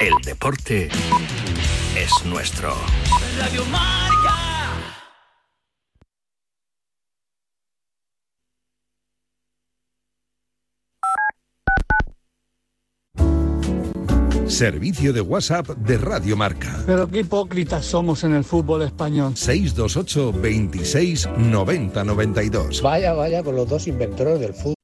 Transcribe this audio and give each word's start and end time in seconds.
El 0.00 0.14
deporte 0.24 0.88
es 1.96 2.24
nuestro. 2.24 2.72
Radio 3.36 3.64
Marca. 3.64 4.36
Servicio 14.46 15.12
de 15.12 15.20
WhatsApp 15.20 15.66
de 15.66 15.98
Radio 15.98 16.36
Marca. 16.36 16.80
Pero 16.86 17.08
qué 17.08 17.20
hipócritas 17.20 17.84
somos 17.84 18.22
en 18.22 18.34
el 18.34 18.44
fútbol 18.44 18.82
español. 18.82 19.36
628 19.36 20.32
26 20.32 21.28
90 21.38 22.04
92. 22.04 22.82
Vaya, 22.82 23.14
vaya 23.14 23.42
con 23.42 23.56
los 23.56 23.68
dos 23.68 23.88
inventores 23.88 24.38
del 24.38 24.54
fútbol. 24.54 24.77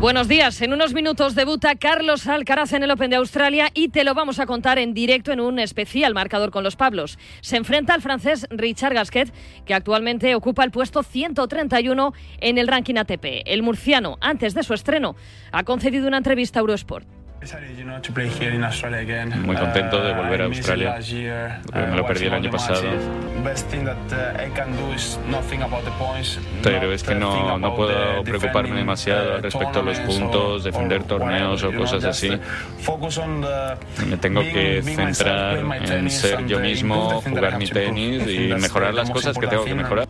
Buenos 0.00 0.28
días. 0.28 0.62
En 0.62 0.72
unos 0.72 0.94
minutos 0.94 1.34
debuta 1.34 1.74
Carlos 1.74 2.26
Alcaraz 2.26 2.72
en 2.72 2.82
el 2.82 2.90
Open 2.90 3.10
de 3.10 3.16
Australia 3.16 3.68
y 3.74 3.90
te 3.90 4.02
lo 4.02 4.14
vamos 4.14 4.38
a 4.38 4.46
contar 4.46 4.78
en 4.78 4.94
directo 4.94 5.30
en 5.30 5.40
un 5.40 5.58
especial 5.58 6.14
marcador 6.14 6.50
con 6.50 6.64
los 6.64 6.74
Pablos. 6.74 7.18
Se 7.42 7.58
enfrenta 7.58 7.92
al 7.92 8.00
francés 8.00 8.46
Richard 8.48 8.94
Gasquet, 8.94 9.30
que 9.66 9.74
actualmente 9.74 10.34
ocupa 10.34 10.64
el 10.64 10.70
puesto 10.70 11.02
131 11.02 12.14
en 12.38 12.56
el 12.56 12.66
ranking 12.66 12.96
ATP. 12.96 13.42
El 13.44 13.62
murciano, 13.62 14.16
antes 14.22 14.54
de 14.54 14.62
su 14.62 14.72
estreno, 14.72 15.16
ha 15.52 15.64
concedido 15.64 16.08
una 16.08 16.16
entrevista 16.16 16.60
a 16.60 16.62
Eurosport. 16.62 17.19
Muy 19.38 19.56
contento 19.56 20.02
de 20.02 20.12
volver 20.12 20.42
a 20.42 20.44
Australia. 20.44 20.94
me 21.72 21.96
lo 21.96 22.06
perdí 22.06 22.26
el 22.26 22.34
año 22.34 22.50
pasado. 22.50 22.82
Pero 26.62 26.92
es 26.92 27.02
que 27.02 27.14
no, 27.14 27.56
no 27.58 27.74
puedo 27.74 28.22
preocuparme 28.24 28.76
demasiado 28.76 29.38
respecto 29.40 29.80
a 29.80 29.82
los 29.82 29.98
puntos, 30.00 30.64
defender 30.64 31.04
torneos 31.04 31.62
o 31.62 31.72
cosas 31.72 32.04
así. 32.04 32.30
Me 34.06 34.18
tengo 34.18 34.42
que 34.42 34.82
centrar 34.82 35.58
en 35.58 36.10
ser 36.10 36.46
yo 36.46 36.60
mismo, 36.60 37.22
jugar 37.22 37.56
mi 37.56 37.66
tenis 37.66 38.26
y 38.26 38.48
mejorar 38.60 38.92
las 38.92 39.10
cosas 39.10 39.38
que 39.38 39.46
tengo 39.46 39.64
que 39.64 39.74
mejorar. 39.74 40.06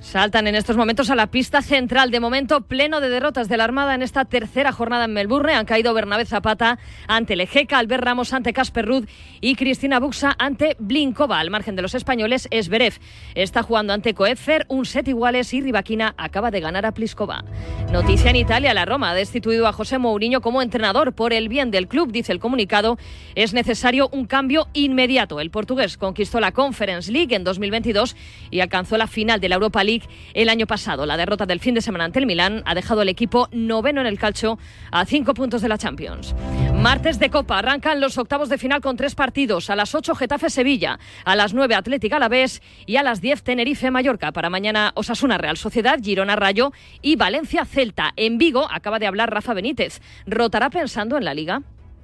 Saltan 0.00 0.46
en 0.46 0.54
estos 0.54 0.78
momentos 0.78 1.10
a 1.10 1.14
la 1.14 1.26
pista 1.26 1.60
central. 1.60 2.10
De 2.10 2.20
momento, 2.20 2.62
pleno 2.62 3.02
de 3.02 3.10
derrotas 3.10 3.50
de 3.50 3.58
la 3.58 3.64
Armada 3.64 3.94
en 3.94 4.00
esta 4.00 4.24
tercera 4.24 4.72
jornada 4.72 5.04
en 5.04 5.12
Melbourne. 5.12 5.52
Han 5.52 5.66
caído 5.66 5.92
Bernabé 5.92 6.24
Zapata 6.24 6.78
ante 7.06 7.36
Lejeca, 7.36 7.78
Albert 7.78 8.02
Ramos 8.02 8.32
ante 8.32 8.54
Casper 8.54 8.86
Rudd 8.86 9.04
y 9.42 9.56
Cristina 9.56 10.00
Buxa 10.00 10.34
ante 10.38 10.74
Blinkova. 10.78 11.38
Al 11.38 11.50
margen 11.50 11.76
de 11.76 11.82
los 11.82 11.94
españoles, 11.94 12.48
Esberev 12.50 12.94
está 13.34 13.62
jugando 13.62 13.92
ante 13.92 14.14
Coetzer, 14.14 14.64
un 14.68 14.86
set 14.86 15.06
iguales 15.06 15.52
y 15.52 15.60
Rivaquina 15.60 16.14
acaba 16.16 16.50
de 16.50 16.60
ganar 16.60 16.86
a 16.86 16.92
Pliskova. 16.92 17.44
Noticia 17.92 18.30
en 18.30 18.36
Italia, 18.36 18.72
la 18.72 18.86
Roma 18.86 19.10
ha 19.10 19.14
destituido 19.14 19.66
a 19.66 19.72
José 19.72 19.98
Mourinho 19.98 20.40
como 20.40 20.62
entrenador 20.62 21.12
por 21.12 21.34
el 21.34 21.50
bien 21.50 21.70
del 21.70 21.88
club, 21.88 22.10
dice 22.10 22.32
el 22.32 22.40
comunicado. 22.40 22.96
Es 23.34 23.52
necesario 23.52 24.08
un 24.12 24.24
cambio 24.24 24.68
inmediato. 24.72 25.40
El 25.40 25.50
portugués 25.50 25.98
conquistó 25.98 26.40
la 26.40 26.52
Conference 26.52 27.12
League 27.12 27.36
en 27.36 27.44
2022 27.44 28.16
y 28.50 28.60
alcanzó 28.60 28.96
la 28.96 29.06
final 29.06 29.40
de 29.40 29.50
la 29.50 29.56
Europa 29.56 29.84
League 29.84 29.89
el 30.34 30.48
año 30.48 30.66
pasado. 30.66 31.06
La 31.06 31.16
derrota 31.16 31.46
del 31.46 31.60
fin 31.60 31.74
de 31.74 31.80
semana 31.80 32.04
ante 32.04 32.18
el 32.18 32.26
Milán 32.26 32.62
ha 32.66 32.74
dejado 32.74 33.00
al 33.00 33.08
equipo 33.08 33.48
noveno 33.50 34.00
en 34.00 34.06
el 34.06 34.18
calcio 34.18 34.58
a 34.92 35.04
cinco 35.04 35.34
puntos 35.34 35.62
de 35.62 35.68
la 35.68 35.78
Champions. 35.78 36.34
Martes 36.74 37.18
de 37.18 37.30
Copa 37.30 37.58
arrancan 37.58 38.00
los 38.00 38.16
octavos 38.18 38.48
de 38.48 38.58
final 38.58 38.80
con 38.80 38.96
tres 38.96 39.14
partidos. 39.14 39.68
A 39.70 39.76
las 39.76 39.94
8 39.94 40.14
Getafe 40.14 40.50
Sevilla, 40.50 40.98
a 41.24 41.36
las 41.36 41.52
9 41.54 41.74
Atlética 41.74 42.16
Alavés 42.16 42.62
y 42.86 42.96
a 42.96 43.02
las 43.02 43.20
10 43.20 43.42
Tenerife 43.42 43.90
Mallorca. 43.90 44.32
Para 44.32 44.50
mañana 44.50 44.92
Osasuna 44.94 45.38
Real 45.38 45.56
Sociedad, 45.56 45.98
Girona 46.02 46.36
Rayo 46.36 46.72
y 47.02 47.16
Valencia 47.16 47.64
Celta. 47.64 48.12
En 48.16 48.38
Vigo 48.38 48.68
acaba 48.70 48.98
de 48.98 49.06
hablar 49.06 49.32
Rafa 49.32 49.54
Benítez. 49.54 50.00
¿Rotará 50.26 50.70
pensando 50.70 51.16
en 51.16 51.24
la 51.24 51.34
liga? 51.34 51.62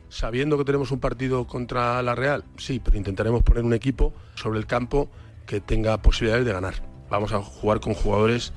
Sabiendo 0.09 0.57
que 0.59 0.65
tenemos 0.65 0.91
un 0.93 1.01
partido 1.01 1.47
contra 1.47 2.03
la 2.03 2.15
Real, 2.15 2.45
sí, 2.57 2.81
pero 2.83 2.97
intentaremos 2.97 3.43
poner 3.43 3.65
un 3.65 3.75
equipo 3.75 4.13
sobre 4.35 4.59
el 4.59 4.67
campo 4.67 5.11
que 5.47 5.61
tenga 5.61 6.01
posibilidades 6.01 6.47
de 6.47 6.53
ganar 6.53 6.96
vamos 7.11 7.33
a 7.33 7.43
jugar 7.43 7.81
con 7.81 7.95
jugadores 7.95 8.53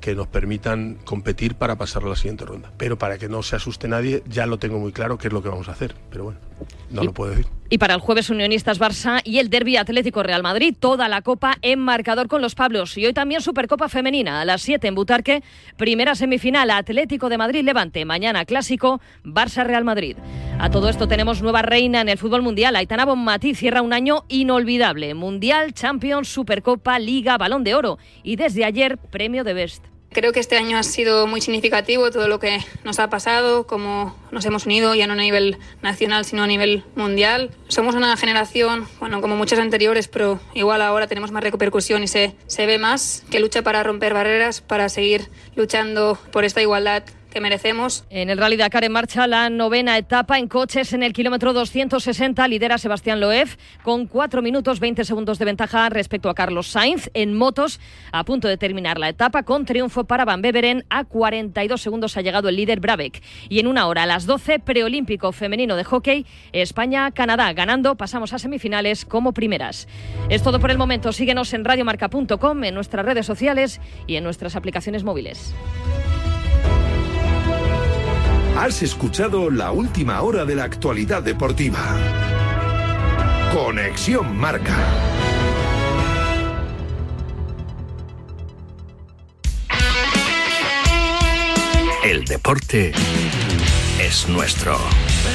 que 0.00 0.14
nos 0.14 0.26
permitan 0.26 0.98
competir 1.04 1.54
para 1.54 1.76
pasar 1.76 2.04
a 2.04 2.08
la 2.08 2.16
siguiente 2.16 2.44
ronda. 2.44 2.72
Pero 2.76 2.98
para 2.98 3.18
que 3.18 3.28
no 3.28 3.42
se 3.42 3.56
asuste 3.56 3.88
nadie, 3.88 4.22
ya 4.26 4.46
lo 4.46 4.58
tengo 4.58 4.78
muy 4.78 4.92
claro 4.92 5.18
qué 5.18 5.28
es 5.28 5.32
lo 5.32 5.42
que 5.42 5.48
vamos 5.48 5.68
a 5.68 5.72
hacer. 5.72 5.94
Pero 6.10 6.24
bueno, 6.24 6.40
no 6.90 7.04
lo 7.04 7.12
puedo 7.12 7.30
decir. 7.30 7.46
Y 7.74 7.78
para 7.78 7.94
el 7.94 8.00
jueves 8.00 8.30
Unionistas 8.30 8.78
Barça 8.78 9.20
y 9.24 9.40
el 9.40 9.50
Derby 9.50 9.76
Atlético 9.76 10.22
Real 10.22 10.44
Madrid, 10.44 10.76
toda 10.78 11.08
la 11.08 11.22
copa 11.22 11.56
en 11.60 11.80
marcador 11.80 12.28
con 12.28 12.40
los 12.40 12.54
Pablos. 12.54 12.96
Y 12.96 13.04
hoy 13.04 13.12
también 13.12 13.40
Supercopa 13.40 13.88
Femenina 13.88 14.40
a 14.40 14.44
las 14.44 14.62
7 14.62 14.86
en 14.86 14.94
Butarque, 14.94 15.42
primera 15.76 16.14
semifinal 16.14 16.70
Atlético 16.70 17.28
de 17.28 17.36
Madrid 17.36 17.64
Levante, 17.64 18.04
mañana 18.04 18.44
clásico 18.44 19.00
Barça 19.24 19.64
Real 19.64 19.82
Madrid. 19.82 20.16
A 20.60 20.70
todo 20.70 20.88
esto 20.88 21.08
tenemos 21.08 21.42
nueva 21.42 21.62
reina 21.62 22.00
en 22.00 22.08
el 22.08 22.16
fútbol 22.16 22.42
mundial. 22.42 22.76
Aitana 22.76 23.06
Bonmatí 23.06 23.56
cierra 23.56 23.82
un 23.82 23.92
año 23.92 24.22
inolvidable. 24.28 25.12
Mundial, 25.14 25.74
Champions, 25.74 26.28
Supercopa, 26.28 27.00
Liga, 27.00 27.38
Balón 27.38 27.64
de 27.64 27.74
Oro 27.74 27.98
y 28.22 28.36
desde 28.36 28.64
ayer 28.64 28.98
Premio 28.98 29.42
de 29.42 29.52
Best. 29.52 29.93
Creo 30.14 30.32
que 30.32 30.38
este 30.38 30.56
año 30.56 30.78
ha 30.78 30.84
sido 30.84 31.26
muy 31.26 31.40
significativo 31.40 32.08
todo 32.12 32.28
lo 32.28 32.38
que 32.38 32.60
nos 32.84 33.00
ha 33.00 33.10
pasado, 33.10 33.66
cómo 33.66 34.16
nos 34.30 34.44
hemos 34.44 34.64
unido 34.64 34.94
ya 34.94 35.08
no 35.08 35.14
a 35.14 35.16
nivel 35.16 35.58
nacional 35.82 36.24
sino 36.24 36.44
a 36.44 36.46
nivel 36.46 36.84
mundial. 36.94 37.50
Somos 37.66 37.96
una 37.96 38.16
generación, 38.16 38.86
bueno, 39.00 39.20
como 39.20 39.34
muchas 39.34 39.58
anteriores, 39.58 40.06
pero 40.06 40.38
igual 40.54 40.82
ahora 40.82 41.08
tenemos 41.08 41.32
más 41.32 41.42
repercusión 41.42 42.04
y 42.04 42.06
se, 42.06 42.36
se 42.46 42.64
ve 42.64 42.78
más, 42.78 43.24
que 43.28 43.40
lucha 43.40 43.62
para 43.62 43.82
romper 43.82 44.14
barreras, 44.14 44.60
para 44.60 44.88
seguir 44.88 45.30
luchando 45.56 46.16
por 46.30 46.44
esta 46.44 46.62
igualdad 46.62 47.02
merecemos. 47.40 48.04
En 48.10 48.30
el 48.30 48.38
Rally 48.38 48.56
Dakar 48.56 48.84
en 48.84 48.92
marcha 48.92 49.26
la 49.26 49.50
novena 49.50 49.98
etapa 49.98 50.38
en 50.38 50.48
coches 50.48 50.92
en 50.92 51.02
el 51.02 51.12
kilómetro 51.12 51.52
260 51.52 52.46
lidera 52.48 52.78
Sebastián 52.78 53.20
Loef 53.20 53.56
con 53.82 54.06
4 54.06 54.42
minutos 54.42 54.80
20 54.80 55.04
segundos 55.04 55.38
de 55.38 55.44
ventaja 55.44 55.88
respecto 55.88 56.28
a 56.28 56.34
Carlos 56.34 56.68
Sainz 56.68 57.10
en 57.14 57.36
motos 57.36 57.80
a 58.12 58.24
punto 58.24 58.48
de 58.48 58.56
terminar 58.56 58.98
la 58.98 59.08
etapa 59.08 59.42
con 59.42 59.64
triunfo 59.64 60.04
para 60.04 60.24
Van 60.24 60.42
Beveren 60.42 60.84
a 60.90 61.04
42 61.04 61.80
segundos 61.80 62.16
ha 62.16 62.22
llegado 62.22 62.48
el 62.48 62.56
líder 62.56 62.80
Brabeck 62.80 63.22
y 63.48 63.58
en 63.58 63.66
una 63.66 63.86
hora 63.86 64.04
a 64.04 64.06
las 64.06 64.26
12 64.26 64.58
preolímpico 64.60 65.32
femenino 65.32 65.76
de 65.76 65.84
hockey 65.84 66.26
España-Canadá 66.52 67.52
ganando 67.52 67.96
pasamos 67.96 68.32
a 68.32 68.38
semifinales 68.38 69.04
como 69.04 69.32
primeras. 69.32 69.88
Es 70.28 70.42
todo 70.42 70.60
por 70.60 70.70
el 70.70 70.78
momento 70.78 71.12
síguenos 71.12 71.52
en 71.52 71.64
radiomarca.com 71.64 72.64
en 72.64 72.74
nuestras 72.74 73.06
redes 73.06 73.26
sociales 73.26 73.80
y 74.06 74.16
en 74.16 74.24
nuestras 74.24 74.56
aplicaciones 74.56 75.04
móviles. 75.04 75.54
Has 78.56 78.82
escuchado 78.82 79.50
la 79.50 79.72
última 79.72 80.22
hora 80.22 80.44
de 80.44 80.54
la 80.54 80.64
actualidad 80.64 81.22
deportiva. 81.22 81.80
Conexión 83.52 84.36
Marca. 84.36 84.76
El 92.04 92.24
deporte 92.24 92.92
es 94.00 94.28
nuestro. 94.28 94.78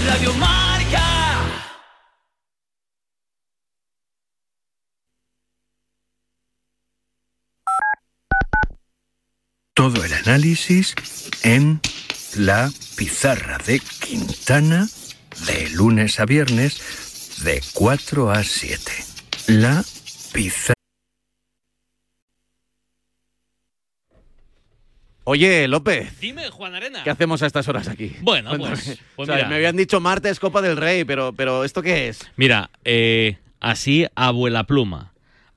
Radio 0.07 0.33
Marca. 0.35 1.03
Todo 9.73 10.03
el 10.05 10.13
análisis 10.13 10.95
en 11.43 11.81
la 12.35 12.71
pizarra 12.95 13.57
de 13.65 13.79
Quintana 13.79 14.87
de 15.47 15.69
lunes 15.71 16.19
a 16.19 16.25
viernes 16.25 17.41
de 17.43 17.61
4 17.73 18.31
a 18.31 18.43
7. 18.43 18.91
La 19.47 19.83
pizarra. 20.33 20.73
Oye, 25.23 25.67
López. 25.67 26.19
Dime, 26.19 26.49
Juan 26.49 26.75
Arena. 26.75 27.03
¿Qué 27.03 27.09
hacemos 27.09 27.43
a 27.43 27.45
estas 27.45 27.67
horas 27.67 27.87
aquí? 27.87 28.15
Bueno, 28.21 28.51
pues, 28.57 28.99
pues 29.15 29.29
o 29.29 29.33
sea, 29.33 29.47
me 29.47 29.55
habían 29.55 29.77
dicho 29.77 29.99
martes 29.99 30.39
Copa 30.39 30.61
del 30.61 30.75
Rey, 30.75 31.05
pero, 31.05 31.33
pero 31.33 31.63
¿esto 31.63 31.81
qué 31.81 32.07
es? 32.07 32.27
Mira, 32.35 32.71
eh, 32.83 33.37
así 33.59 34.07
abuela 34.15 34.65
pluma. 34.65 35.13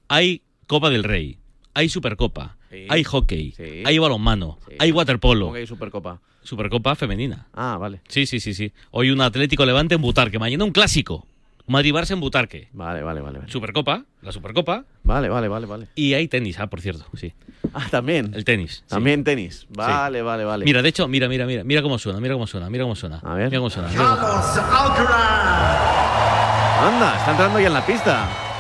Hay 0.09 0.43
Copa 0.67 0.91
del 0.91 1.05
Rey, 1.05 1.39
hay 1.73 1.89
Supercopa, 1.89 2.59
sí. 2.71 2.87
hay 2.91 3.03
hockey, 3.03 3.53
sí. 3.53 3.83
hay 3.87 3.99
balonmano, 3.99 4.59
sí. 4.69 4.77
hay 4.79 4.93
waterpolo. 4.93 5.47
¿Cómo 5.47 5.55
que 5.55 5.61
hay 5.61 5.67
Supercopa? 5.67 6.21
Supercopa 6.43 6.95
femenina. 6.95 7.47
Ah, 7.55 7.77
vale. 7.79 8.01
Sí, 8.09 8.27
sí, 8.27 8.41
sí, 8.41 8.55
sí. 8.55 8.73
Hoy 8.91 9.11
un 9.11 9.21
Atlético 9.21 9.65
Levante 9.65 9.95
en 9.95 10.03
Butar, 10.03 10.31
que 10.31 10.39
mañana 10.39 10.65
un 10.65 10.73
clásico. 10.73 11.27
Madrid-Barça 11.67 12.13
en 12.13 12.21
Butarque. 12.21 12.69
Vale, 12.73 13.03
vale, 13.03 13.21
vale. 13.21 13.39
vale. 13.39 13.51
Supercopa, 13.51 14.05
la 14.21 14.33
Supercopa. 14.33 14.85
Vale, 15.05 15.29
vale, 15.29 15.49
vale, 15.49 15.67
vale. 15.67 15.89
Y 15.95 16.15
hay 16.15 16.27
tenis, 16.29 16.59
ah, 16.59 16.67
por 16.69 16.81
cierto, 16.81 17.07
sí. 17.15 17.33
Ah, 17.73 17.87
también. 17.91 18.33
El 18.35 18.45
tenis. 18.45 18.83
sí. 18.85 18.89
También 18.89 19.23
tenis. 19.25 19.67
Vale, 19.71 20.23
vale, 20.23 20.45
vale. 20.45 20.65
Mira, 20.65 20.83
de 20.83 20.89
hecho, 20.89 21.07
mira, 21.09 21.29
mira, 21.29 21.47
mira, 21.47 21.63
mira 21.65 21.83
cómo 21.83 21.99
suena, 21.99 22.21
mira 22.21 22.35
cómo 22.35 22.47
suena, 22.47 22.69
mira 22.69 22.85
cómo 22.85 22.97
suena. 22.97 23.21
A 23.23 23.35
ver. 23.35 23.49
Mira 23.49 23.59
cómo 23.59 23.71
suena. 23.71 23.89
mira 23.89 24.05
cómo 24.05 24.43
suena. 24.43 25.53
Anda, 26.83 27.17
está 27.17 27.31
entrando 27.31 27.61
ya 27.61 27.69
en 27.69 27.75
la 27.75 27.87
pista. 27.87 28.52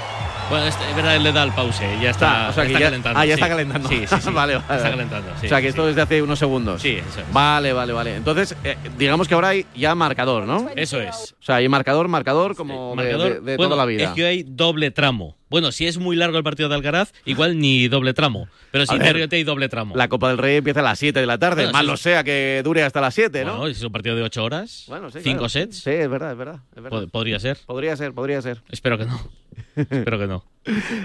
Bueno, 0.50 0.67
este, 0.67 0.85
es 0.91 0.94
verdad, 0.97 1.19
le 1.19 1.33
da 1.33 1.44
el 1.44 1.53
pause, 1.53 1.81
ya 2.03 2.11
está, 2.11 2.50
o 2.50 2.53
sea, 2.53 2.65
está 2.65 2.79
ya- 2.79 2.87
calentando. 2.87 3.19
Ah, 3.19 3.25
ya 3.25 3.35
sí. 3.37 3.41
está 3.41 3.49
calentando. 3.49 3.89
Sí, 3.89 4.05
sí, 4.06 4.17
sí. 4.21 4.31
vale, 4.33 4.56
vale. 4.56 4.77
Está 4.77 4.91
calentando, 4.91 5.29
sí, 5.41 5.47
o 5.47 5.49
sea, 5.49 5.61
que 5.62 5.69
esto 5.69 5.87
desde 5.87 6.03
hace 6.03 6.21
unos 6.21 6.39
segundos. 6.39 6.83
Sí, 6.83 6.91
eso 6.97 7.21
es. 7.21 7.33
Vale, 7.33 7.73
vale, 7.73 7.93
vale. 7.94 8.17
Entonces, 8.17 8.55
eh, 8.65 8.77
digamos 8.99 9.29
que 9.29 9.35
ahora 9.35 9.49
hay 9.49 9.65
ya 9.75 9.94
marcador, 9.94 10.47
¿no? 10.47 10.69
Eso 10.77 11.00
es. 11.00 11.35
O 11.41 11.44
sea, 11.44 11.56
hay 11.56 11.69
marcador, 11.69 12.09
marcador 12.09 12.55
como 12.55 12.94
Marcador, 12.94 13.35
de, 13.35 13.41
de 13.41 13.56
bueno, 13.56 13.71
toda 13.71 13.83
la 13.83 13.87
vida. 13.87 14.05
Es 14.05 14.11
que 14.11 14.27
hay 14.27 14.43
doble 14.43 14.91
tramo. 14.91 15.37
Bueno, 15.49 15.71
si 15.71 15.87
es 15.87 15.99
muy 15.99 16.17
largo 16.17 16.39
el 16.39 16.45
partido 16.45 16.69
de 16.71 16.75
Alcaraz, 16.77 17.12
igual 17.27 17.59
ni 17.59 17.87
doble 17.88 18.15
tramo. 18.15 18.49
Pero 18.71 18.87
si 18.87 18.97
ver, 18.99 19.29
te 19.29 19.37
hay 19.37 19.45
doble 19.45 19.69
tramo. 19.69 19.95
La 19.97 20.09
Copa 20.09 20.29
del 20.29 20.38
Rey 20.38 20.56
empieza 20.56 20.81
a 20.81 20.83
las 20.83 20.99
7 20.99 21.21
de 21.21 21.27
la 21.27 21.37
tarde. 21.38 21.65
Bueno, 21.65 21.73
Más 21.79 21.85
lo 21.85 21.97
sea 21.99 22.25
que 22.25 22.62
dure 22.65 22.83
hasta 22.85 23.03
las 23.03 23.15
7, 23.15 23.45
¿no? 23.45 23.56
Bueno, 23.59 23.75
si 23.75 23.79
es 23.79 23.85
un 23.85 23.93
partido 23.93 24.17
de 24.17 24.23
8 24.23 24.43
horas, 24.45 24.85
Bueno, 24.88 25.11
sí, 25.11 25.19
cinco 25.23 25.38
claro. 25.41 25.49
sets, 25.50 25.77
Sí, 25.83 25.91
es 25.91 26.09
verdad, 26.09 26.33
es 26.33 26.38
verdad. 26.38 26.61
es 26.75 26.83
verdad. 26.83 26.99
pod- 27.03 27.11
podría 27.11 27.38
ser. 27.38 27.59
Podría 27.67 27.97
ser, 27.97 28.12
podría 28.15 28.41
ser. 28.41 28.62
Espero 28.71 28.97
que 28.97 29.05
no. 29.05 29.21
Espero 29.76 30.19
que 30.19 30.26
no. 30.26 30.44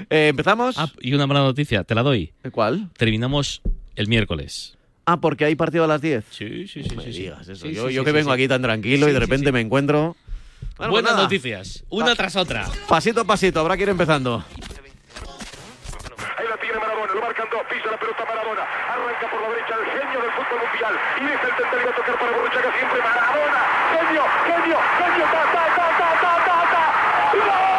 Eh, 0.10 0.28
¿Empezamos? 0.30 0.78
Ah, 0.78 0.90
y 1.02 1.14
una 1.14 1.26
mala 1.28 1.42
noticia, 1.42 1.84
te 1.84 1.96
la 1.96 2.04
doy. 2.04 2.34
¿Cuál? 2.52 2.90
Terminamos 2.98 3.62
el 3.96 4.08
miércoles. 4.08 4.78
Ah, 5.06 5.18
porque 5.22 5.46
hay 5.46 5.56
partido 5.56 5.84
a 5.86 5.88
las 5.88 6.02
10. 6.02 6.26
Sí, 6.32 6.68
sí, 6.68 6.84
sí. 6.84 6.90
No 6.96 7.04
me 7.04 7.12
sí, 7.12 7.20
digas 7.20 7.48
eso. 7.48 7.66
Sí, 7.66 7.74
yo 7.74 7.88
sí, 7.88 7.94
yo 7.94 8.02
sí, 8.02 8.06
que 8.06 8.12
sí, 8.12 8.16
vengo 8.18 8.30
sí. 8.32 8.34
aquí 8.34 8.48
tan 8.48 8.62
tranquilo 8.62 9.06
Sí, 9.06 9.12
y 9.12 9.14
de 9.14 9.20
repente 9.20 9.46
sí. 9.48 9.52
me 9.52 9.62
encuentro. 9.62 10.16
Bueno, 10.60 10.76
pues 10.78 10.90
Buenas 10.90 11.12
nada. 11.14 11.24
noticias, 11.24 11.84
una 11.90 12.14
tras 12.16 12.36
otra. 12.36 12.68
Pasito 12.90 13.22
a 13.22 13.24
pasito, 13.24 13.60
habrá 13.60 13.78
que 13.78 13.84
ir 13.84 13.90
empezando. 13.90 14.44
Ahí 16.38 16.46
la 16.50 16.58
tiene 16.58 16.78
Marabona, 16.78 17.14
lo 17.14 17.22
marcan 17.22 17.48
dos, 17.52 17.62
pisa 17.70 17.90
la 17.92 17.98
pelota 18.00 18.26
Marabona, 18.26 18.62
arranca 18.62 19.26
por 19.32 19.42
la 19.42 19.50
derecha 19.50 19.74
el 19.80 19.86
genio 19.86 20.20
del 20.22 20.32
fútbol 20.38 20.60
mundial 20.66 20.94
y 21.18 21.24
deja 21.26 21.48
el 21.48 21.56
tentativo 21.58 21.90
a 21.90 21.96
tocar 21.96 22.20
para 22.20 22.32
Borruchaga 22.38 22.72
siempre 22.78 23.00
Marabona, 23.02 23.60
genio, 23.96 24.24
genio, 24.50 24.78
genio, 24.98 25.26
ta, 25.34 25.44
ta, 25.56 25.64
ta, 25.78 25.88
ta, 25.98 26.10
ta, 26.22 26.34
ta, 26.46 26.58
ta. 26.74 27.77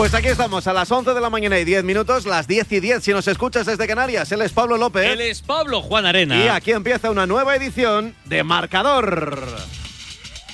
Pues 0.00 0.14
aquí 0.14 0.28
estamos, 0.28 0.66
a 0.66 0.72
las 0.72 0.90
11 0.90 1.12
de 1.12 1.20
la 1.20 1.28
mañana 1.28 1.58
y 1.58 1.64
10 1.66 1.84
minutos, 1.84 2.24
las 2.24 2.48
10 2.48 2.72
y 2.72 2.80
10 2.80 3.04
si 3.04 3.12
nos 3.12 3.28
escuchas 3.28 3.66
desde 3.66 3.86
Canarias. 3.86 4.32
Él 4.32 4.40
es 4.40 4.50
Pablo 4.50 4.78
López. 4.78 5.04
Él 5.04 5.20
es 5.20 5.42
Pablo 5.42 5.82
Juan 5.82 6.06
Arena. 6.06 6.42
Y 6.42 6.48
aquí 6.48 6.70
empieza 6.70 7.10
una 7.10 7.26
nueva 7.26 7.54
edición 7.54 8.14
de 8.24 8.42
Marcador. 8.42 9.44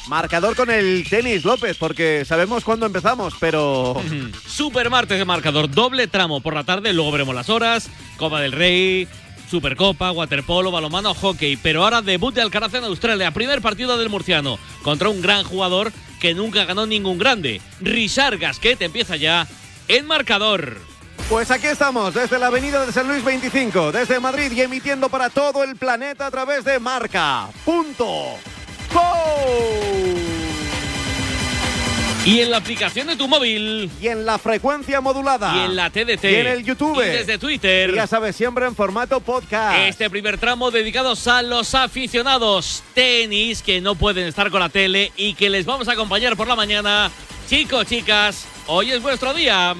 Marcador 0.09 0.57
con 0.57 0.69
el 0.69 1.07
tenis, 1.09 1.45
López, 1.45 1.77
porque 1.79 2.25
sabemos 2.25 2.65
cuándo 2.65 2.87
empezamos, 2.87 3.35
pero... 3.39 4.03
Super 4.49 4.91
martes 4.91 5.17
de 5.17 5.25
marcador, 5.25 5.71
doble 5.71 6.09
tramo 6.09 6.41
por 6.41 6.55
la 6.55 6.65
tarde, 6.65 6.93
luego 6.93 7.13
veremos 7.13 7.33
las 7.33 7.49
horas, 7.49 7.89
Copa 8.17 8.41
del 8.41 8.51
Rey, 8.51 9.07
Supercopa, 9.51 10.13
waterpolo, 10.13 10.71
balonmano, 10.71 11.15
hockey. 11.15 11.57
Pero 11.57 11.85
ahora 11.85 12.03
debut 12.03 12.35
de 12.35 12.43
Alcaraz 12.43 12.75
en 12.75 12.85
Australia, 12.85 13.31
primer 13.31 13.61
partido 13.63 13.97
del 13.97 14.11
murciano 14.11 14.59
contra 14.83 15.09
un 15.09 15.23
gran 15.23 15.45
jugador 15.45 15.93
que 16.21 16.35
nunca 16.35 16.65
ganó 16.65 16.87
ningún 16.87 17.19
grande. 17.19 17.61
Richard 17.81 18.39
Gasquet 18.39 18.81
empieza 18.83 19.17
ya 19.17 19.47
en 19.89 20.07
marcador. 20.07 20.81
Pues 21.29 21.51
aquí 21.51 21.67
estamos, 21.67 22.15
desde 22.15 22.39
la 22.39 22.47
avenida 22.47 22.87
de 22.87 22.93
San 22.93 23.09
Luis 23.09 23.25
25, 23.25 23.91
desde 23.91 24.21
Madrid 24.21 24.53
y 24.53 24.61
emitiendo 24.61 25.09
para 25.09 25.29
todo 25.29 25.65
el 25.65 25.75
planeta 25.77 26.27
a 26.27 26.31
través 26.31 26.65
de 26.65 26.79
Marca. 26.79 27.49
Punto. 27.65 28.37
Y 32.27 32.41
en 32.41 32.51
la 32.51 32.57
aplicación 32.57 33.07
de 33.07 33.15
tu 33.15 33.29
móvil. 33.29 33.89
Y 34.03 34.09
en 34.09 34.27
la 34.27 34.37
frecuencia 34.37 35.01
modulada. 35.01 35.55
Y 35.55 35.61
en 35.67 35.77
la 35.77 35.91
TDT. 35.91 36.25
Y 36.25 36.35
en 36.35 36.47
el 36.49 36.65
YouTube. 36.65 37.01
Y 37.01 37.09
desde 37.11 37.39
Twitter. 37.39 37.91
Y 37.91 37.95
ya 37.95 38.09
sabes, 38.09 38.35
siempre 38.35 38.67
en 38.67 38.75
formato 38.75 39.21
podcast. 39.21 39.79
Este 39.87 40.11
primer 40.11 40.37
tramo 40.37 40.73
dedicados 40.73 41.29
a 41.29 41.41
los 41.43 41.77
aficionados 41.77 42.83
tenis 42.95 43.63
que 43.63 43.81
no 43.81 43.95
pueden 43.95 44.27
estar 44.27 44.51
con 44.51 44.59
la 44.59 44.69
tele 44.69 45.13
y 45.17 45.35
que 45.35 45.49
les 45.49 45.67
vamos 45.67 45.87
a 45.87 45.93
acompañar 45.93 46.37
por 46.37 46.49
la 46.49 46.57
mañana. 46.57 47.13
Chicos, 47.49 47.87
chicas, 47.87 48.45
hoy 48.67 48.91
es 48.91 49.01
vuestro 49.01 49.33
día. 49.33 49.77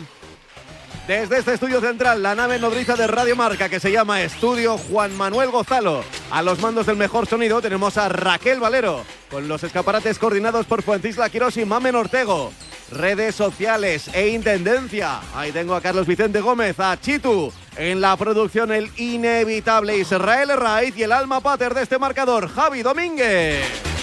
Desde 1.07 1.39
este 1.39 1.55
estudio 1.55 1.81
central, 1.81 2.21
la 2.21 2.35
nave 2.35 2.59
nodriza 2.59 2.97
de 2.97 3.07
Radio 3.07 3.37
Marca 3.37 3.69
que 3.69 3.79
se 3.79 3.93
llama 3.93 4.23
Estudio 4.23 4.77
Juan 4.77 5.17
Manuel 5.17 5.53
Gozalo. 5.53 6.03
A 6.33 6.43
los 6.43 6.59
mandos 6.59 6.87
del 6.87 6.97
mejor 6.97 7.29
sonido 7.29 7.63
tenemos 7.63 7.97
a 7.97 8.09
Raquel 8.09 8.59
Valero, 8.59 9.05
con 9.31 9.47
los 9.47 9.63
escaparates 9.63 10.19
coordinados 10.19 10.67
por 10.67 10.83
Fuentisla 10.83 11.31
Quirós 11.31 11.59
y 11.59 11.65
Mamen 11.65 11.95
Ortego. 11.95 12.53
Redes 12.91 13.37
sociales 13.37 14.11
e 14.15 14.31
intendencia. 14.31 15.21
Ahí 15.33 15.53
tengo 15.53 15.77
a 15.77 15.81
Carlos 15.81 16.09
Vicente 16.09 16.41
Gómez, 16.41 16.81
a 16.81 17.01
Chitu. 17.01 17.53
En 17.77 18.01
la 18.01 18.17
producción, 18.17 18.73
el 18.73 18.91
inevitable 18.97 19.99
Israel 19.99 20.57
Raiz 20.57 20.97
y 20.97 21.05
el 21.05 21.13
alma 21.13 21.41
pater 21.41 21.73
de 21.73 21.83
este 21.83 22.01
marcador, 22.01 22.49
Javi 22.49 22.83
Domínguez. 22.83 23.96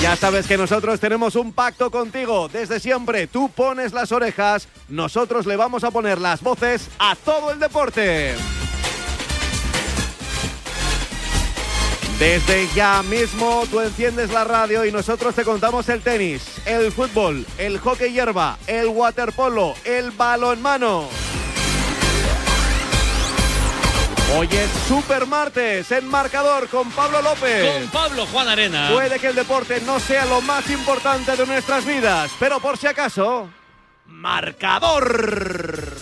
Ya 0.00 0.14
sabes 0.14 0.46
que 0.46 0.56
nosotros 0.56 1.00
tenemos 1.00 1.34
un 1.34 1.52
pacto 1.52 1.90
contigo. 1.90 2.48
Desde 2.48 2.78
siempre, 2.78 3.26
tú 3.26 3.50
pones 3.50 3.92
las 3.92 4.12
orejas, 4.12 4.68
nosotros 4.88 5.44
le 5.44 5.56
vamos 5.56 5.82
a 5.82 5.90
poner 5.90 6.20
las 6.20 6.40
voces 6.40 6.88
a 6.98 7.16
todo 7.16 7.50
el 7.50 7.58
deporte. 7.58 8.34
Desde 12.18 12.68
ya 12.74 13.02
mismo 13.04 13.64
tú 13.70 13.80
enciendes 13.80 14.30
la 14.30 14.42
radio 14.42 14.84
y 14.84 14.90
nosotros 14.90 15.36
te 15.36 15.44
contamos 15.44 15.88
el 15.88 16.00
tenis, 16.00 16.42
el 16.64 16.90
fútbol, 16.90 17.46
el 17.58 17.78
hockey 17.78 18.12
hierba, 18.12 18.58
el 18.66 18.88
waterpolo, 18.88 19.74
el 19.84 20.10
balonmano. 20.10 21.08
Hoy 24.36 24.46
es 24.52 24.70
Super 24.86 25.26
Martes 25.26 25.90
en 25.90 26.06
marcador 26.06 26.68
con 26.68 26.90
Pablo 26.90 27.22
López. 27.22 27.72
Con 27.72 27.88
Pablo 27.88 28.26
Juan 28.26 28.46
Arena. 28.46 28.90
Puede 28.92 29.18
que 29.18 29.28
el 29.28 29.34
deporte 29.34 29.80
no 29.80 29.98
sea 29.98 30.26
lo 30.26 30.42
más 30.42 30.68
importante 30.70 31.34
de 31.34 31.46
nuestras 31.46 31.86
vidas, 31.86 32.30
pero 32.38 32.60
por 32.60 32.76
si 32.76 32.86
acaso, 32.86 33.48
marcador. 34.06 35.92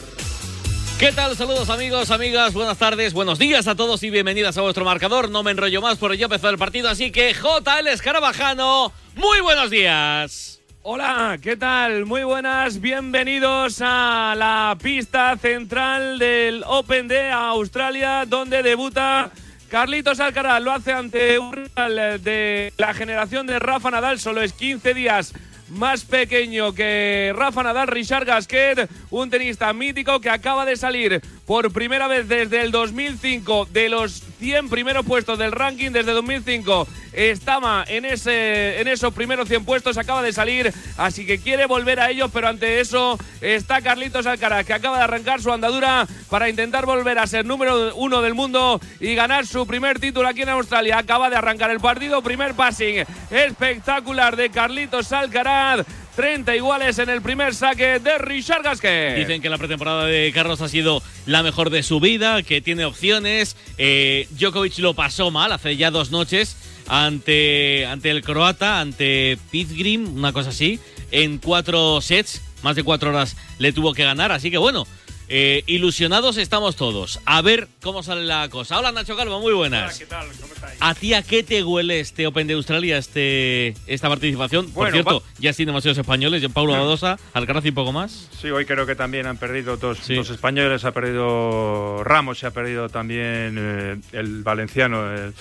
¿Qué 0.98 1.12
tal? 1.12 1.36
Saludos 1.36 1.70
amigos, 1.70 2.10
amigas, 2.10 2.52
buenas 2.52 2.78
tardes, 2.78 3.12
buenos 3.12 3.38
días 3.38 3.68
a 3.68 3.76
todos 3.76 4.02
y 4.02 4.10
bienvenidas 4.10 4.58
a 4.58 4.62
vuestro 4.62 4.84
marcador. 4.84 5.30
No 5.30 5.44
me 5.44 5.52
enrollo 5.52 5.80
más 5.80 5.96
porque 5.96 6.18
ya 6.18 6.24
empezó 6.24 6.50
el 6.50 6.58
partido, 6.58 6.88
así 6.88 7.12
que 7.12 7.32
JL 7.32 7.86
Escarabajano, 7.86 8.92
muy 9.14 9.40
buenos 9.40 9.70
días. 9.70 10.55
Hola, 10.88 11.36
¿qué 11.42 11.56
tal? 11.56 12.06
Muy 12.06 12.22
buenas, 12.22 12.80
bienvenidos 12.80 13.82
a 13.84 14.36
la 14.36 14.78
pista 14.80 15.36
central 15.36 16.16
del 16.20 16.62
Open 16.64 17.08
de 17.08 17.28
Australia, 17.28 18.24
donde 18.24 18.62
debuta 18.62 19.32
Carlitos 19.68 20.20
Alcaraz. 20.20 20.62
Lo 20.62 20.70
hace 20.70 20.92
ante 20.92 21.40
un 21.40 21.52
rival 21.52 22.22
de 22.22 22.72
la 22.76 22.94
generación 22.94 23.48
de 23.48 23.58
Rafa 23.58 23.90
Nadal, 23.90 24.20
solo 24.20 24.42
es 24.42 24.52
15 24.52 24.94
días 24.94 25.34
más 25.70 26.04
pequeño 26.04 26.72
que 26.72 27.34
Rafa 27.34 27.64
Nadal, 27.64 27.88
Richard 27.88 28.24
Gasquet, 28.24 28.88
un 29.10 29.28
tenista 29.28 29.72
mítico 29.72 30.20
que 30.20 30.30
acaba 30.30 30.64
de 30.64 30.76
salir 30.76 31.20
por 31.46 31.72
primera 31.72 32.08
vez 32.08 32.28
desde 32.28 32.60
el 32.62 32.72
2005 32.72 33.68
de 33.72 33.88
los 33.88 34.22
100 34.38 34.68
primeros 34.68 35.06
puestos 35.06 35.38
del 35.38 35.52
ranking 35.52 35.90
desde 35.90 36.12
2005 36.12 36.86
estaba 37.12 37.84
en 37.86 38.04
ese 38.04 38.80
en 38.80 38.88
esos 38.88 39.14
primeros 39.14 39.48
100 39.48 39.64
puestos 39.64 39.96
acaba 39.96 40.22
de 40.22 40.32
salir 40.32 40.72
así 40.98 41.24
que 41.24 41.38
quiere 41.38 41.66
volver 41.66 42.00
a 42.00 42.10
ellos 42.10 42.30
pero 42.32 42.48
ante 42.48 42.80
eso 42.80 43.18
está 43.40 43.80
Carlitos 43.80 44.26
Alcaraz 44.26 44.66
que 44.66 44.74
acaba 44.74 44.98
de 44.98 45.04
arrancar 45.04 45.40
su 45.40 45.52
andadura 45.52 46.06
para 46.28 46.48
intentar 46.48 46.84
volver 46.86 47.18
a 47.18 47.26
ser 47.26 47.46
número 47.46 47.94
uno 47.96 48.22
del 48.22 48.34
mundo 48.34 48.80
y 49.00 49.14
ganar 49.14 49.46
su 49.46 49.66
primer 49.66 49.98
título 50.00 50.28
aquí 50.28 50.42
en 50.42 50.48
Australia. 50.50 50.98
Acaba 50.98 51.30
de 51.30 51.36
arrancar 51.36 51.70
el 51.70 51.80
partido 51.80 52.22
primer 52.22 52.54
passing 52.54 53.04
espectacular 53.30 54.36
de 54.36 54.50
Carlitos 54.50 55.12
Alcaraz 55.12 55.86
30 56.16 56.56
iguales 56.56 56.98
en 56.98 57.10
el 57.10 57.20
primer 57.20 57.54
saque 57.54 57.98
de 57.98 58.16
Richard 58.16 58.62
Gasquet. 58.62 59.18
Dicen 59.18 59.42
que 59.42 59.50
la 59.50 59.58
pretemporada 59.58 60.06
de 60.06 60.32
Carlos 60.32 60.62
ha 60.62 60.68
sido 60.68 61.02
la 61.26 61.42
mejor 61.42 61.68
de 61.68 61.82
su 61.82 62.00
vida, 62.00 62.42
que 62.42 62.62
tiene 62.62 62.86
opciones. 62.86 63.54
Eh, 63.76 64.26
Djokovic 64.30 64.78
lo 64.78 64.94
pasó 64.94 65.30
mal 65.30 65.52
hace 65.52 65.76
ya 65.76 65.90
dos 65.90 66.10
noches 66.10 66.56
ante, 66.88 67.84
ante 67.84 68.10
el 68.10 68.22
croata, 68.22 68.80
ante 68.80 69.36
Pitgrim, 69.50 70.16
una 70.16 70.32
cosa 70.32 70.48
así, 70.48 70.80
en 71.10 71.36
cuatro 71.36 72.00
sets. 72.00 72.40
Más 72.62 72.76
de 72.76 72.82
cuatro 72.82 73.10
horas 73.10 73.36
le 73.58 73.72
tuvo 73.72 73.92
que 73.92 74.02
ganar. 74.02 74.32
Así 74.32 74.50
que 74.50 74.56
bueno, 74.56 74.86
Eh, 75.28 75.64
ilusionados 75.66 76.36
estamos 76.36 76.76
todos. 76.76 77.20
A 77.24 77.42
ver 77.42 77.66
cómo 77.82 78.04
sale 78.04 78.22
la 78.22 78.48
cosa. 78.48 78.78
Hola 78.78 78.92
Nacho 78.92 79.16
Calvo, 79.16 79.40
muy 79.40 79.52
buenas. 79.54 79.98
¿qué 79.98 80.06
tal? 80.06 80.28
¿Cómo 80.40 80.54
estáis? 80.54 80.76
¿A 80.78 80.94
ti 80.94 81.14
a 81.14 81.22
qué 81.22 81.42
te 81.42 81.64
huele 81.64 81.98
este 81.98 82.28
Open 82.28 82.46
de 82.46 82.54
Australia, 82.54 82.96
este, 82.96 83.74
esta 83.88 84.08
participación? 84.08 84.70
Por 84.70 84.92
cierto, 84.92 85.20
va- 85.20 85.26
ya 85.40 85.52
sin 85.52 85.66
demasiados 85.66 85.98
españoles, 85.98 86.46
Paulo 86.54 86.74
Badosa, 86.74 87.18
Alcaraz 87.32 87.64
y 87.66 87.72
poco 87.72 87.90
más. 87.92 88.28
Sí, 88.40 88.50
hoy 88.50 88.66
creo 88.66 88.86
que 88.86 88.94
también 88.94 89.26
han 89.26 89.36
perdido 89.36 89.76
dos, 89.76 90.06
dos 90.06 90.30
españoles, 90.30 90.84
ha 90.84 90.92
perdido 90.92 92.04
Ramos 92.04 92.40
y 92.44 92.46
ha 92.46 92.52
perdido 92.52 92.88
también 92.88 93.56
eh, 93.58 93.96
el 94.12 94.44
valenciano. 94.44 95.12
el- 95.12 95.34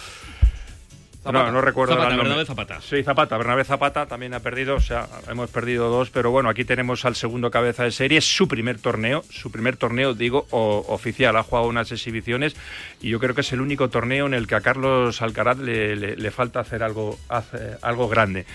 Zapata. 1.25 1.46
No, 1.48 1.51
no 1.51 1.62
recuerdo 1.62 1.96
Zapata. 1.96 2.15
Bernabé 2.15 2.46
Zapata. 2.46 2.82
Sí, 2.82 3.03
Zapata. 3.03 3.38
Bernabé 3.38 3.63
Zapata 3.63 4.05
también 4.05 4.34
ha 4.36 4.39
perdido, 4.39 4.75
o 4.75 4.79
sea, 4.79 5.08
hemos 5.29 5.50
perdido 5.50 5.89
dos, 5.89 6.10
pero 6.12 6.32
bueno, 6.32 6.50
aquí 6.50 6.63
tenemos 6.65 7.03
al 7.05 7.15
segundo 7.15 7.50
cabeza 7.51 7.84
de 7.84 7.91
serie, 7.91 8.22
su 8.22 8.48
primer 8.48 8.79
torneo, 8.79 9.24
su 9.29 9.51
primer 9.51 9.75
torneo, 9.75 10.13
digo, 10.13 10.46
o- 10.51 10.86
oficial. 10.89 11.36
Ha 11.36 11.44
jugado 11.44 11.67
unas 11.67 11.91
exhibiciones 11.91 12.55
y 13.01 13.10
yo 13.10 13.20
creo 13.20 13.34
que 13.36 13.41
es 13.41 13.51
el 13.53 13.62
único 13.62 13.89
torneo 13.89 14.25
en 14.27 14.34
el 14.34 14.48
que 14.48 14.55
a 14.55 14.62
Carlos 14.62 15.22
Alcaraz 15.22 15.58
le, 15.58 15.96
le- 15.96 16.15
le 16.15 16.32
falta 16.32 16.60
hacer 16.60 16.84
algo, 16.84 17.17
hace- 17.29 17.77
algo 17.82 18.08
grande. 18.08 18.46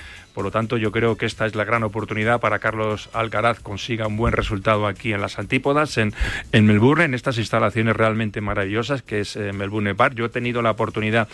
Por 0.41 0.47
lo 0.47 0.53
tanto, 0.53 0.79
yo 0.79 0.91
creo 0.91 1.19
que 1.19 1.27
esta 1.27 1.45
es 1.45 1.55
la 1.55 1.67
gran 1.67 1.83
oportunidad 1.83 2.41
para 2.41 2.61
Carlos 2.61 3.11
Alcaraz 3.13 3.61
consiga 3.61 4.07
un 4.07 4.17
buen 4.17 4.33
resultado 4.33 4.87
aquí 4.87 5.13
en 5.13 5.21
las 5.21 5.39
Antípodas, 5.39 5.99
en, 5.99 6.15
en 6.53 6.65
Melbourne, 6.65 7.05
en 7.05 7.13
estas 7.13 7.37
instalaciones 7.37 7.95
realmente 7.95 8.41
maravillosas 8.41 9.03
que 9.03 9.21
es 9.21 9.37
eh, 9.37 9.53
Melbourne 9.53 9.95
Park. 9.95 10.15
Yo 10.15 10.25
he 10.25 10.29
tenido 10.31 10.63
la 10.63 10.71
oportunidad 10.71 11.29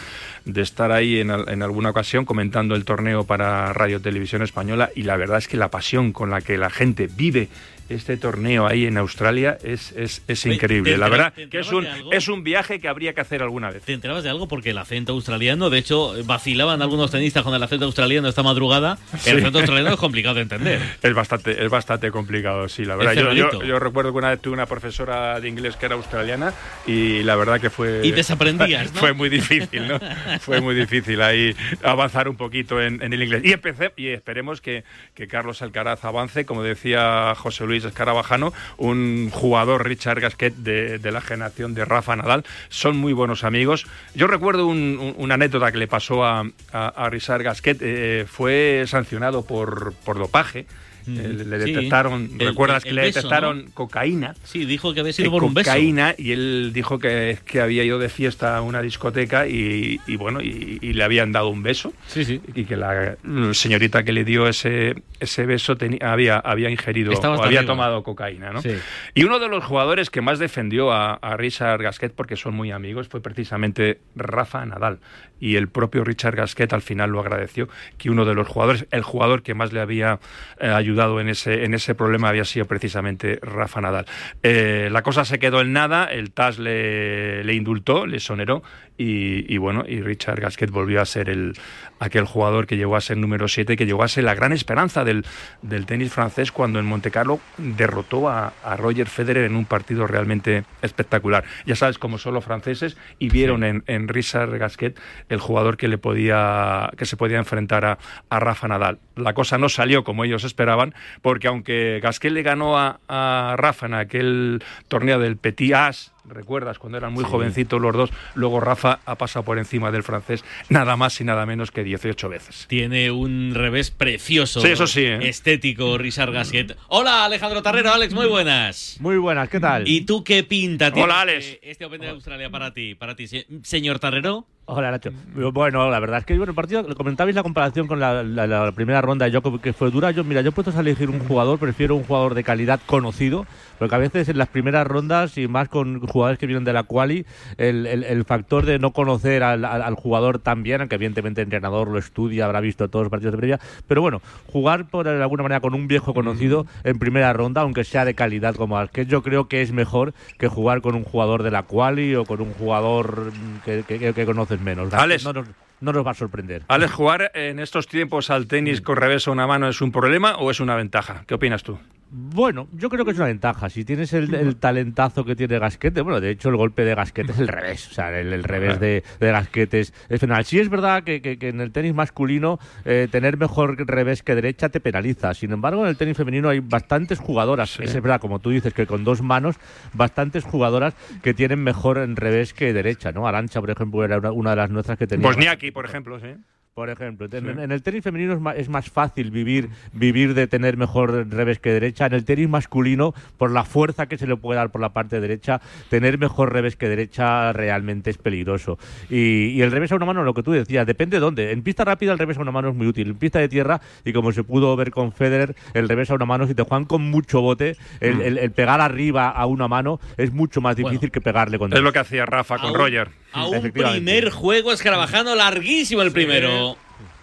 de 0.44 0.60
estar 0.60 0.90
ahí 0.90 1.20
en, 1.20 1.30
en 1.30 1.62
alguna 1.62 1.90
ocasión 1.90 2.24
comentando 2.24 2.74
el 2.74 2.84
torneo 2.84 3.22
para 3.22 3.72
Radio 3.72 4.00
Televisión 4.00 4.42
Española 4.42 4.90
y 4.96 5.02
la 5.02 5.16
verdad 5.16 5.38
es 5.38 5.46
que 5.46 5.56
la 5.56 5.70
pasión 5.70 6.10
con 6.10 6.28
la 6.28 6.40
que 6.40 6.58
la 6.58 6.68
gente 6.68 7.08
vive 7.08 7.48
este 7.88 8.16
torneo 8.16 8.66
ahí 8.66 8.86
en 8.86 8.98
Australia 8.98 9.58
es, 9.62 9.92
es, 9.92 10.22
es 10.26 10.46
increíble. 10.46 10.92
¿te 10.92 10.98
La 10.98 11.08
verdad 11.08 11.32
que 11.32 11.58
es 11.58 11.70
un, 11.70 11.86
es 12.10 12.28
un 12.28 12.42
viaje 12.42 12.80
que 12.80 12.88
habría 12.88 13.14
que 13.14 13.20
hacer 13.20 13.42
alguna 13.42 13.70
vez. 13.70 13.82
¿Te 13.82 13.92
enterabas 13.92 14.24
de 14.24 14.30
algo? 14.30 14.48
Porque 14.48 14.70
el 14.70 14.78
acento 14.78 15.12
australiano, 15.12 15.70
de 15.70 15.78
hecho, 15.78 16.14
vacilaban 16.24 16.82
algunos 16.82 17.10
tenistas 17.10 17.44
con 17.44 17.54
el 17.54 17.62
acento 17.62 17.84
australiano 17.84 18.28
esta 18.28 18.42
madrugada. 18.42 18.95
El 19.26 19.38
acento 19.38 19.58
australiano 19.58 19.90
es 19.94 20.00
complicado 20.00 20.34
de 20.36 20.42
entender. 20.42 20.80
Es 21.02 21.14
bastante, 21.14 21.64
es 21.64 21.70
bastante 21.70 22.10
complicado, 22.10 22.68
sí, 22.68 22.84
la 22.84 22.96
verdad. 22.96 23.12
Yo, 23.14 23.32
yo, 23.32 23.62
yo 23.64 23.78
recuerdo 23.78 24.12
que 24.12 24.18
una 24.18 24.30
vez 24.30 24.40
tuve 24.40 24.54
una 24.54 24.66
profesora 24.66 25.38
de 25.40 25.48
inglés 25.48 25.76
que 25.76 25.86
era 25.86 25.94
australiana 25.94 26.52
y 26.86 27.22
la 27.22 27.36
verdad 27.36 27.60
que 27.60 27.70
fue... 27.70 28.00
Y 28.04 28.12
desaprendías, 28.12 28.92
¿no? 28.94 29.00
Fue 29.00 29.12
muy 29.12 29.28
difícil, 29.28 29.88
¿no? 29.88 29.98
fue 30.40 30.60
muy 30.60 30.74
difícil 30.74 31.20
ahí 31.22 31.54
avanzar 31.82 32.28
un 32.28 32.36
poquito 32.36 32.80
en, 32.80 33.02
en 33.02 33.12
el 33.12 33.22
inglés. 33.22 33.42
Y, 33.44 33.52
empecé, 33.52 33.92
y 33.96 34.08
esperemos 34.08 34.60
que, 34.60 34.84
que 35.14 35.28
Carlos 35.28 35.62
Alcaraz 35.62 36.04
avance, 36.04 36.44
como 36.44 36.62
decía 36.62 37.34
José 37.36 37.64
Luis 37.66 37.84
Escarabajano, 37.84 38.52
un 38.76 39.30
jugador, 39.32 39.86
Richard 39.86 40.20
Gasquet, 40.20 40.54
de, 40.56 40.98
de 40.98 41.12
la 41.12 41.20
generación 41.20 41.74
de 41.74 41.84
Rafa 41.84 42.16
Nadal. 42.16 42.44
Son 42.68 42.96
muy 42.96 43.12
buenos 43.12 43.44
amigos. 43.44 43.86
Yo 44.14 44.26
recuerdo 44.26 44.66
un- 44.66 44.98
un- 45.00 45.14
una 45.18 45.34
anécdota 45.34 45.70
que 45.72 45.78
le 45.78 45.86
pasó 45.88 46.24
a, 46.24 46.40
a, 46.72 46.88
a 46.88 47.10
Richard 47.10 47.42
Gasquet. 47.42 47.78
eh, 47.80 48.24
fue 48.28 48.75
sancionado 48.86 49.44
por, 49.46 49.94
por 50.04 50.18
dopaje. 50.18 50.66
Eh, 51.08 51.44
le 51.46 51.62
Sí. 51.64 51.70
detectaron, 51.72 52.30
¿recuerdas 52.36 52.78
el- 52.78 52.82
que 52.82 52.88
el 52.88 52.96
le 52.96 53.02
detectaron 53.02 53.66
¿no? 53.66 53.70
cocaína? 53.74 54.34
Sí, 54.42 54.64
dijo 54.64 54.92
que 54.92 54.98
había 54.98 55.10
que 55.12 55.18
sido 55.22 55.30
por 55.30 55.44
un 55.44 55.54
beso. 55.54 55.70
cocaína 55.70 56.16
y 56.18 56.32
él 56.32 56.72
dijo 56.74 56.98
que, 56.98 57.38
que 57.46 57.60
había 57.60 57.84
ido 57.84 58.00
de 58.00 58.08
fiesta 58.08 58.56
a 58.56 58.60
una 58.62 58.82
discoteca 58.82 59.46
y, 59.46 60.00
y 60.08 60.16
bueno 60.16 60.40
y, 60.42 60.80
y 60.82 60.94
le 60.94 61.04
habían 61.04 61.30
dado 61.30 61.46
un 61.50 61.62
beso 61.62 61.92
y 62.16 62.64
que 62.64 62.76
la 62.76 63.16
señorita 63.52 64.02
que 64.02 64.12
le 64.12 64.24
dio 64.24 64.48
ese 64.48 64.96
ese 65.20 65.46
beso 65.46 65.76
tenía, 65.76 66.00
había 66.12 66.38
había 66.38 66.70
ingerido 66.70 67.12
o 67.12 67.24
había 67.24 67.60
arriba. 67.60 67.66
tomado 67.66 68.02
cocaína 68.02 68.50
¿no? 68.50 68.60
Sí. 68.60 68.72
y 69.14 69.22
uno 69.22 69.38
de 69.38 69.46
los 69.48 69.62
jugadores 69.62 70.10
que 70.10 70.22
más 70.22 70.40
defendió 70.40 70.90
a, 70.90 71.14
a 71.14 71.36
Richard 71.36 71.80
Gasquet 71.84 72.14
porque 72.16 72.34
son 72.34 72.54
muy 72.54 72.72
amigos 72.72 73.06
fue 73.06 73.20
precisamente 73.22 74.00
Rafa 74.16 74.66
Nadal 74.66 74.98
y 75.40 75.56
el 75.56 75.68
propio 75.68 76.04
Richard 76.04 76.36
Gasquet 76.36 76.72
al 76.72 76.82
final 76.82 77.10
lo 77.10 77.20
agradeció 77.20 77.68
que 77.98 78.10
uno 78.10 78.24
de 78.24 78.34
los 78.34 78.48
jugadores 78.48 78.86
el 78.90 79.02
jugador 79.02 79.42
que 79.42 79.54
más 79.54 79.72
le 79.72 79.80
había 79.80 80.18
eh, 80.58 80.68
ayudado 80.68 81.20
en 81.20 81.28
ese 81.28 81.64
en 81.64 81.74
ese 81.74 81.94
problema 81.94 82.28
había 82.28 82.44
sido 82.44 82.66
precisamente 82.66 83.38
Rafa 83.42 83.80
Nadal. 83.80 84.06
Eh, 84.42 84.88
la 84.90 85.02
cosa 85.02 85.24
se 85.24 85.38
quedó 85.38 85.60
en 85.60 85.72
nada 85.72 86.04
el 86.04 86.30
TAS 86.32 86.58
le, 86.58 87.44
le 87.44 87.54
indultó 87.54 88.06
le 88.06 88.20
soneró 88.20 88.62
y, 88.98 89.52
y 89.52 89.58
bueno 89.58 89.84
y 89.86 90.00
Richard 90.00 90.40
Gasquet 90.40 90.70
volvió 90.70 91.00
a 91.00 91.04
ser 91.04 91.28
el 91.28 91.54
aquel 91.98 92.24
jugador 92.24 92.66
que 92.66 92.76
llegó 92.76 92.96
a 92.96 93.00
ser 93.00 93.16
número 93.16 93.48
7 93.48 93.76
que 93.76 93.86
llegó 93.86 94.02
a 94.02 94.08
ser 94.08 94.24
la 94.24 94.34
gran 94.34 94.52
esperanza 94.52 95.04
del, 95.04 95.24
del 95.62 95.86
tenis 95.86 96.12
francés 96.12 96.52
cuando 96.52 96.78
en 96.78 96.86
Monte 96.86 97.10
Carlo 97.10 97.40
derrotó 97.58 98.28
a, 98.28 98.52
a 98.62 98.76
Roger 98.76 99.08
Federer 99.08 99.44
en 99.44 99.56
un 99.56 99.64
partido 99.64 100.06
realmente 100.06 100.64
espectacular. 100.82 101.44
Ya 101.66 101.76
sabes 101.76 101.98
como 101.98 102.18
son 102.18 102.34
los 102.34 102.44
franceses 102.44 102.96
y 103.18 103.28
vieron 103.28 103.64
en, 103.64 103.82
en 103.86 104.08
Richard 104.08 104.56
Gasquet 104.58 104.98
el 105.28 105.38
jugador 105.40 105.76
que 105.76 105.88
le 105.88 105.98
podía 105.98 106.90
que 106.96 107.06
se 107.06 107.16
podía 107.16 107.38
enfrentar 107.38 107.84
a, 107.84 107.98
a 108.30 108.40
Rafa 108.40 108.68
Nadal 108.68 108.98
la 109.16 109.32
cosa 109.34 109.58
no 109.58 109.68
salió 109.68 110.04
como 110.04 110.24
ellos 110.24 110.44
esperaban 110.44 110.94
porque 111.22 111.48
aunque 111.48 112.00
Gasquet 112.02 112.32
le 112.32 112.42
ganó 112.42 112.78
a, 112.78 113.00
a 113.08 113.54
Rafa 113.56 113.86
en 113.86 113.94
aquel 113.94 114.62
torneo 114.88 115.18
del 115.18 115.36
Petit 115.36 115.74
As 115.74 116.12
¿Recuerdas 116.28 116.80
cuando 116.80 116.98
eran 116.98 117.12
muy 117.12 117.22
Sí. 117.22 117.30
jovencitos 117.30 117.80
los 117.80 117.94
dos? 117.94 118.10
Luego 118.34 118.58
Rafa 118.58 118.98
ha 119.06 119.14
pasado 119.14 119.44
por 119.44 119.58
encima 119.58 119.92
del 119.92 120.02
francés 120.02 120.44
nada 120.68 120.96
más 120.96 121.20
y 121.20 121.24
nada 121.24 121.46
menos 121.46 121.70
que 121.70 121.84
18 121.84 122.28
veces. 122.28 122.66
Tiene 122.68 123.12
un 123.12 123.52
revés 123.54 123.92
precioso. 123.92 124.60
Sí, 124.60 124.66
eso 124.66 124.88
sí, 124.88 125.04
¿eh? 125.04 125.28
Estético, 125.28 125.96
Richard 125.98 126.32
Gasquet. 126.32 126.76
Hola, 126.88 127.26
Alejandro 127.26 127.62
Tarrero. 127.62 127.92
Alex, 127.92 128.12
muy 128.12 128.26
buenas. 128.26 128.96
Muy 128.98 129.18
buenas, 129.18 129.48
¿qué 129.48 129.60
tal? 129.60 129.86
¿Y 129.86 130.00
tú 130.00 130.24
qué 130.24 130.42
pinta 130.42 130.90
tienes 130.90 131.04
Hola, 131.04 131.20
Alex. 131.20 131.46
Este, 131.46 131.70
este 131.70 131.84
Open 131.84 132.00
de 132.00 132.08
Australia 132.08 132.50
para 132.50 132.74
ti? 132.74 132.96
Para 132.96 133.14
ti, 133.14 133.28
se- 133.28 133.46
señor 133.62 134.00
Tarrero. 134.00 134.48
Hola, 134.68 134.90
Nacho. 134.90 135.12
Bueno, 135.52 135.88
la 135.92 136.00
verdad 136.00 136.18
es 136.18 136.24
que 136.24 136.36
bueno, 136.36 136.50
el 136.50 136.56
partido, 136.56 136.84
comentabais 136.96 137.36
la 137.36 137.44
comparación 137.44 137.86
con 137.86 138.00
la, 138.00 138.24
la- 138.24 138.48
la 138.48 138.72
primera 138.72 139.00
ronda 139.00 139.30
de 139.30 139.40
que 139.62 139.72
fue 139.72 139.92
dura. 139.92 140.10
Yo, 140.10 140.24
mira, 140.24 140.40
yo 140.40 140.48
he 140.48 140.52
puesto 140.52 140.76
a 140.76 140.80
elegir 140.80 141.08
un 141.08 141.20
jugador, 141.20 141.60
prefiero 141.60 141.94
un 141.94 142.02
jugador 142.02 142.34
de 142.34 142.42
calidad 142.42 142.80
conocido, 142.84 143.46
porque 143.78 143.94
a 143.94 143.98
veces 143.98 144.28
en 144.28 144.38
las 144.38 144.48
primeras 144.48 144.84
rondas 144.84 145.38
y 145.38 145.46
más 145.46 145.68
con 145.68 146.00
jugadores 146.00 146.40
que 146.40 146.46
vienen 146.48 146.64
de 146.64 146.72
la 146.72 146.82
quali, 146.82 147.24
el, 147.58 147.86
el- 147.86 148.02
el 148.02 148.24
factor 148.24 148.66
de 148.66 148.80
no 148.80 148.90
conocer 148.90 149.44
al, 149.44 149.64
al- 149.64 149.82
al 149.82 149.94
jugador 149.94 150.40
tan 150.40 150.64
bien, 150.64 150.80
aunque 150.80 150.96
evidentemente 150.96 151.42
el 151.42 151.46
entrenador 151.46 151.86
lo 151.86 151.98
estudia, 152.00 152.44
habrá 152.46 152.58
visto 152.60 152.88
todos 152.88 153.04
los 153.04 153.10
partidos 153.10 153.34
de 153.34 153.38
previa, 153.38 153.60
pero 153.86 154.00
bueno, 154.02 154.20
jugar 154.46 154.88
por 154.90 155.06
de 155.06 155.22
alguna 155.22 155.44
manera 155.44 155.60
con 155.60 155.74
un 155.74 155.86
viejo 155.86 156.12
conocido 156.12 156.66
en 156.82 156.98
primera 156.98 157.32
ronda, 157.32 157.60
aunque 157.60 157.84
sea 157.84 158.04
de 158.04 158.14
calidad 158.16 158.56
como 158.56 158.78
Alquez, 158.78 159.06
yo 159.06 159.22
creo 159.22 159.46
que 159.46 159.62
es 159.62 159.70
mejor 159.70 160.12
que 160.38 160.48
jugar 160.48 160.80
con 160.80 160.96
un 160.96 161.04
jugador 161.04 161.44
de 161.44 161.52
la 161.52 161.62
quali 161.62 162.16
o 162.16 162.26
con 162.26 162.40
un 162.40 162.52
jugador 162.52 163.32
mm, 163.32 163.58
que, 163.60 163.84
que- 163.84 164.12
que 164.12 164.26
menos. 164.60 164.92
Alex. 164.92 165.24
No 165.24 165.32
nos, 165.32 165.48
no 165.80 165.92
nos 165.92 166.06
va 166.06 166.10
a 166.12 166.14
sorprender. 166.14 166.62
Alex, 166.68 166.92
¿jugar 166.92 167.30
en 167.34 167.58
estos 167.58 167.86
tiempos 167.86 168.30
al 168.30 168.46
tenis 168.46 168.80
con 168.80 168.96
revés 168.96 169.28
a 169.28 169.30
una 169.30 169.46
mano 169.46 169.68
es 169.68 169.80
un 169.80 169.92
problema 169.92 170.36
o 170.36 170.50
es 170.50 170.60
una 170.60 170.74
ventaja? 170.74 171.24
¿Qué 171.26 171.34
opinas 171.34 171.62
tú? 171.62 171.78
Bueno, 172.08 172.68
yo 172.72 172.88
creo 172.88 173.04
que 173.04 173.10
es 173.10 173.16
una 173.16 173.26
ventaja. 173.26 173.68
Si 173.68 173.84
tienes 173.84 174.12
el, 174.12 174.32
el 174.32 174.56
talentazo 174.56 175.24
que 175.24 175.34
tiene 175.34 175.58
Gasquete, 175.58 176.02
bueno, 176.02 176.20
de 176.20 176.30
hecho 176.30 176.48
el 176.50 176.56
golpe 176.56 176.84
de 176.84 176.94
Gasquete 176.94 177.32
es 177.32 177.40
el 177.40 177.48
revés. 177.48 177.88
O 177.90 177.94
sea, 177.94 178.16
el, 178.18 178.32
el 178.32 178.44
revés 178.44 178.78
de, 178.80 179.02
de 179.18 179.32
Gasquete 179.32 179.80
es, 179.80 179.92
es 180.08 180.20
fenomenal. 180.20 180.44
Sí 180.44 180.60
es 180.60 180.68
verdad 180.68 181.02
que, 181.02 181.20
que- 181.20 181.36
que 181.36 181.48
en 181.48 181.60
el 181.60 181.72
tenis 181.72 181.94
masculino 181.94 182.60
eh, 182.84 183.08
tener 183.10 183.36
mejor 183.36 183.76
revés 183.88 184.22
que 184.22 184.34
derecha 184.36 184.68
te 184.68 184.78
penaliza. 184.80 185.34
Sin 185.34 185.50
embargo, 185.52 185.82
en 185.82 185.88
el 185.88 185.96
tenis 185.96 186.16
femenino 186.16 186.48
hay 186.48 186.60
bastantes 186.60 187.18
jugadoras. 187.18 187.80
Es 187.80 187.92
verdad, 187.94 188.20
como 188.20 188.38
tú 188.38 188.50
dices, 188.50 188.72
que 188.72 188.86
con 188.86 189.02
dos 189.02 189.20
manos, 189.20 189.56
bastantes 189.92 190.44
jugadoras 190.44 190.94
que 191.22 191.34
tienen 191.34 191.62
mejor 191.62 191.98
en 191.98 192.14
revés 192.14 192.54
que 192.54 192.72
derecha, 192.72 193.10
¿no? 193.10 193.26
Arancha, 193.26 193.60
por 193.60 193.70
ejemplo, 193.70 194.04
era 194.04 194.18
una, 194.18 194.30
una 194.32 194.50
de 194.50 194.56
las 194.56 194.70
nuestras 194.70 194.96
que 194.96 195.06
tenía. 195.08 195.26
Bosniaki, 195.26 195.72
por 195.72 195.84
ejemplo, 195.84 196.20
sí. 196.20 196.28
Por 196.76 196.90
ejemplo, 196.90 197.26
en, 197.32 197.58
en 197.58 197.72
el 197.72 197.82
tenis 197.82 198.04
femenino 198.04 198.34
es 198.34 198.38
más, 198.40 198.54
es 198.58 198.68
más 198.68 198.90
fácil 198.90 199.30
vivir, 199.30 199.70
vivir 199.94 200.34
de 200.34 200.46
tener 200.46 200.76
mejor 200.76 201.26
revés 201.30 201.58
que 201.58 201.70
derecha. 201.72 202.04
En 202.04 202.12
el 202.12 202.26
tenis 202.26 202.50
masculino, 202.50 203.14
por 203.38 203.50
la 203.50 203.64
fuerza 203.64 204.04
que 204.08 204.18
se 204.18 204.26
le 204.26 204.36
puede 204.36 204.58
dar 204.58 204.70
por 204.70 204.82
la 204.82 204.90
parte 204.92 205.18
derecha, 205.18 205.62
tener 205.88 206.18
mejor 206.18 206.52
revés 206.52 206.76
que 206.76 206.86
derecha 206.90 207.54
realmente 207.54 208.10
es 208.10 208.18
peligroso. 208.18 208.78
Y, 209.08 209.52
y 209.52 209.62
el 209.62 209.72
revés 209.72 209.90
a 209.90 209.96
una 209.96 210.04
mano, 210.04 210.22
lo 210.22 210.34
que 210.34 210.42
tú 210.42 210.52
decías, 210.52 210.86
depende 210.86 211.16
de 211.16 211.20
dónde. 211.22 211.50
En 211.52 211.62
pista 211.62 211.82
rápida 211.82 212.12
el 212.12 212.18
revés 212.18 212.36
a 212.36 212.42
una 212.42 212.52
mano 212.52 212.68
es 212.68 212.74
muy 212.74 212.86
útil. 212.86 213.08
En 213.08 213.16
pista 213.16 213.38
de 213.38 213.48
tierra, 213.48 213.80
y 214.04 214.12
como 214.12 214.30
se 214.32 214.44
pudo 214.44 214.76
ver 214.76 214.90
con 214.90 215.12
Federer, 215.12 215.56
el 215.72 215.88
revés 215.88 216.10
a 216.10 216.14
una 216.14 216.26
mano, 216.26 216.46
si 216.46 216.54
te 216.54 216.62
juegan 216.62 216.84
con 216.84 217.00
mucho 217.10 217.40
bote, 217.40 217.78
el, 218.00 218.20
el- 218.20 218.36
el 218.36 218.50
pegar 218.50 218.82
arriba 218.82 219.30
a 219.30 219.46
una 219.46 219.66
mano 219.66 219.98
es 220.18 220.30
mucho 220.30 220.60
más 220.60 220.76
difícil 220.76 221.10
que 221.10 221.22
pegarle 221.22 221.58
con 221.58 221.72
Es 221.72 221.80
lo 221.80 221.90
que 221.90 222.00
hacía 222.00 222.26
Rafa 222.26 222.58
con 222.58 222.74
Roger. 222.74 223.08
A 223.36 223.46
un 223.46 223.70
primer 223.70 224.30
juego 224.30 224.72
escarabajando 224.72 225.34
larguísimo 225.34 226.02
el 226.02 226.12
primero. 226.12 226.76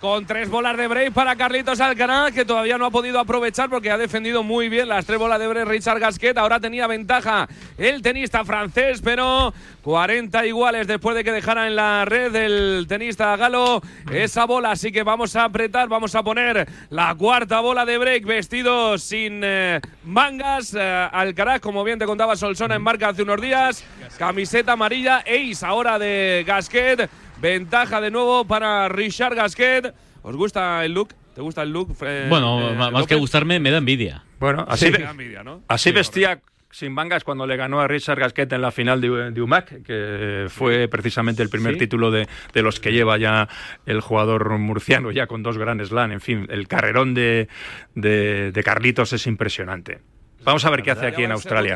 Con 0.04 0.26
tres 0.26 0.50
bolas 0.50 0.76
de 0.76 0.86
break 0.86 1.14
para 1.14 1.38
Carlitos 1.38 1.80
Alcaraz, 1.80 2.34
que 2.34 2.44
todavía 2.44 2.78
no 2.78 2.86
ha 2.86 2.92
podido 2.92 3.22
aprovechar 3.22 3.70
porque 3.70 3.90
ha 3.90 3.98
defendido 3.98 4.44
muy 4.44 4.68
bien 4.68 4.90
las 4.90 5.06
tres 5.06 5.18
bolas 5.18 5.40
de 5.40 5.48
break 5.48 5.66
Richard 5.66 6.00
Gasquet. 6.00 6.38
Ahora 6.38 6.60
tenía 6.60 6.88
ventaja 6.88 7.48
el 7.78 8.02
tenista 8.02 8.44
francés, 8.44 9.00
pero 9.02 9.54
40 9.82 10.46
iguales 10.46 10.88
después 10.88 11.16
de 11.16 11.24
que 11.24 11.32
dejara 11.32 11.68
en 11.68 11.78
la 11.78 12.04
red 12.04 12.36
el 12.36 12.86
tenista 12.90 13.34
galo 13.38 13.82
esa 14.12 14.44
bola. 14.44 14.72
Así 14.72 14.92
que 14.92 15.04
vamos 15.04 15.38
a 15.38 15.46
apretar, 15.46 15.88
vamos 15.88 16.16
a 16.16 16.24
poner 16.24 16.68
la 16.90 17.16
cuarta 17.16 17.62
bola 17.62 17.86
de 17.86 17.98
break 17.98 18.26
vestido 18.26 18.98
sin 18.98 19.40
eh, 19.42 19.80
mangas. 20.04 20.76
Eh, 20.78 21.10
Alcaraz, 21.14 21.62
como 21.62 21.82
bien 21.86 21.98
te 21.98 22.06
contaba 22.06 22.36
Solsona 22.36 22.76
en 22.76 22.82
marca 22.82 23.08
hace 23.08 23.24
unos 23.24 23.40
días, 23.40 23.86
camiseta 24.18 24.74
amarilla, 24.74 25.20
ace 25.20 25.66
ahora 25.66 25.98
de 25.98 26.44
Gasquet. 26.46 27.10
Ventaja 27.44 28.00
de 28.00 28.10
nuevo 28.10 28.46
para 28.46 28.88
Richard 28.88 29.36
Gasquet. 29.36 29.94
¿Os 30.22 30.34
gusta 30.34 30.86
el 30.86 30.94
look? 30.94 31.10
¿Te 31.36 31.42
gusta 31.42 31.62
el 31.64 31.72
look? 31.74 31.94
Bueno, 32.30 32.70
eh, 32.70 32.74
más 32.74 32.90
López? 32.94 33.08
que 33.08 33.16
gustarme, 33.16 33.60
me 33.60 33.70
da 33.70 33.80
envidia. 33.80 34.24
Bueno, 34.40 34.66
así, 34.66 34.86
Sí, 34.86 34.92
ve- 34.94 35.00
me 35.00 35.04
da 35.04 35.12
envidia, 35.12 35.44
¿no? 35.44 35.62
así 35.68 35.90
Sí, 35.90 35.94
vestía 35.96 36.40
sin 36.72 36.94
mangas 36.94 37.26
cuando 37.26 37.46
le 37.46 37.58
ganó 37.58 37.82
a 37.82 37.88
Richard 37.90 38.18
Gasquet 38.18 38.50
en 38.54 38.62
la 38.62 38.72
final 38.72 39.02
de, 39.02 39.32
de 39.32 39.42
UMAC, 39.42 39.84
que 39.84 40.46
fue 40.48 40.88
precisamente 40.88 41.44
el 41.44 41.50
primer 41.50 41.74
Sí. 41.74 41.80
título 41.80 42.12
de, 42.12 42.30
de 42.54 42.62
los 42.62 42.80
que 42.80 42.94
lleva 42.94 43.18
ya 43.18 43.50
el 43.86 44.00
jugador 44.00 44.58
murciano, 44.58 45.12
ya 45.12 45.28
con 45.28 45.44
dos 45.44 45.58
grandes 45.58 45.90
slam. 45.90 46.14
En 46.14 46.22
fin, 46.22 46.48
el 46.50 46.70
carrerón 46.70 47.14
de, 47.14 47.50
de- 47.94 48.54
de 48.54 48.64
Carlitos 48.64 49.12
es 49.12 49.28
impresionante. 49.28 50.00
Vamos 50.46 50.64
a 50.64 50.70
ver 50.70 50.82
qué 50.82 50.92
hace 50.92 51.08
aquí 51.08 51.24
en 51.26 51.34
Australia. 51.34 51.76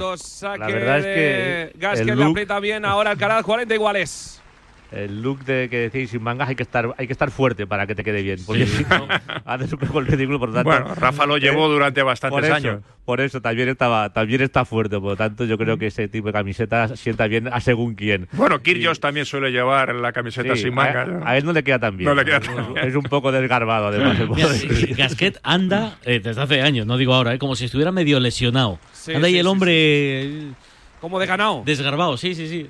La 0.58 0.68
verdad 0.68 1.00
es 1.00 1.06
que 1.06 1.78
Gasquet 1.78 2.02
el 2.08 2.08
le 2.08 2.24
look- 2.24 2.32
aprieta 2.32 2.58
bien 2.62 2.86
ahora 2.86 3.12
Alcaraz, 3.12 3.44
40 3.44 3.74
iguales. 3.76 4.42
El 4.92 5.22
look 5.22 5.44
de 5.44 5.68
que 5.70 5.90
decís 5.90 6.12
sin 6.12 6.24
mangas 6.24 6.48
hay 6.48 6.56
que 6.56 6.64
estar 6.64 6.94
hay 6.98 7.08
que 7.08 7.14
estar 7.14 7.30
fuerte 7.30 7.68
para 7.68 7.86
que 7.88 7.94
te 7.96 8.04
quede 8.04 8.22
bien, 8.22 8.40
porque 8.46 8.66
si 8.66 8.84
no 8.84 9.08
haces 9.46 9.74
un 9.74 9.80
poco 9.80 10.00
el 10.00 10.08
ridículo, 10.08 10.40
por 10.40 10.50
lo 10.50 10.56
tanto. 10.56 10.70
Bueno, 10.70 10.96
Rafa 10.96 11.26
lo 11.26 11.38
llevó 11.38 11.66
eh, 11.68 11.70
durante 11.74 12.02
bastantes 12.04 12.36
por 12.36 12.46
eso, 12.46 12.54
años. 12.54 12.82
Por 13.04 13.20
eso 13.22 13.42
también 13.42 13.68
estaba 13.70 14.12
también 14.14 14.42
está 14.42 14.64
fuerte, 14.66 14.98
por 15.00 15.10
lo 15.12 15.16
tanto 15.18 15.44
yo 15.46 15.58
creo 15.58 15.78
que 15.78 15.88
ese 15.88 16.08
tipo 16.08 16.28
de 16.28 16.34
camiseta 16.34 16.96
sienta 16.96 17.28
bien 17.28 17.48
a 17.52 17.60
según 17.60 17.96
quién. 17.96 18.28
Bueno, 18.32 18.62
Kyrgios 18.62 19.00
también 19.02 19.26
suele 19.26 19.52
llevar 19.52 19.94
la 19.96 20.12
camiseta 20.14 20.56
Sí, 20.56 20.64
sin 20.64 20.74
mangas. 20.74 21.08
¿no? 21.08 21.26
a, 21.26 21.32
a 21.32 21.38
él 21.38 21.46
no 21.46 21.52
le 21.54 21.64
queda 21.64 21.80
tan 21.80 21.98
bien. 21.98 22.10
No 22.10 22.16
le 22.16 22.24
queda 22.24 22.40
tan 22.40 22.74
bien. 22.74 22.88
Es 22.88 22.96
un 22.96 23.04
poco 23.04 23.32
desgarbado 23.32 23.88
además. 23.88 24.18
el 24.20 24.30
Mira. 24.30 24.50
Gasquet 24.98 25.40
anda 25.44 25.98
eh, 26.06 26.20
desde 26.24 26.42
hace 26.42 26.62
años, 26.62 26.86
no 26.88 26.98
digo 26.98 27.14
ahora, 27.14 27.34
eh, 27.34 27.40
como 27.40 27.56
si 27.58 27.66
estuviera 27.66 27.92
medio 27.92 28.20
lesionado. 28.22 28.80
Sí, 28.94 29.14
anda 29.14 29.28
ahí 29.28 29.34
sí, 29.34 29.40
el 29.40 29.46
sí, 29.46 29.50
hombre 29.52 29.72
eh, 29.74 30.52
Como 31.02 31.20
de 31.20 31.26
ganado. 31.26 31.64
desgarbado, 31.66 32.16
sí, 32.18 32.34
sí, 32.36 32.48
sí. 32.48 32.68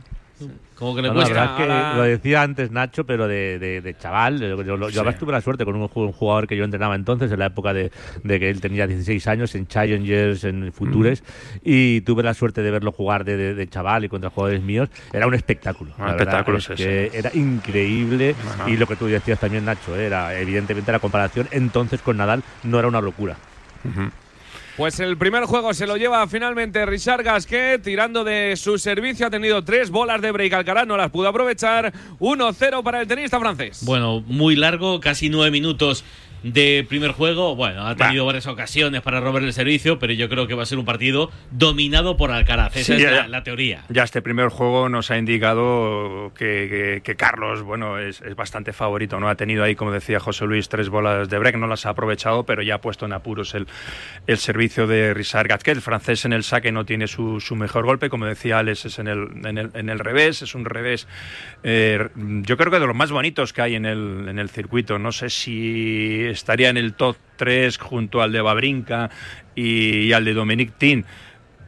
Como 0.77 0.96
que 0.96 1.01
le 1.01 1.07
No, 1.07 1.15
la 1.15 1.24
es 1.24 1.29
que 1.57 1.65
lo 1.98 2.03
decía 2.03 2.43
antes 2.43 2.69
Nacho, 2.72 3.03
pero 3.05 3.27
de, 3.27 3.57
de- 3.57 3.81
de 3.81 3.98
chaval. 3.98 4.39
Yo, 4.39 4.62
yo- 4.62 4.89
Sí. 4.91 4.98
además 4.98 5.17
tuve 5.17 5.31
la 5.31 5.41
suerte 5.41 5.65
con 5.65 5.75
un, 5.75 5.89
ju- 5.89 6.05
un 6.05 6.12
jugador 6.12 6.46
que 6.48 6.55
yo 6.55 6.63
entrenaba 6.63 6.93
entonces, 6.96 7.31
en 7.31 7.39
la 7.39 7.48
época 7.48 7.74
de, 7.74 7.91
de 8.24 8.39
que 8.39 8.50
él 8.50 8.62
tenía 8.62 8.86
16 8.86 9.27
años, 9.27 9.55
en 9.55 9.65
Challengers, 9.67 10.43
en 10.43 10.72
Futures, 10.72 11.24
y 11.63 12.01
tuve 12.01 12.22
la 12.22 12.36
suerte 12.36 12.62
de 12.62 12.69
verlo 12.69 12.91
jugar 12.91 13.25
de, 13.25 13.67
chaval 13.69 14.05
y 14.05 14.10
contra 14.10 14.29
jugadores 14.29 14.62
míos. 14.62 14.89
Era 15.12 15.25
un 15.25 15.34
espectáculo. 15.34 15.93
Un 15.98 16.10
espectáculo, 16.10 16.57
es 16.60 16.67
que 16.67 17.10
Era 17.13 17.31
increíble. 17.34 18.36
Ajá. 18.48 18.69
Y 18.69 18.77
lo 18.77 18.86
que 18.86 18.96
tú 18.96 19.07
decías 19.07 19.39
también, 19.39 19.65
Nacho, 19.65 19.96
era 19.96 20.39
evidentemente 20.39 20.91
la 20.91 21.00
comparación 21.00 21.48
entonces 21.51 22.01
con 22.03 22.17
Nadal 22.17 22.43
no 22.63 22.77
era 22.77 22.88
una 22.88 23.01
locura. 23.01 23.36
Pues 24.77 25.00
el 25.00 25.17
primer 25.17 25.46
juego 25.46 25.74
se 25.74 25.88
lo 25.88 25.98
lleva 25.98 26.27
finalmente 26.27 26.86
Richard 26.86 27.24
Gasquet, 27.24 27.81
tirando 27.81 28.24
de 28.24 28.55
su 28.55 28.77
servicio. 28.77 29.25
Ha 29.25 29.31
tenido 29.31 29.63
tres 29.63 29.89
bolas 29.89 30.22
de 30.22 30.31
break. 30.31 30.53
Alcaraz 30.53 30.86
no 30.86 30.96
las 30.96 31.10
pudo 31.10 31.27
aprovechar. 31.27 31.91
1-0 32.19 32.84
para 32.84 33.01
el 33.01 33.07
tenista 33.07 33.39
francés. 33.39 33.79
Bueno, 33.84 34.22
muy 34.27 34.55
largo, 34.55 35.00
casi 35.00 35.29
nueve 35.29 35.50
minutos 35.50 36.03
de 36.54 36.86
primer 36.88 37.12
juego. 37.12 37.56
Bueno, 37.56 37.88
ha 37.88 37.96
tenido 37.96 38.25
varias 38.25 38.48
ocasiones 38.48 39.01
para 39.01 39.20
robar 39.20 39.44
el 39.44 39.54
servicio, 39.54 40.00
pero 40.00 40.13
yo 40.13 40.30
creo 40.30 40.48
que 40.48 40.54
va 40.54 40.63
a 40.63 40.66
ser 40.66 40.77
un 40.77 40.86
partido 40.86 41.32
dominado 41.51 42.18
por 42.18 42.32
Alcaraz. 42.32 42.75
Esa 42.75 42.96
Sí, 42.96 43.04
es 43.04 43.12
ya, 43.12 43.27
la, 43.27 43.44
teoría. 43.44 43.84
Ya 43.89 44.04
este 44.04 44.22
primer 44.22 44.50
juego 44.50 44.89
nos 44.89 45.12
ha 45.12 45.18
indicado 45.18 46.32
que, 46.38 46.68
que- 46.70 47.01
que 47.04 47.16
Carlos, 47.16 47.62
bueno, 47.63 47.98
es, 48.00 48.22
es 48.22 48.36
bastante 48.36 48.74
favorito, 48.74 49.20
¿no? 49.20 49.30
Ha 49.30 49.36
tenido 49.36 49.63
ahí, 49.63 49.75
como 49.75 49.92
decía 49.92 50.20
José 50.20 50.46
Luis, 50.46 50.70
tres 50.70 50.89
bolas 50.89 51.30
de 51.30 51.38
break, 51.38 51.56
no 51.58 51.68
las 51.68 51.86
ha 51.86 51.89
aprovechado, 51.89 52.44
pero 52.46 52.62
ya 52.62 52.75
ha 52.75 52.82
puesto 52.82 53.06
en 53.06 53.13
apuros 53.13 53.54
el, 53.56 53.68
el 54.27 54.38
servicio 54.38 54.88
de 54.88 55.13
Richard 55.13 55.48
Gasquet. 55.48 55.75
El 55.75 55.82
francés 55.82 56.25
en 56.25 56.34
el 56.34 56.44
saque 56.44 56.72
no 56.72 56.86
tiene 56.86 57.08
su, 57.08 57.39
su 57.39 57.56
mejor 57.56 57.86
golpe, 57.86 58.10
como 58.10 58.25
decía 58.25 58.60
Alex, 58.60 58.86
es 58.86 59.00
en 59.00 59.08
el, 59.08 59.27
en 59.46 59.58
el, 59.58 59.70
en 59.74 59.89
el 59.89 60.00
revés, 60.00 60.42
es 60.42 60.56
un 60.56 60.66
revés, 60.66 61.08
eh, 61.63 62.08
yo 62.16 62.58
creo 62.58 62.72
que 62.72 62.80
de 62.80 62.88
los 62.88 62.96
más 62.96 63.12
bonitos 63.12 63.54
que 63.54 63.62
hay 63.62 63.75
en 63.75 63.86
el, 63.86 64.25
en 64.30 64.39
el 64.39 64.50
circuito. 64.50 64.98
No 65.00 65.12
sé 65.12 65.30
si 65.30 66.25
estaría 66.38 66.70
en 66.70 66.77
el 66.77 66.94
top 66.94 67.15
3 67.36 67.77
junto 67.77 68.22
al 68.22 68.32
de 68.32 68.41
Babrinka 68.41 69.10
y, 69.56 70.00
y 70.08 70.13
al 70.13 70.25
de 70.25 70.34
Dominic 70.34 70.74
Thiem 70.77 71.03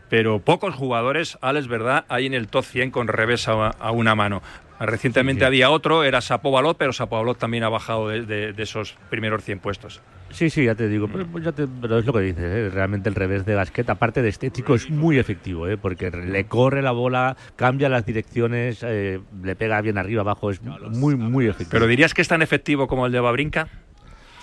pero 0.10 0.40
pocos 0.40 0.74
jugadores, 0.74 1.38
Alex, 1.40 1.68
¿verdad? 1.68 2.06
Hay 2.10 2.26
en 2.26 2.34
el 2.34 2.48
top 2.48 2.66
100 2.66 2.90
con 2.90 3.08
revés 3.08 3.48
a, 3.48 3.68
a 3.68 3.92
una 3.92 4.16
mano. 4.16 4.42
Recientemente 4.80 5.42
Sí, 5.42 5.44
sí. 5.44 5.46
había 5.46 5.70
otro, 5.70 6.04
era 6.04 6.20
Sapovalov, 6.22 6.78
pero 6.78 6.94
Sapovalov 6.94 7.38
también 7.38 7.64
ha 7.64 7.70
bajado 7.70 8.08
de, 8.10 8.26
de- 8.26 8.54
de 8.54 8.64
esos 8.64 8.96
primeros 9.12 9.44
100 9.44 9.60
puestos. 9.60 10.02
Sí, 10.32 10.50
sí, 10.50 10.64
ya 10.66 10.74
te 10.74 10.88
digo, 10.88 11.08
pero, 11.12 11.28
pues 11.28 11.44
ya 11.44 11.52
te- 11.52 11.68
pero 11.68 12.00
es 12.00 12.06
lo 12.08 12.14
que 12.14 12.22
dices, 12.22 12.44
¿eh? 12.44 12.70
realmente 12.74 13.08
el 13.10 13.14
revés 13.14 13.46
de 13.46 13.54
Gasquet, 13.54 13.88
aparte 13.90 14.24
de 14.24 14.30
estético, 14.30 14.74
es 14.74 14.90
muy 14.90 15.20
efectivo, 15.20 15.68
¿eh? 15.68 15.78
porque 15.78 16.10
le 16.10 16.46
corre 16.46 16.82
la 16.82 16.92
bola, 16.92 17.38
cambia 17.56 17.88
las 17.90 18.04
direcciones, 18.06 18.80
eh, 18.82 19.20
le 19.44 19.56
pega 19.56 19.80
bien 19.82 20.00
arriba, 20.00 20.22
abajo, 20.22 20.50
es 20.50 20.60
muy, 20.64 21.16
muy 21.18 21.46
efectivo. 21.46 21.70
¿Pero 21.72 21.86
dirías 21.86 22.16
que 22.16 22.24
es 22.24 22.28
tan 22.28 22.42
efectivo 22.42 22.88
como 22.88 23.06
el 23.06 23.12
de 23.12 23.20
Babrinka? 23.20 23.68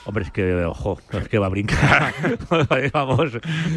Hombre, 0.07 0.23
es 0.25 0.31
que, 0.31 0.55
ojo, 0.65 1.01
es 1.13 1.29
que 1.29 1.39
va 1.39 1.47
a 1.47 1.49
brincar. 1.51 2.13
Vamos. 2.93 3.33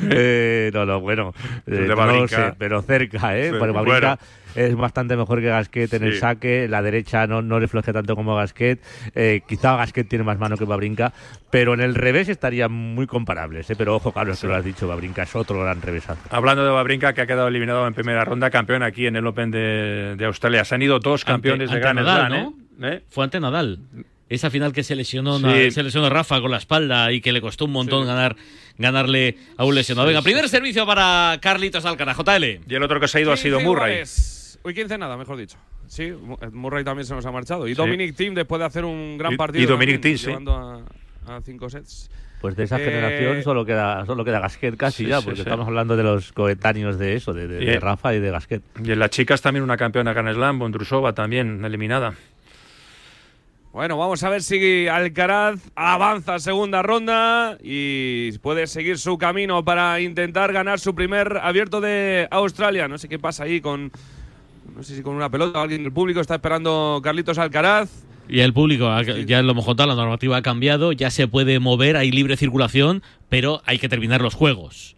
Eh, 0.10 0.70
no, 0.74 0.86
no, 0.86 1.00
bueno. 1.02 1.34
Eh, 1.68 1.88
no 1.88 2.28
sé, 2.28 2.54
pero 2.58 2.82
cerca, 2.84 3.38
¿eh? 3.38 3.52
Sí, 3.52 3.58
bueno. 3.58 4.18
es 4.56 4.76
bastante 4.76 5.18
mejor 5.18 5.40
que 5.42 5.48
Gasquet 5.48 5.94
en 5.96 6.04
el 6.04 6.14
Sí. 6.14 6.20
saque. 6.20 6.68
La 6.68 6.82
derecha 6.82 7.26
no, 7.28 7.42
no 7.42 7.60
le 7.60 7.68
floje 7.68 7.92
tanto 7.94 8.16
como 8.16 8.36
Gasquet. 8.36 8.80
Eh, 9.16 9.42
quizá 9.48 9.76
Gasquet 9.78 10.08
tiene 10.08 10.24
más 10.24 10.38
mano 10.38 10.56
que 10.56 10.66
Babrinka. 10.66 11.14
Pero 11.50 11.74
en 11.74 11.82
el 11.82 11.96
revés 11.96 12.30
estarían 12.30 12.72
muy 12.72 13.08
comparables, 13.08 13.70
¿eh? 13.72 13.76
Pero 13.76 13.96
ojo, 13.96 14.12
Carlos, 14.12 14.40
que 14.40 14.48
lo 14.48 14.56
has 14.56 14.64
dicho, 14.64 14.88
Babrinka 14.88 15.24
es 15.24 15.36
otro 15.36 15.62
gran 15.64 15.82
revesazo. 15.82 16.22
Hablando 16.30 16.64
de 16.64 16.70
Babrinka, 16.72 17.14
que 17.14 17.22
ha 17.22 17.26
quedado 17.28 17.48
eliminado 17.48 17.88
en 17.88 17.94
primera 17.96 18.24
ronda, 18.24 18.50
campeón 18.52 18.84
aquí 18.84 19.08
en 19.08 19.16
el 19.16 19.26
Open 19.26 19.50
de, 19.50 20.16
de 20.16 20.26
Australia. 20.26 20.64
Se 20.64 20.76
han 20.76 20.82
ido 20.84 21.00
dos 21.00 21.26
campeones 21.26 21.70
Ante- 21.72 21.80
de 21.82 21.88
ante 21.90 22.02
Grand 22.04 22.08
Nadal, 22.18 22.28
Slam, 22.32 22.54
¿no? 22.78 22.88
¿eh? 22.88 22.94
¿Eh? 22.98 23.04
Fue 23.10 23.24
ante 23.24 23.40
Nadal. 23.40 23.80
Esa 24.30 24.50
final 24.50 24.72
que 24.74 24.84
se 24.84 24.96
lesionó, 24.96 25.40
Sí. 25.40 25.72
Se 25.72 25.82
lesionó 25.84 26.10
Rafa 26.10 26.40
con 26.40 26.52
la 26.52 26.58
espalda 26.58 27.12
y 27.12 27.20
que 27.22 27.32
le 27.32 27.42
costó 27.42 27.66
un 27.66 27.72
montón 27.72 28.06
ganar, 28.06 28.36
ganarle 28.78 29.38
a 29.58 29.66
un 29.66 29.76
lesionado. 29.76 30.08
Venga, 30.08 30.22
primer 30.22 30.48
servicio 30.50 30.86
para 30.86 31.38
Carlitos 31.42 31.84
Alcaraz, 31.86 32.18
JL. 32.18 32.62
Y 32.68 32.76
el 32.76 32.84
otro 32.84 33.00
que 33.00 33.08
se 33.08 33.18
ha 33.18 33.22
ido 33.22 33.32
ha 33.32 33.38
sido 33.38 33.58
15 33.58 33.68
Murray. 33.68 33.92
iguales. 33.94 34.60
Uy, 34.64 34.74
15 34.74 34.98
nada, 34.98 35.18
mejor 35.18 35.38
dicho. 35.38 35.58
Sí, 35.88 36.12
Mu- 36.12 36.38
Murray 36.52 36.84
también 36.84 37.06
se 37.08 37.16
nos 37.16 37.26
ha 37.26 37.32
marchado. 37.32 37.68
Y 37.68 37.72
Sí. 37.72 37.76
Dominic 37.76 38.16
Thiem 38.16 38.36
después 38.36 38.60
de 38.60 38.66
hacer 38.66 38.86
un 38.86 39.18
gran 39.18 39.36
partido. 39.38 39.64
y 39.64 39.66
Dominic 39.66 39.96
también, 40.02 40.18
Thiem, 40.20 40.46
sí. 40.46 40.46
A, 41.28 41.36
a 41.38 41.42
cinco 41.42 41.70
sets. 41.70 42.12
Pues 42.42 42.56
de 42.56 42.64
esa 42.64 42.80
Eh, 42.80 42.86
generación 42.86 43.44
solo 43.44 43.66
queda, 43.66 44.06
solo 44.06 44.24
queda 44.24 44.40
Gasquet 44.40 44.78
casi 44.78 45.04
Sí, 45.04 45.10
ya, 45.10 45.20
porque 45.22 45.38
sí. 45.38 45.42
estamos 45.42 45.68
hablando 45.68 45.98
de 45.98 46.04
los 46.04 46.32
coetáneos 46.32 46.98
de 46.98 47.16
eso, 47.16 47.34
de, 47.34 47.48
de- 47.48 47.64
Y- 47.64 47.66
de 47.66 47.80
Rafa 47.80 48.14
y 48.16 48.20
de 48.20 48.32
Gasquet. 48.32 48.62
Y 48.84 48.92
en 48.92 49.00
las 49.00 49.10
chicas 49.10 49.42
también 49.42 49.64
una 49.64 49.76
campeona 49.76 50.14
Grand 50.14 50.34
Slam, 50.36 50.60
Bondrusova 50.60 51.14
también 51.14 51.66
eliminada. 51.66 52.14
Bueno, 53.72 53.98
vamos 53.98 54.24
a 54.24 54.30
ver 54.30 54.42
si 54.42 54.88
Alcaraz 54.88 55.60
avanza 55.76 56.36
a 56.36 56.40
segunda 56.40 56.82
ronda 56.82 57.56
y 57.62 58.32
puede 58.40 58.66
seguir 58.66 58.98
su 58.98 59.20
camino 59.20 59.64
para 59.64 60.02
intentar 60.02 60.52
ganar 60.52 60.80
su 60.80 60.96
primer 60.96 61.38
abierto 61.38 61.80
de 61.80 62.28
Australia. 62.32 62.88
No 62.88 62.98
sé 62.98 63.08
qué 63.08 63.20
pasa 63.20 63.44
ahí 63.44 63.62
con. 63.62 63.92
No 64.76 64.82
sé 64.82 64.96
si 64.96 65.04
con 65.04 65.16
una 65.16 65.30
pelota 65.30 65.60
o 65.60 65.62
alguien 65.62 65.84
del 65.84 65.94
público 65.94 66.20
está 66.20 66.36
esperando 66.36 67.00
Carlitos 67.04 67.38
Alcaraz. 67.38 67.92
Y 68.28 68.40
el 68.40 68.54
público, 68.54 68.90
ya 69.02 69.42
lo 69.44 69.52
hemos 69.52 69.66
contado, 69.66 69.90
la 69.90 69.96
normativa 69.96 70.38
ha 70.38 70.42
cambiado, 70.42 70.92
ya 70.92 71.12
se 71.12 71.28
puede 71.28 71.60
mover, 71.60 71.96
hay 71.96 72.12
libre 72.12 72.38
circulación, 72.38 73.04
pero 73.28 73.62
hay 73.66 73.78
que 73.78 73.90
terminar 73.90 74.22
los 74.22 74.34
juegos. 74.36 74.96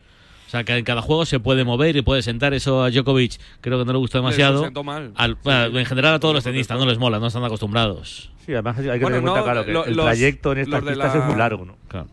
O 0.52 0.54
sea, 0.54 0.66
que 0.66 0.76
en 0.76 0.84
cada 0.84 1.02
juego 1.02 1.26
se 1.26 1.40
puede 1.40 1.64
mover 1.64 1.96
y 1.96 2.02
puede 2.02 2.22
sentar. 2.22 2.54
Eso 2.54 2.84
a 2.84 2.90
Djokovic 2.92 3.40
creo 3.62 3.80
que 3.80 3.86
no 3.86 3.94
le 3.94 4.00
gusta 4.00 4.18
demasiado. 4.18 4.60
Le 4.60 4.66
sentó 4.66 4.84
mal. 4.84 5.14
Al- 5.16 5.36
bueno, 5.42 5.80
en 5.80 5.86
general 5.86 6.16
a 6.16 6.20
todos 6.20 6.36
los 6.36 6.44
tenistas 6.44 6.78
no 6.78 6.86
les 6.86 6.98
mola, 6.98 7.20
no 7.20 7.28
están 7.28 7.46
acostumbrados. 7.46 8.30
Sí, 8.46 8.52
además 8.52 8.78
hay 8.80 8.84
que 8.84 8.90
Bueno, 8.90 9.06
tener 9.06 9.16
en 9.20 9.22
cuenta, 9.22 9.40
no, 9.40 9.44
claro, 9.46 9.66
que 9.66 9.72
lo- 9.72 9.86
el 9.86 9.96
los- 9.96 10.06
trayecto 10.08 10.52
en 10.52 10.58
estas 10.58 10.82
pistas 10.82 10.98
la- 11.16 11.22
es 11.22 11.26
muy 11.26 11.36
largo, 11.38 11.64
¿no? 11.64 11.78
Claro. 11.88 12.08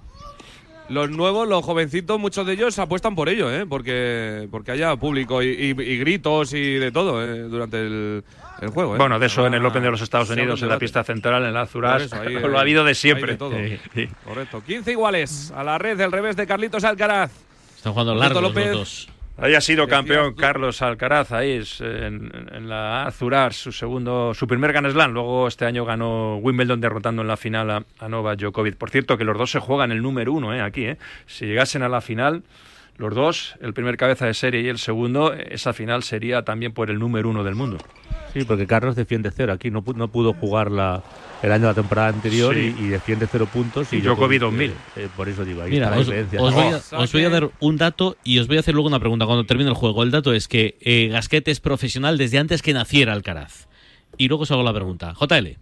Los 0.89 1.11
nuevos, 1.11 1.49
los 1.49 1.65
jovencitos, 1.65 2.19
muchos 2.21 2.47
de 2.47 2.53
ellos 2.53 2.79
apuestan 2.79 3.17
por 3.17 3.29
ello, 3.29 3.53
¿eh? 3.53 3.67
porque, 3.69 4.47
porque 4.53 4.71
haya 4.71 4.95
público 4.95 5.43
y, 5.43 5.49
y- 5.49 5.71
y 5.83 5.99
gritos 5.99 6.55
y 6.55 6.75
de 6.77 6.93
todo 6.93 7.23
¿eh? 7.23 7.41
durante 7.43 7.79
el, 7.81 8.23
el 8.63 8.69
juego. 8.71 8.95
¿eh? 8.95 8.99
Bueno, 8.99 9.19
de 9.19 9.27
eso 9.27 9.47
en 9.49 9.55
el 9.55 9.67
Open 9.67 9.83
de 9.83 9.91
los 9.91 10.01
Estados 10.01 10.29
se 10.29 10.35
Unidos, 10.35 10.61
un 10.61 10.67
en 10.67 10.69
la 10.69 10.75
debate. 10.77 10.85
pista 10.85 11.03
central, 11.03 11.45
en 11.45 11.53
la 11.53 11.67
Por 11.67 11.85
Azuras, 11.85 12.03
eso, 12.05 12.17
ahí, 12.23 12.33
lo 12.41 12.57
ha 12.57 12.61
habido 12.61 12.85
de 12.85 12.95
siempre. 12.95 13.35
todo. 13.37 13.57
Sí, 13.57 13.77
sí. 13.95 14.09
Correcto. 14.25 14.63
15 14.65 14.93
iguales 14.93 15.53
a 15.57 15.65
la 15.65 15.77
red 15.77 15.99
del 15.99 16.13
revés 16.13 16.37
de 16.37 16.47
Carlitos 16.47 16.85
Alcaraz. 16.85 17.33
Están 17.79 17.93
jugando 17.93 18.15
largos 18.17 18.43
los 18.43 18.55
López. 18.55 18.73
dos. 18.73 19.09
Haya 19.37 19.61
sido 19.61 19.87
campeón 19.87 20.35
Carlos 20.35 20.83
Alcaraz 20.83 21.31
ahí 21.31 21.53
es, 21.53 21.81
en, 21.81 22.33
en 22.53 22.69
la 22.69 23.07
Azurar, 23.07 23.53
su 23.53 23.71
segundo, 23.71 24.35
su 24.35 24.49
primer 24.49 24.73
Grand 24.73 24.91
Slam. 24.91 25.13
Luego 25.13 25.47
este 25.47 25.65
año 25.65 25.85
ganó 25.85 26.39
Wimbledon 26.39 26.81
derrotando 26.81 27.23
en 27.23 27.29
la 27.29 27.37
final 27.37 27.71
a, 27.71 27.85
a 28.01 28.09
Novak 28.09 28.41
Djokovic. 28.41 28.75
Por 28.75 28.91
cierto, 28.91 29.17
que 29.17 29.23
los 29.23 29.39
dos 29.39 29.53
se 29.53 29.61
juegan 29.61 29.93
el 29.93 30.03
número 30.03 30.33
uno 30.33 30.53
eh, 30.53 30.61
aquí. 30.61 30.87
Eh. 30.87 30.97
Si 31.27 31.47
llegasen 31.47 31.85
a 31.85 31.89
la 31.89 32.01
final, 32.01 32.43
los 32.97 33.15
dos, 33.15 33.55
el 33.61 33.75
primer 33.75 33.97
cabeza 33.97 34.27
de 34.27 34.35
serie 34.35 34.61
y 34.63 34.69
el 34.69 34.79
segundo, 34.79 35.33
esa 35.33 35.73
final 35.73 36.03
sería 36.03 36.43
también 36.43 36.73
por 36.73 36.91
el 36.91 36.99
número 36.99 37.29
uno 37.31 37.45
del 37.45 37.55
mundo. 37.55 37.79
Sí, 38.41 38.45
porque 38.47 38.67
Carlos 38.67 38.97
defiende 38.97 39.31
cero 39.35 39.53
aquí, 39.53 39.71
no, 39.71 39.85
no 39.95 40.09
pudo 40.09 40.33
jugar 40.35 40.71
la, 40.71 41.03
el 41.43 41.53
año 41.53 41.63
de 41.63 41.69
la 41.69 41.75
temporada 41.75 42.09
anterior 42.09 42.55
Sí. 42.55 42.75
y, 42.79 42.85
y 42.85 42.89
defiende 42.89 43.27
cero 43.31 43.49
puntos. 43.53 43.93
Y 43.93 44.01
Djokovic 44.01 44.41
2000. 44.41 44.73
eh, 44.97 45.09
por 45.17 45.29
eso 45.29 45.45
digo, 45.45 45.63
ahí 45.63 45.71
Mira, 45.71 45.87
está 45.87 45.95
la 45.97 46.01
os, 46.01 46.07
diferencia. 46.07 46.41
os 46.43 46.55
voy 46.55 46.65
a, 46.65 46.81
Oh. 46.99 47.03
os 47.03 47.13
voy 47.13 47.25
a 47.25 47.31
dar 47.31 47.51
un 47.61 47.77
dato 47.77 48.17
y 48.25 48.39
os 48.39 48.47
voy 48.49 48.57
a 48.57 48.61
hacer 48.61 48.75
luego 48.75 48.89
una 48.89 49.01
pregunta 49.01 49.27
cuando 49.27 49.45
termine 49.45 49.69
el 49.71 49.77
juego. 49.77 50.03
El 50.03 50.11
dato 50.11 50.33
es 50.33 50.49
que 50.49 50.77
eh, 50.81 51.09
Gasquet 51.09 51.47
es 51.49 51.61
profesional 51.61 52.19
desde 52.19 52.39
antes 52.39 52.63
que 52.63 52.73
naciera 52.73 53.13
Alcaraz. 53.13 53.69
Y 54.17 54.29
luego 54.29 54.45
os 54.45 54.51
hago 54.51 54.63
la 54.63 54.73
pregunta. 54.73 55.15
JL. 55.15 55.59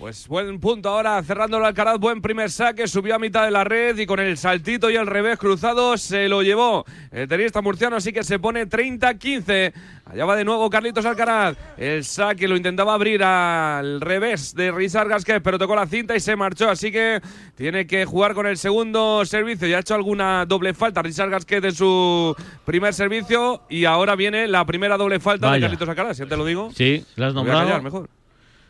Pues 0.00 0.26
buen 0.28 0.58
punto 0.60 0.88
ahora, 0.88 1.22
cerrando 1.22 1.58
el 1.58 1.64
Alcaraz, 1.66 1.98
buen 1.98 2.22
primer 2.22 2.50
saque, 2.50 2.88
subió 2.88 3.16
a 3.16 3.18
mitad 3.18 3.44
de 3.44 3.50
la 3.50 3.64
red 3.64 3.98
y 3.98 4.06
con 4.06 4.18
el 4.18 4.38
saltito 4.38 4.88
y 4.88 4.96
el 4.96 5.06
revés 5.06 5.38
cruzado 5.38 5.98
se 5.98 6.26
lo 6.26 6.40
llevó 6.40 6.86
el 7.10 7.28
tenista 7.28 7.60
murciano, 7.60 7.96
así 7.96 8.10
que 8.10 8.24
se 8.24 8.38
pone 8.38 8.66
30-15. 8.66 9.74
Allá 10.06 10.24
va 10.24 10.36
de 10.36 10.44
nuevo 10.46 10.70
Carlitos 10.70 11.04
Alcaraz, 11.04 11.54
el 11.76 12.02
saque 12.04 12.48
lo 12.48 12.56
intentaba 12.56 12.94
abrir 12.94 13.22
al 13.22 14.00
revés 14.00 14.54
de 14.54 14.72
Richard 14.72 15.06
Gasquet, 15.08 15.42
pero 15.42 15.58
tocó 15.58 15.76
la 15.76 15.86
cinta 15.86 16.16
y 16.16 16.20
se 16.20 16.34
marchó, 16.34 16.70
así 16.70 16.90
que 16.90 17.20
tiene 17.54 17.86
que 17.86 18.06
jugar 18.06 18.32
con 18.32 18.46
el 18.46 18.56
segundo 18.56 19.22
servicio. 19.26 19.68
Ya 19.68 19.76
ha 19.76 19.80
hecho 19.80 19.94
alguna 19.94 20.46
doble 20.46 20.72
falta 20.72 21.02
Richard 21.02 21.28
Gasquet 21.28 21.62
en 21.62 21.74
su 21.74 22.34
primer 22.64 22.94
servicio 22.94 23.64
y 23.68 23.84
ahora 23.84 24.16
viene 24.16 24.48
la 24.48 24.64
primera 24.64 24.96
doble 24.96 25.20
falta 25.20 25.52
de. 25.52 25.60
Carlitos 25.60 25.86
Alcaraz, 25.90 26.16
ya 26.16 26.24
te 26.24 26.38
lo 26.38 26.46
digo. 26.46 26.70
Sí, 26.74 27.04
¿la 27.16 27.26
has 27.26 27.34
Me 27.34 27.42
voy 27.42 27.50
a 27.50 27.52
nombrado? 27.52 27.66
callar 27.66 27.82
mejor. 27.82 28.08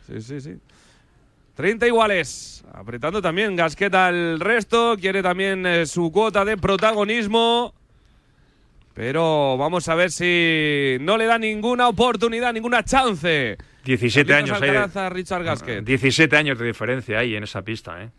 Sí, 0.07 0.21
sí, 0.21 0.41
sí. 0.41 0.55
30 1.61 1.85
iguales. 1.85 2.63
Apretando 2.73 3.21
también 3.21 3.55
Gasquet 3.55 3.93
al 3.93 4.39
resto. 4.39 4.95
Quiere 4.99 5.21
también 5.21 5.63
eh, 5.67 5.85
su 5.85 6.11
cuota 6.11 6.43
de 6.43 6.57
protagonismo. 6.57 7.75
Pero 8.95 9.57
vamos 9.57 9.87
a 9.87 9.93
ver 9.95 10.09
si 10.11 10.97
no 11.01 11.17
le 11.17 11.25
da 11.25 11.37
ninguna 11.37 11.87
oportunidad, 11.87 12.51
ninguna 12.51 12.83
chance. 12.83 13.57
17 13.85 14.27
Carlitos 14.27 14.57
años 14.61 14.63
hay 14.63 15.01
de- 15.03 15.09
Richard 15.11 15.43
Gasquet. 15.43 15.83
17 15.85 16.35
años 16.35 16.57
de 16.57 16.65
diferencia 16.65 17.19
ahí 17.19 17.35
en 17.35 17.43
esa 17.43 17.61
pista, 17.61 18.01
¿eh? 18.03 18.09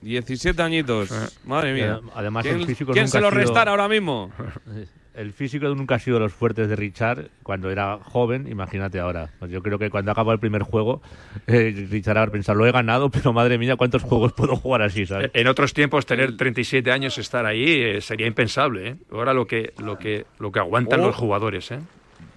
17 0.00 0.62
añitos. 0.62 1.10
Madre 1.44 1.74
mía. 1.74 2.00
Además, 2.14 2.44
¿Quién, 2.44 2.60
el 2.60 2.66
físico 2.66 2.92
quién 2.92 3.06
nunca 3.06 3.18
se 3.18 3.20
lo 3.20 3.28
sido- 3.30 3.40
restara 3.40 3.72
ahora 3.72 3.88
mismo? 3.88 4.30
El 5.12 5.32
físico 5.32 5.66
nunca 5.74 5.96
ha 5.96 5.98
sido 5.98 6.18
de 6.18 6.24
los 6.24 6.32
fuertes 6.32 6.68
de 6.68 6.76
Richard 6.76 7.28
cuando 7.42 7.70
era 7.70 7.98
joven, 8.02 8.46
imagínate 8.48 9.00
ahora. 9.00 9.30
Pues 9.40 9.50
yo 9.50 9.60
creo 9.62 9.78
que 9.78 9.90
cuando 9.90 10.12
acaba 10.12 10.32
el 10.32 10.38
primer 10.38 10.62
juego, 10.62 11.02
eh, 11.48 11.86
Richard 11.90 12.16
habrá 12.16 12.30
pensado, 12.30 12.58
lo 12.58 12.66
he 12.66 12.72
ganado, 12.72 13.10
pero 13.10 13.32
madre 13.32 13.58
mía, 13.58 13.74
¿cuántos 13.76 14.02
juegos 14.02 14.32
puedo 14.32 14.54
jugar 14.56 14.82
así? 14.82 15.06
¿sabes? 15.06 15.30
En 15.34 15.48
otros 15.48 15.74
tiempos 15.74 16.06
tener 16.06 16.36
37 16.36 16.92
años 16.92 17.18
estar 17.18 17.44
ahí 17.44 17.64
eh, 17.82 18.00
sería 18.00 18.26
impensable, 18.28 18.88
¿eh? 18.88 18.96
Ahora 19.12 19.34
lo 19.34 19.46
que 19.46 19.72
lo 19.78 19.98
que 19.98 20.26
lo 20.38 20.52
que 20.52 20.60
aguantan 20.60 21.00
Oh. 21.00 21.06
los 21.06 21.16
jugadores, 21.16 21.70
¿eh? 21.72 21.80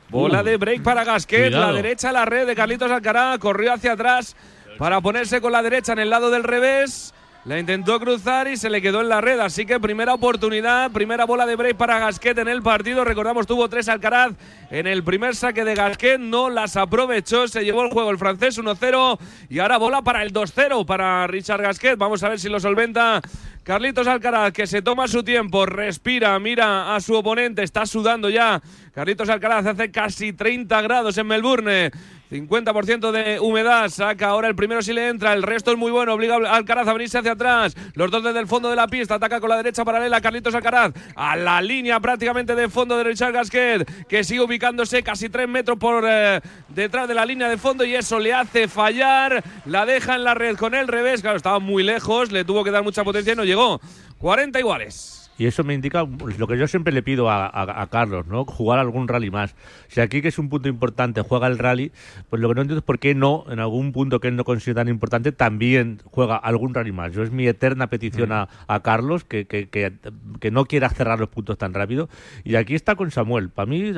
Bola 0.10 0.44
de 0.44 0.58
break 0.58 0.82
para 0.84 1.04
Gasquet, 1.04 1.46
Cuidado. 1.52 1.68
la 1.68 1.74
derecha 1.74 2.10
a 2.10 2.14
la 2.14 2.26
red 2.26 2.46
de 2.48 2.56
Carlitos 2.56 2.92
Alcaraz, 2.92 3.40
corrió 3.40 3.74
hacia 3.74 3.94
atrás 3.94 4.36
para 4.78 5.00
ponerse 5.02 5.42
con 5.42 5.52
la 5.52 5.62
derecha 5.64 5.94
en 5.94 6.00
el 6.00 6.10
lado 6.10 6.30
del 6.32 6.44
revés. 6.44 7.14
La 7.46 7.60
intentó 7.60 8.00
cruzar 8.00 8.48
y 8.48 8.56
se 8.56 8.70
le 8.70 8.82
quedó 8.82 9.02
en 9.02 9.10
la 9.10 9.20
red. 9.20 9.38
Así 9.40 9.66
que 9.66 9.78
primera 9.78 10.14
oportunidad, 10.14 10.92
primera 10.92 11.26
bola 11.26 11.46
de 11.46 11.58
break 11.58 11.76
para 11.76 12.00
Gasquet 12.00 12.38
en 12.38 12.48
el 12.48 12.62
partido. 12.62 13.04
Recordamos, 13.04 13.48
tuvo 13.48 13.68
tres 13.68 13.90
Alcaraz 13.90 14.32
en 14.72 14.88
el 14.88 15.04
primer 15.04 15.36
saque 15.36 15.66
de 15.66 15.76
Gasquet. 15.76 16.20
No 16.20 16.50
las 16.50 16.78
aprovechó, 16.78 17.50
se 17.50 17.66
llevó 17.66 17.84
el 17.84 17.92
juego 17.92 18.12
el 18.12 18.18
francés 18.18 18.58
1-0. 18.58 19.20
Y 19.50 19.60
ahora 19.60 19.78
bola 19.78 20.02
para 20.02 20.24
el 20.24 20.32
2-0 20.32 20.86
para 20.86 21.28
Richard 21.28 21.62
Gasquet. 21.62 21.98
Vamos 21.98 22.24
a 22.24 22.30
ver 22.30 22.40
si 22.40 22.48
lo 22.48 22.62
solventa 22.62 23.22
Carlitos 23.64 24.08
Alcaraz, 24.08 24.52
que 24.52 24.68
se 24.68 24.82
toma 24.82 25.08
su 25.08 25.24
tiempo, 25.24 25.66
respira, 25.66 26.38
mira 26.38 26.96
a 26.96 27.00
su 27.00 27.14
oponente, 27.14 27.64
está 27.64 27.86
sudando 27.86 28.30
ya. 28.30 28.62
Carlitos 28.94 29.30
Alcaraz 29.30 29.66
hace 29.66 29.90
casi 29.90 30.34
30 30.34 30.82
grados 30.82 31.18
en 31.18 31.28
Melbourne. 31.28 31.92
50% 32.34 33.12
de 33.12 33.40
humedad, 33.40 33.90
saca 33.90 34.30
ahora 34.30 34.48
el 34.48 34.56
primero 34.56 34.82
si 34.82 34.92
le 34.92 35.08
entra, 35.08 35.34
el 35.34 35.44
resto 35.44 35.72
es 35.72 35.78
muy 35.78 35.92
bueno, 35.92 36.14
obliga 36.14 36.36
a 36.36 36.56
Alcaraz 36.56 36.88
a 36.88 36.94
venirse 36.94 37.20
hacia 37.20 37.34
atrás, 37.34 37.76
los 37.94 38.10
dos 38.10 38.24
desde 38.24 38.40
el 38.40 38.48
fondo 38.48 38.72
de 38.72 38.76
la 38.76 38.88
pista, 38.88 39.16
ataca 39.16 39.40
con 39.40 39.52
la 39.52 39.58
derecha 39.58 39.86
paralela 39.86 40.20
Carlitos 40.20 40.56
Alcaraz, 40.56 40.94
a 41.16 41.36
la 41.36 41.62
línea 41.62 42.00
prácticamente 42.00 42.56
de 42.56 42.70
fondo 42.70 42.98
de 42.98 43.04
Richard 43.04 43.34
Gasquet, 43.34 44.08
que 44.08 44.24
sigue 44.24 44.42
ubicándose 44.42 45.04
casi 45.04 45.30
3 45.30 45.48
metros 45.48 45.78
por 45.78 46.06
eh, 46.08 46.42
detrás 46.70 47.08
de 47.08 47.14
la 47.14 47.24
línea 47.26 47.48
de 47.48 47.58
fondo 47.58 47.86
y 47.86 47.94
eso 47.94 48.18
le 48.18 48.34
hace 48.34 48.68
fallar, 48.68 49.44
la 49.66 49.86
deja 49.86 50.16
en 50.16 50.24
la 50.24 50.34
red 50.34 50.58
con 50.58 50.74
el 50.74 50.88
revés, 50.88 51.22
claro, 51.22 51.38
estaba 51.38 51.60
muy 51.60 51.84
lejos, 51.84 52.32
le 52.32 52.46
tuvo 52.46 52.64
que 52.64 52.72
dar 52.72 52.84
mucha 52.84 53.04
potencia 53.04 53.34
y 53.34 53.36
no 53.36 53.44
llegó. 53.44 53.80
40 54.18 54.60
iguales. 54.60 55.23
Y 55.38 55.48
eso 55.48 55.64
me 55.64 55.74
indica 55.74 56.06
lo 56.38 56.48
que 56.48 56.58
yo 56.58 56.68
siempre 56.68 56.94
le 56.94 57.02
pido 57.02 57.30
a, 57.30 57.48
a- 57.48 57.82
a 57.82 57.88
Carlos, 57.88 58.28
¿no? 58.28 58.46
Jugar 58.46 58.78
algún 58.80 59.08
rally 59.08 59.32
más. 59.32 59.56
Si 59.88 60.00
aquí, 60.00 60.22
que 60.22 60.28
es 60.28 60.38
un 60.38 60.48
punto 60.50 60.70
importante, 60.70 61.22
juega 61.22 61.48
el 61.48 61.58
rally, 61.58 61.92
pues 62.30 62.40
lo 62.42 62.50
que 62.50 62.56
no 62.56 62.62
entiendo 62.62 62.80
es 62.80 62.86
por 62.86 63.00
qué 63.00 63.16
no, 63.16 63.44
en 63.50 63.60
algún 63.60 63.92
punto 63.94 64.20
que 64.20 64.28
él 64.28 64.36
no 64.36 64.44
considera 64.44 64.82
tan 64.82 64.90
importante, 64.90 65.32
también 65.32 66.02
juega 66.06 66.36
algún 66.38 66.74
rally 66.74 66.92
más. 66.92 67.14
Yo 67.14 67.24
es 67.24 67.32
mi 67.32 67.48
eterna 67.48 67.88
petición 67.88 68.32
a, 68.32 68.48
a 68.68 68.80
Carlos, 68.82 69.24
que, 69.24 69.46
que, 69.46 69.70
que, 69.70 69.94
que 70.40 70.52
no 70.52 70.66
quiera 70.66 70.90
cerrar 70.90 71.20
los 71.20 71.30
puntos 71.30 71.58
tan 71.58 71.74
rápido. 71.74 72.10
Y 72.44 72.56
aquí 72.56 72.76
está 72.76 72.96
con 72.96 73.10
Samuel. 73.10 73.50
Para 73.50 73.66
mí, 73.66 73.92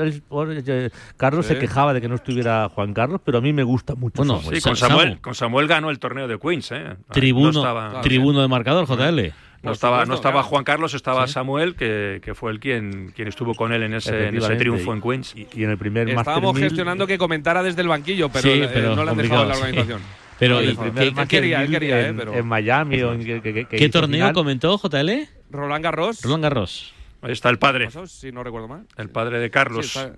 Carlos 1.17 1.45
Sí. 1.45 1.53
se 1.53 1.59
quejaba 1.59 1.93
de 1.93 2.01
que 2.01 2.07
no 2.07 2.15
estuviera 2.15 2.69
Juan 2.69 2.93
Carlos, 2.93 3.21
pero 3.23 3.39
a 3.39 3.41
mí 3.41 3.53
me 3.53 3.63
gusta 3.63 3.95
mucho 3.95 4.23
Samuel. 4.23 4.55
Sí, 4.55 4.61
con 4.61 4.75
Samuel, 4.75 5.19
con 5.21 5.35
Samuel 5.35 5.67
ganó 5.67 5.89
el 5.89 5.99
torneo 5.99 6.27
de 6.27 6.39
Queens, 6.39 6.71
¿eh? 6.71 6.95
Tribuno, 7.11 7.51
No 7.51 7.59
estaba- 7.59 8.01
tribuno 8.01 8.41
de 8.41 8.47
marcador, 8.47 8.85
JL. 8.87 9.33
No 9.65 9.71
estaba, 9.73 10.05
no 10.05 10.13
estaba 10.15 10.43
Juan 10.43 10.63
Carlos, 10.63 10.93
estaba 10.93 11.27
Samuel, 11.27 11.75
que, 11.75 12.21
que 12.23 12.33
fue 12.35 12.51
el 12.51 12.59
quien, 12.59 13.11
quien 13.15 13.27
estuvo 13.27 13.53
con 13.55 13.73
él 13.73 13.83
en 13.83 13.93
ese, 13.95 14.27
en 14.29 14.37
ese 14.37 14.55
triunfo 14.55 14.93
en 14.93 15.01
Queens. 15.01 15.35
Y, 15.35 15.63
en 15.63 15.69
el 15.71 15.77
primer 15.77 16.07
Estábamos 16.09 16.57
gestionando 16.57 17.05
que 17.07 17.17
comentara 17.17 17.61
desde 17.63 17.81
el 17.81 17.87
banquillo, 17.87 18.29
pero, 18.29 18.43
Sí, 18.43 18.61
eh, 18.63 18.91
no 18.95 19.03
le 19.03 19.11
han 19.11 19.17
dejado 19.17 19.43
en 19.43 19.49
la 19.49 19.55
sí. 19.55 19.61
organización. 19.61 20.01
Pero, 20.37 20.55
No 20.55 20.59
le 20.61 20.67
¿y 20.67 20.69
han 20.71 20.75
dejado. 20.75 20.93
qué- 20.95 21.21
Él 21.21 21.27
quería, 21.29 21.63
él 21.63 21.69
quería, 21.71 22.01
eh, 22.01 22.07
en, 22.07 22.17
pero... 22.17 22.33
en 22.33 22.45
Miami 22.45 23.01
o 23.03 23.13
en 23.13 23.23
que, 23.23 23.41
que- 23.41 23.53
que- 23.53 23.65
que 23.67 23.77
¿Qué 23.77 23.89
torneo 23.89 24.17
final. 24.19 24.33
comentó 24.33 24.77
JL? 24.77 25.29
Roland 25.49 25.81
Garros. 25.83 26.21
Roland 26.23 26.43
Garros. 26.43 26.93
Ahí 27.21 27.31
está 27.31 27.49
el 27.49 27.57
padre. 27.57 27.87
Si 28.07 28.33
no 28.33 28.43
recuerdo 28.43 28.67
mal. 28.67 28.85
El 28.97 29.09
padre 29.09 29.39
de 29.39 29.49
Carlos. 29.49 29.87
Sí, 29.87 29.97
está 29.99 30.13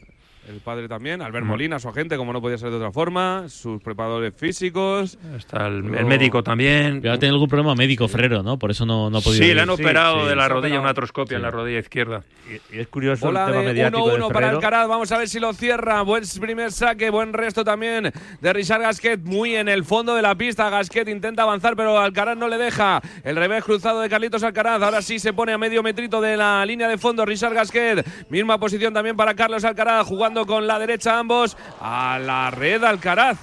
el 0.48 0.60
padre 0.62 0.88
también, 0.88 1.22
Albert 1.22 1.44
Ujú. 1.44 1.52
Molina, 1.52 1.78
su 1.80 1.90
agente, 1.90 2.16
como 2.18 2.32
no 2.34 2.42
podía 2.42 2.58
ser 2.58 2.70
de 2.70 2.78
otra 2.78 2.92
forma, 2.92 3.46
sus 3.50 3.82
preparadores 3.82 4.34
físicos. 4.36 5.18
Está 5.38 5.68
el, 5.68 5.80
Luego- 5.80 5.98
el 5.98 6.06
médico 6.06 6.44
también. 6.44 7.02
Pero 7.02 7.14
ha 7.14 7.18
tenido 7.18 7.36
algún 7.36 7.50
problema 7.50 7.76
médico 7.76 8.08
Ferrero, 8.08 8.44
¿no? 8.44 8.58
Por 8.58 8.72
eso 8.72 8.86
no, 8.86 9.10
no 9.10 9.18
ha 9.18 9.22
podido 9.22 9.44
Sí, 9.44 9.50
ir. 9.50 9.56
le 9.56 9.62
han 9.64 9.70
operado 9.70 10.22
sí, 10.24 10.30
de 10.30 10.36
la 10.36 10.48
rodilla, 10.48 10.60
operado. 10.68 10.82
una 10.82 10.90
atroscopia 10.92 11.36
en 11.36 11.42
la 11.42 11.52
rodilla 11.52 11.80
izquierda. 11.80 12.24
Y 12.72 12.80
es 12.80 12.88
curioso 12.88 13.26
Bola 13.26 13.42
el 13.46 13.52
tema 13.52 13.62
de 13.62 13.68
mediático 13.68 14.06
1-1 14.06 14.28
de 14.30 14.34
para. 14.34 14.50
Alcaraz. 14.52 14.88
Vamos 14.88 15.12
a 15.12 15.18
ver 15.18 15.28
si 15.28 15.40
lo 15.40 15.52
cierra. 15.54 16.02
Buen 16.04 16.24
primer 16.40 16.72
saque, 16.72 17.10
buen 17.10 17.34
resto 17.34 17.66
también 17.66 18.14
de 18.40 18.54
Richard 18.54 18.82
Gasquet. 18.82 19.20
Muy 19.24 19.56
en 19.56 19.68
el 19.68 19.84
fondo 19.84 20.16
de 20.16 20.22
la 20.22 20.34
pista. 20.36 20.70
Gasquet 20.70 21.10
intenta 21.10 21.44
avanzar, 21.44 21.76
pero 21.76 22.00
Alcaraz 22.00 22.38
no 22.38 22.48
le 22.48 22.58
deja. 22.58 23.02
El 23.26 23.36
revés 23.36 23.66
cruzado 23.66 24.00
de 24.00 24.08
Carlitos 24.10 24.44
Alcaraz. 24.44 24.82
Ahora 24.82 25.02
sí 25.02 25.20
se 25.20 25.34
pone 25.34 25.52
a 25.52 25.58
medio 25.58 25.84
metrito 25.84 26.22
de 26.22 26.38
la 26.38 26.66
línea 26.66 26.88
de 26.88 26.98
fondo. 26.98 27.26
Richard 27.26 27.54
Gasquet. 27.54 28.08
Misma 28.30 28.58
posición 28.60 28.94
también 28.94 29.18
para 29.18 29.34
Carlos 29.36 29.66
Alcaraz. 29.66 30.08
Jugando 30.08 30.37
con 30.45 30.67
la 30.67 30.78
derecha 30.80 31.17
ambos. 31.19 31.58
A 31.82 32.19
la 32.19 32.52
red 32.52 32.84
Alcaraz. 32.84 33.38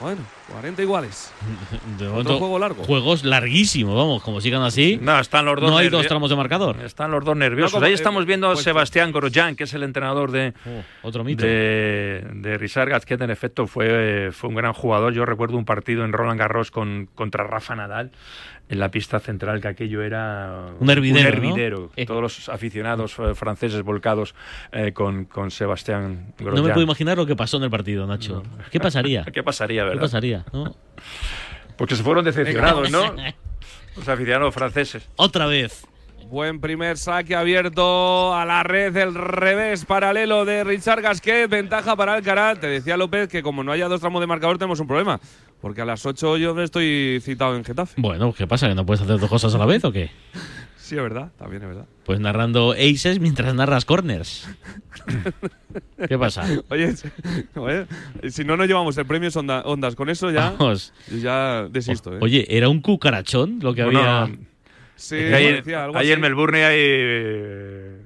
Bueno, 0.00 0.22
40 0.50 0.80
iguales. 0.80 1.30
De 1.98 2.06
Otro 2.06 2.10
momento, 2.12 2.38
juego 2.38 2.58
largo. 2.58 2.84
Juegos 2.84 3.22
larguísimos, 3.22 3.94
vamos, 3.94 4.22
como 4.22 4.40
sigan 4.40 4.62
así. 4.62 4.98
No, 5.00 5.18
están 5.20 5.44
los 5.44 5.60
dos 5.60 5.70
No 5.70 5.76
hay 5.76 5.90
dos 5.90 6.06
tramos 6.06 6.30
de 6.30 6.36
marcador. 6.36 6.80
Están 6.82 7.10
los 7.10 7.22
dos 7.22 7.36
nerviosos. 7.36 7.72
No, 7.74 7.76
como- 7.80 7.86
Ahí 7.86 7.92
estamos 7.92 8.24
viendo 8.24 8.48
a 8.48 8.54
pues- 8.54 8.64
Sebastián 8.64 9.12
Grosjean, 9.12 9.56
que 9.56 9.64
es 9.64 9.74
el 9.74 9.82
entrenador 9.82 10.30
de, 10.30 10.54
Oh, 10.66 11.06
otro 11.08 11.22
mito. 11.22 11.44
de, 11.44 12.26
de 12.32 12.56
Richard 12.56 12.88
Gasquet. 12.88 13.20
En 13.20 13.30
efecto, 13.30 13.66
fue, 13.66 14.30
fue 14.32 14.48
un 14.48 14.54
gran 14.54 14.72
jugador. 14.72 15.12
Yo 15.12 15.26
recuerdo 15.26 15.58
un 15.58 15.66
partido 15.66 16.02
en 16.06 16.14
Roland 16.14 16.40
Garros 16.40 16.70
con, 16.70 17.10
contra 17.14 17.44
Rafa 17.44 17.76
Nadal 17.76 18.10
en 18.70 18.78
la 18.78 18.88
pista 18.90 19.18
central, 19.18 19.60
que 19.60 19.66
aquello 19.68 20.00
era 20.00 20.66
Un 20.78 20.88
hervidero, 20.88 21.22
¿no? 21.22 21.28
hervidero. 21.28 21.90
Eh. 21.96 22.06
Todos 22.06 22.22
los 22.22 22.48
aficionados 22.48 23.16
eh, 23.18 23.34
franceses 23.34 23.82
volcados 23.82 24.34
eh, 24.70 24.92
con, 24.92 25.24
con 25.24 25.50
Sebastián 25.50 26.32
Grosjean. 26.38 26.54
No 26.54 26.62
me 26.62 26.72
puedo 26.72 26.84
imaginar 26.84 27.16
lo 27.18 27.26
que 27.26 27.34
pasó 27.34 27.56
en 27.56 27.64
el 27.64 27.70
partido, 27.70 28.06
Nacho. 28.06 28.44
¿Qué 28.70 28.78
pasaría? 28.78 29.24
¿Qué 29.32 29.42
pasaría, 29.42 29.82
¿Qué 29.82 29.88
verdad? 29.88 30.02
pasaría? 30.02 30.44
¿no? 30.52 30.76
Porque 31.76 31.96
se 31.96 32.04
fueron 32.04 32.24
decepcionados, 32.24 32.90
¿no? 32.92 33.12
Los 33.96 34.08
aficionados 34.08 34.54
franceses. 34.54 35.08
Otra 35.16 35.46
vez. 35.46 35.84
Buen 36.28 36.60
primer 36.60 36.96
saque 36.96 37.34
abierto 37.34 38.32
a 38.36 38.44
la 38.44 38.62
red, 38.62 38.96
el 38.96 39.14
revés 39.14 39.84
paralelo 39.84 40.44
de 40.44 40.62
Richard 40.62 41.02
Gasquet, 41.02 41.50
ventaja 41.50 41.96
para 41.96 42.14
Alcaraz. 42.14 42.60
Te 42.60 42.68
decía 42.68 42.96
López 42.96 43.28
que 43.28 43.42
como 43.42 43.64
no 43.64 43.72
haya 43.72 43.88
dos 43.88 44.00
tramos 44.00 44.20
de 44.20 44.28
marcador 44.28 44.56
tenemos 44.56 44.78
un 44.78 44.86
problema, 44.86 45.18
porque 45.60 45.82
a 45.82 45.84
las 45.84 46.04
8 46.06 46.36
yo 46.38 46.60
estoy 46.60 47.20
citado 47.22 47.56
en 47.56 47.64
Getafe. 47.64 47.94
Bueno, 48.00 48.32
¿qué 48.32 48.46
pasa? 48.46 48.68
¿Que 48.68 48.74
no 48.74 48.84
puedes 48.86 49.00
hacer 49.02 49.18
dos 49.18 49.28
cosas 49.30 49.54
a 49.54 49.58
la 49.58 49.66
vez 49.66 49.84
o 49.84 49.92
qué? 49.92 50.10
Sí, 50.76 50.96
es 50.96 51.02
verdad, 51.04 51.30
también 51.38 51.62
es 51.62 51.68
verdad. 51.68 51.86
Pues 52.04 52.18
narrando 52.18 52.72
aces 52.72 53.20
mientras 53.20 53.54
narras 53.54 53.84
corners. 53.84 54.48
¿Qué 56.08 56.18
pasa? 56.18 56.44
Oye, 56.68 56.92
oye, 57.54 57.86
si 58.28 58.42
no 58.42 58.56
nos 58.56 58.66
llevamos 58.66 58.98
el 58.98 59.06
premio 59.06 59.28
Onda- 59.36 59.62
Ondas, 59.66 59.94
con 59.94 60.08
eso 60.08 60.32
ya, 60.32 60.50
Vamos. 60.58 60.92
yo 61.08 61.18
ya 61.18 61.68
desisto. 61.70 62.14
¿eh? 62.14 62.18
Oye, 62.20 62.44
¿era 62.48 62.68
un 62.68 62.80
cucarachón 62.80 63.60
lo 63.62 63.72
que 63.72 63.84
Bueno, 63.84 64.00
había? 64.00 64.34
Sí, 64.96 65.14
Es 65.16 65.28
que 65.28 65.34
ahí, 65.36 65.50
parecía 65.52 65.84
algo 65.84 65.96
ahí 65.96 66.06
así. 66.06 66.12
en 66.12 66.20
Melbourne 66.22 66.64
hay 66.64 66.78
eh, 66.80 67.96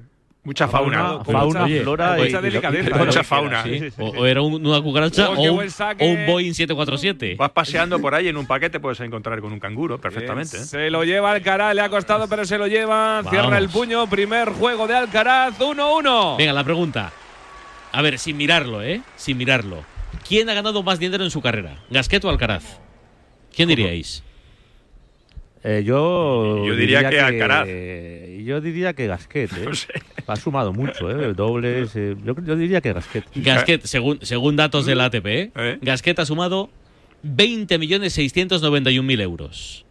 mucha 0.44 0.68
fauna. 0.68 0.98
Fauna, 1.24 1.24
fauna, 1.24 1.64
Oye, 1.64 1.80
flora 1.83 2.16
mucha 2.16 2.40
delicadeza. 2.40 2.96
Mucha 2.96 3.24
fauna. 3.24 3.62
Sí. 3.64 3.80
O, 3.98 4.09
o 4.11 4.26
era 4.26 4.42
un- 4.42 4.64
una 4.66 4.80
cucaracha 4.80 5.30
Oh, 5.30 5.35
o, 5.35 5.52
un, 5.54 5.66
o 5.66 6.26
Boeing 6.26 6.52
747. 6.54 7.35
Vas 7.37 7.50
paseando 7.50 7.98
por 7.98 8.14
ahí 8.14 8.28
en 8.28 8.37
un 8.37 8.46
paquete, 8.46 8.78
puedes 8.80 9.00
encontrar 9.00 9.40
con 9.40 9.52
un 9.52 9.59
canguro 9.59 9.98
perfectamente. 10.00 10.59
¿eh? 10.59 10.61
Se 10.64 10.90
lo 10.90 11.02
lleva 11.04 11.33
Alcaraz, 11.33 11.74
le 11.74 11.80
ha 11.80 11.88
costado, 11.88 12.28
pero 12.28 12.44
se 12.44 12.59
lo 12.59 12.66
lleva. 12.66 13.22
Cierra 13.28 13.59
el 13.59 13.68
puño. 13.68 14.07
Primer 14.09 14.50
juego 14.50 14.87
de 14.87 14.94
Alcaraz, 14.96 15.59
1-1. 15.59 16.37
Venga, 16.38 16.52
la 16.52 16.64
pregunta. 16.64 17.12
A 17.92 18.02
ver, 18.02 18.18
sin 18.18 18.37
mirarlo, 18.37 18.83
¿eh? 18.83 19.00
Sin 19.16 19.37
mirarlo. 19.38 19.85
¿Quién 20.28 20.48
ha 20.50 20.54
ganado 20.54 20.83
más 20.83 20.98
dinero 20.98 21.24
en 21.24 21.30
su 21.30 21.40
carrera? 21.40 21.76
¿Gasquet 21.90 22.24
o 22.24 22.28
Alcaraz? 22.30 22.78
¿Quién 23.54 23.68
diríais? 23.68 24.22
Eh, 25.62 25.83
yo, 25.85 26.64
Yo 26.66 26.76
diría 26.76 27.09
que 27.09 27.20
Alcaraz. 27.20 27.66
Yo 28.44 28.61
diría 28.61 28.92
que 28.92 29.07
Gasquet. 29.07 29.50
¿eh? 29.57 29.66
Ha 30.26 30.37
sumado 30.37 30.72
mucho, 30.72 31.11
¿eh? 31.11 31.33
Dobles. 31.35 31.92
eh, 31.96 32.16
yo, 32.24 32.35
yo 32.44 32.57
diría 32.57 32.80
que 32.80 32.92
Gasquet. 32.92 33.24
Gasquet, 33.35 33.83
según, 33.85 34.18
según 34.22 34.57
datos 34.57 34.87
de 34.87 34.94
la 34.94 35.07
ATP, 35.07 35.26
¿eh? 35.26 35.50
¿Eh? 35.57 35.78
Gasquet 35.83 36.18
ha 36.18 36.26
sumado 36.26 36.70
20.691.000 37.24 39.20
euros. 39.20 39.85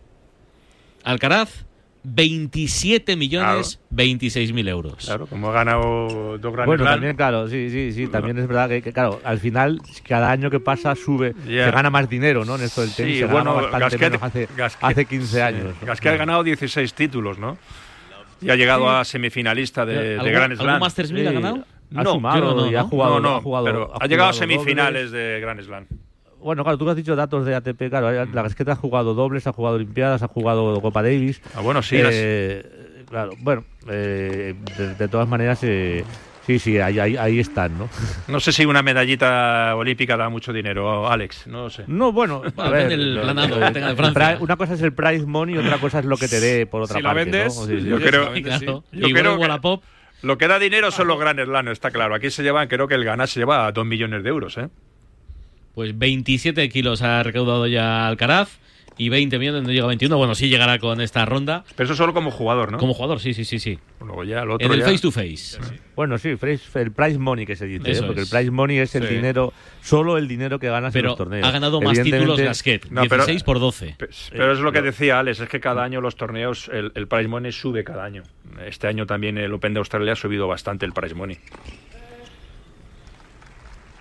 Alcaraz, 1.03 1.65
27.026.000 2.05 4.67
euros. 4.69 5.05
Claro, 5.05 5.25
como 5.27 5.49
ha 5.49 5.53
ganado 5.53 6.37
dos 6.37 6.53
grandes 6.53 6.65
Bueno, 6.65 6.83
también, 6.85 7.15
claro, 7.15 7.47
sí, 7.47 7.69
sí, 7.69 7.91
sí, 7.93 8.07
también 8.07 8.37
es 8.37 8.47
verdad 8.47 8.69
que, 8.69 8.81
que, 8.81 8.91
claro, 8.93 9.19
al 9.23 9.39
final, 9.39 9.79
cada 10.07 10.31
año 10.31 10.49
que 10.49 10.59
pasa 10.59 10.95
sube, 10.95 11.33
Ya. 11.47 11.65
se 11.65 11.71
gana 11.71 11.89
más 11.89 12.09
dinero, 12.09 12.45
¿no? 12.45 12.55
En 12.55 12.61
esto 12.63 12.81
del 12.81 12.91
tenis 12.93 13.13
Sí, 13.15 13.19
se 13.21 13.25
bueno, 13.27 13.55
Gasquet, 13.71 14.01
menos 14.11 14.23
hace, 14.23 14.47
Gasquet- 14.49 14.77
hace 14.91 15.05
15 15.05 15.41
años. 15.41 15.75
¿no? 15.81 15.87
Gasquet 15.87 16.13
ha 16.13 16.17
ganado 16.17 16.43
16 16.43 16.93
títulos, 16.93 17.37
¿no? 17.39 17.57
Y 18.43 18.49
ha 18.49 18.56
llegado 18.56 18.89
a 18.89 19.03
semifinalista 19.06 19.86
de, 19.86 19.93
de 19.95 20.13
¿Algún- 20.19 20.32
Grand 20.32 20.51
algún 20.51 20.65
Slam. 20.65 20.79
Masters 20.79 21.12
1000 21.12 21.27
ha 21.27 21.32
ganado? 21.32 21.65
Ha 21.95 22.03
No, 22.03 22.12
sumado 22.13 22.56
no, 22.56 22.71
y 22.71 22.75
ha 22.75 22.82
¿no? 22.84 22.88
jugado, 22.89 23.19
no, 23.19 23.29
no, 23.29 23.36
ha 23.38 23.41
jugado, 23.41 23.65
pero 23.65 23.93
ha 23.93 24.03
ha 24.03 24.08
llegado 24.08 24.29
a 24.29 24.34
semifinales 24.34 25.12
dobles. 25.12 25.34
de 25.34 25.39
Grand 25.41 25.62
Slam. 25.62 25.86
Bueno, 26.41 26.63
claro, 26.63 26.77
tú 26.77 26.89
has 26.89 26.95
dicho 26.97 27.15
datos 27.15 27.45
de 27.45 27.56
ATP, 27.56 27.89
claro, 27.89 28.12
la 28.12 28.41
Gasquet 28.41 28.67
ha 28.67 28.75
jugado 28.75 29.13
dobles, 29.13 29.47
ha 29.47 29.53
jugado 29.53 29.75
Olimpiadas, 29.77 30.23
ha 30.23 30.27
jugado 30.27 30.82
Copa 30.82 31.01
Davis. 31.01 31.41
Ah, 31.56 31.62
bueno, 31.62 31.82
sí, 31.82 31.97
Eh, 32.01 32.79
Claro, 33.10 33.32
bueno, 33.39 33.63
eh, 33.89 34.56
de, 34.77 34.95
de 34.95 35.08
todas 35.08 35.27
maneras, 35.27 35.60
eh, 35.62 36.03
sí, 36.45 36.60
sí, 36.60 36.77
ahí, 36.79 36.99
ahí, 36.99 37.15
ahí 37.17 37.39
están, 37.39 37.77
¿no? 37.77 37.89
No 38.27 38.39
sé 38.39 38.51
si 38.51 38.65
una 38.65 38.82
medallita 38.82 39.75
olímpica 39.75 40.17
da 40.17 40.29
mucho 40.29 40.51
dinero, 40.53 41.10
Alex, 41.10 41.47
no 41.47 41.63
lo 41.63 41.69
sé. 41.69 41.84
No, 41.88 42.12
bueno, 42.12 42.41
a 42.58 42.69
ver, 42.69 42.89
del 42.89 43.15
lo- 43.15 43.21
planado 43.23 43.60
lo- 43.60 43.65
que 43.67 43.71
tenga 43.73 43.88
de 43.88 43.91
el 43.91 43.97
Francia. 43.97 44.36
pri- 44.36 44.43
una 44.43 44.56
cosa 44.58 44.73
es 44.73 44.82
el 44.82 44.93
prize 44.93 45.25
money 45.25 45.56
y 45.56 45.58
otra 45.60 45.77
cosa 45.77 45.99
es 45.99 46.06
lo 46.06 46.17
que 46.17 46.27
te 46.27 46.39
dé 46.39 46.65
por 46.65 46.82
otra 46.84 46.97
Si 46.97 47.03
la 47.03 47.10
parte. 47.13 47.23
vendes, 47.32 47.56
¿no? 47.58 47.65
Sí, 47.65 47.79
sí. 47.82 47.88
Yo 47.89 47.99
creo, 47.99 48.34
sí, 48.34 48.43
Claro. 48.43 48.84
yo 48.91 49.10
creo 49.10 49.36
que- 49.36 49.41
Wallapop. 49.41 49.84
lo 50.21 50.38
que 50.38 50.47
da 50.47 50.60
dinero 50.60 50.89
son 50.91 51.08
los 51.08 51.19
Grand 51.19 51.39
Slam, 51.43 51.67
está 51.69 51.91
claro. 51.91 52.15
Aquí 52.15 52.29
se 52.32 52.43
llevan, 52.43 52.67
creo 52.67 52.88
que 52.88 52.95
el 52.95 53.03
ganar 53.03 53.27
se 53.27 53.39
lleva 53.39 53.65
a 53.67 53.71
2 53.71 53.86
millones 53.86 54.23
de 54.23 54.29
euros, 54.29 54.58
¿eh? 54.58 54.69
Pues 55.75 55.97
27 55.97 56.69
kilos 56.69 57.01
ha 57.01 57.23
recaudado 57.23 57.65
ya 57.67 58.08
Alcaraz 58.08 58.60
y 58.97 59.10
20 59.10 59.39
millones, 59.39 59.63
no 59.63 59.69
llega 59.71 59.86
a 59.86 59.88
21. 59.88 60.17
Bueno, 60.17 60.36
sí 60.36 60.49
llegará 60.49 60.77
con 60.79 61.01
esta 61.01 61.25
ronda. 61.25 61.63
Pero 61.75 61.86
eso 61.86 61.95
solo 61.95 62.13
como 62.13 62.29
jugador, 62.32 62.71
¿no? 62.71 62.77
Como 62.77 62.93
jugador, 62.93 63.19
sí, 63.19 63.34
sí, 63.34 63.43
sí, 63.45 63.60
sí. 63.60 63.79
Luego 63.99 64.23
ya 64.23 64.41
el 64.43 64.51
otro 64.51 64.65
En 64.65 64.71
el 64.73 64.79
ya- 64.79 64.86
face 64.86 64.99
to 64.99 65.12
face. 65.12 65.58
Bueno, 65.95 66.17
sí, 66.17 66.29
el 66.29 66.91
prize 66.91 67.17
money 67.17 67.45
que 67.45 67.56
se 67.56 67.65
dice, 67.65 67.91
¿eh? 67.91 68.01
Porque 68.06 68.21
es. 68.21 68.32
el 68.32 68.38
prize 68.38 68.51
money 68.51 68.77
es 68.79 68.93
el 68.95 69.08
Sí. 69.08 69.15
dinero, 69.15 69.53
solo 69.82 70.17
el 70.17 70.27
dinero 70.27 70.60
que 70.60 70.67
ganas 70.69 70.93
en 70.95 70.99
Pero 70.99 71.10
los 71.10 71.17
torneos. 71.17 71.47
ha 71.47 71.51
ganado 71.51 71.82
más 71.82 71.99
títulos 72.01 72.39
Gasquet. 72.39 72.86
No, 72.89 73.01
pero- 73.03 73.17
16 73.25 73.43
por 73.43 73.60
12. 73.60 73.95
Pe- 73.97 74.10
Pero 74.32 74.51
es 74.53 74.60
lo 74.60 74.71
que 74.71 74.82
decía 74.82 75.19
Alex, 75.19 75.39
es 75.39 75.49
que 75.49 75.60
cada 75.60 75.84
año 75.84 76.01
los 76.01 76.15
torneos, 76.15 76.69
el, 76.73 76.91
el 76.95 77.08
prize 77.08 77.27
money 77.27 77.51
sube 77.51 77.84
cada 77.84 78.03
año. 78.03 78.23
Este 78.65 78.88
año 78.88 79.06
también 79.06 79.38
el 79.38 79.53
Open 79.53 79.73
de 79.73 79.79
Australia 79.79 80.13
ha 80.13 80.15
subido 80.15 80.47
bastante 80.47 80.86
el 80.86 80.93
prize 80.93 81.15
money. 81.15 81.38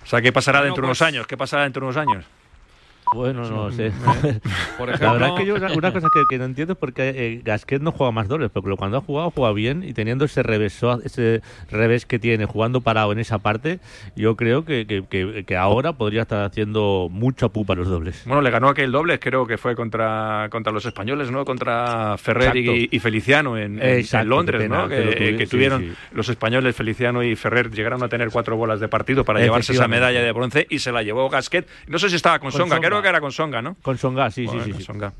O 0.03 0.05
sea, 0.05 0.21
¿qué 0.21 0.31
pasará 0.31 0.59
Bueno, 0.59 0.65
dentro 0.73 0.81
de 0.83 0.87
unos 0.87 0.97
pues- 0.99 1.07
años? 1.07 1.27
¿Qué 1.27 1.37
pasará 1.37 1.63
dentro 1.63 1.81
de 1.81 1.85
unos 1.91 1.97
años? 1.97 2.25
Bueno, 3.13 3.41
no 3.49 3.71
sé. 3.71 3.91
Por 4.77 4.89
La 4.89 4.95
ejemplo, 4.95 5.13
verdad 5.13 5.29
es 5.29 5.35
que 5.39 5.45
yo 5.45 5.55
una, 5.55 5.73
una 5.73 5.93
cosa 5.93 6.07
que, 6.13 6.21
que 6.29 6.37
no 6.37 6.45
entiendo 6.45 6.73
es 6.73 6.79
por 6.79 6.93
qué 6.93 7.09
eh, 7.15 7.41
Gasquet 7.43 7.81
no 7.81 7.91
juega 7.91 8.11
más 8.11 8.27
dobles, 8.27 8.49
porque 8.51 8.75
cuando 8.75 8.97
ha 8.97 9.01
jugado 9.01 9.31
juega 9.31 9.53
bien 9.53 9.83
y 9.83 9.93
teniendo 9.93 10.25
ese 10.25 10.43
revés, 10.43 10.81
ese 11.03 11.41
revés 11.71 12.05
que 12.05 12.19
tiene 12.19 12.45
jugando 12.45 12.81
parado 12.81 13.11
en 13.11 13.19
esa 13.19 13.39
parte, 13.39 13.79
yo 14.15 14.35
creo 14.35 14.65
que, 14.65 14.85
que, 14.87 15.03
que- 15.09 15.43
que 15.45 15.57
ahora 15.57 15.93
podría 15.93 16.23
estar 16.23 16.43
haciendo 16.45 17.07
mucha 17.11 17.49
pupa 17.49 17.75
los 17.75 17.87
dobles. 17.87 18.23
Bueno, 18.25 18.41
le 18.41 18.49
ganó 18.51 18.69
aquel 18.69 18.91
doble, 18.91 19.19
creo 19.19 19.45
que 19.47 19.57
fue 19.57 19.75
contra, 19.75 20.47
contra 20.51 20.71
los 20.73 20.85
españoles, 20.85 21.29
¿no? 21.31 21.45
Contra 21.45 22.17
Ferrer 22.17 22.55
y, 22.57 22.99
Feliciano 22.99 23.57
en, 23.57 23.81
en- 23.81 23.99
Exacto, 23.99 24.23
en 24.23 24.29
Londres, 24.29 24.61
pena, 24.61 24.83
¿no? 24.83 24.87
que 24.89 25.37
sí, 25.39 25.47
tuvieron 25.47 25.81
sí. 25.81 25.93
los 26.13 26.29
españoles, 26.29 26.75
Feliciano 26.75 27.23
y 27.23 27.35
Ferrer, 27.35 27.69
llegaron 27.71 28.01
a 28.03 28.07
tener 28.09 28.29
cuatro 28.29 28.55
bolas 28.57 28.79
de 28.79 28.87
partido 28.87 29.23
para 29.25 29.39
llevarse 29.41 29.73
esa 29.73 29.87
medalla 29.87 30.21
de 30.21 30.31
bronce 30.31 30.65
y 30.69 30.79
se 30.79 30.91
la 30.91 31.03
llevó 31.03 31.29
Gasquet. 31.29 31.67
No 31.87 31.99
sé 31.99 32.09
si 32.09 32.15
estaba 32.15 32.39
con, 32.39 32.51
Con 32.51 32.59
Songa, 32.61 32.75
Tsonga. 32.77 32.87
creo 32.87 33.01
que 33.03 33.09
era 33.09 33.21
con 33.21 33.31
Songa, 33.31 33.61
¿no? 33.61 33.75
Con 33.81 33.97
Songa, 33.99 34.31
sí, 34.31 34.45
Bueno, 34.45 34.63
sí, 34.63 34.65
sí. 34.65 34.71
con 34.71 34.79
sí. 34.79 34.85
Tsonga. 34.85 35.13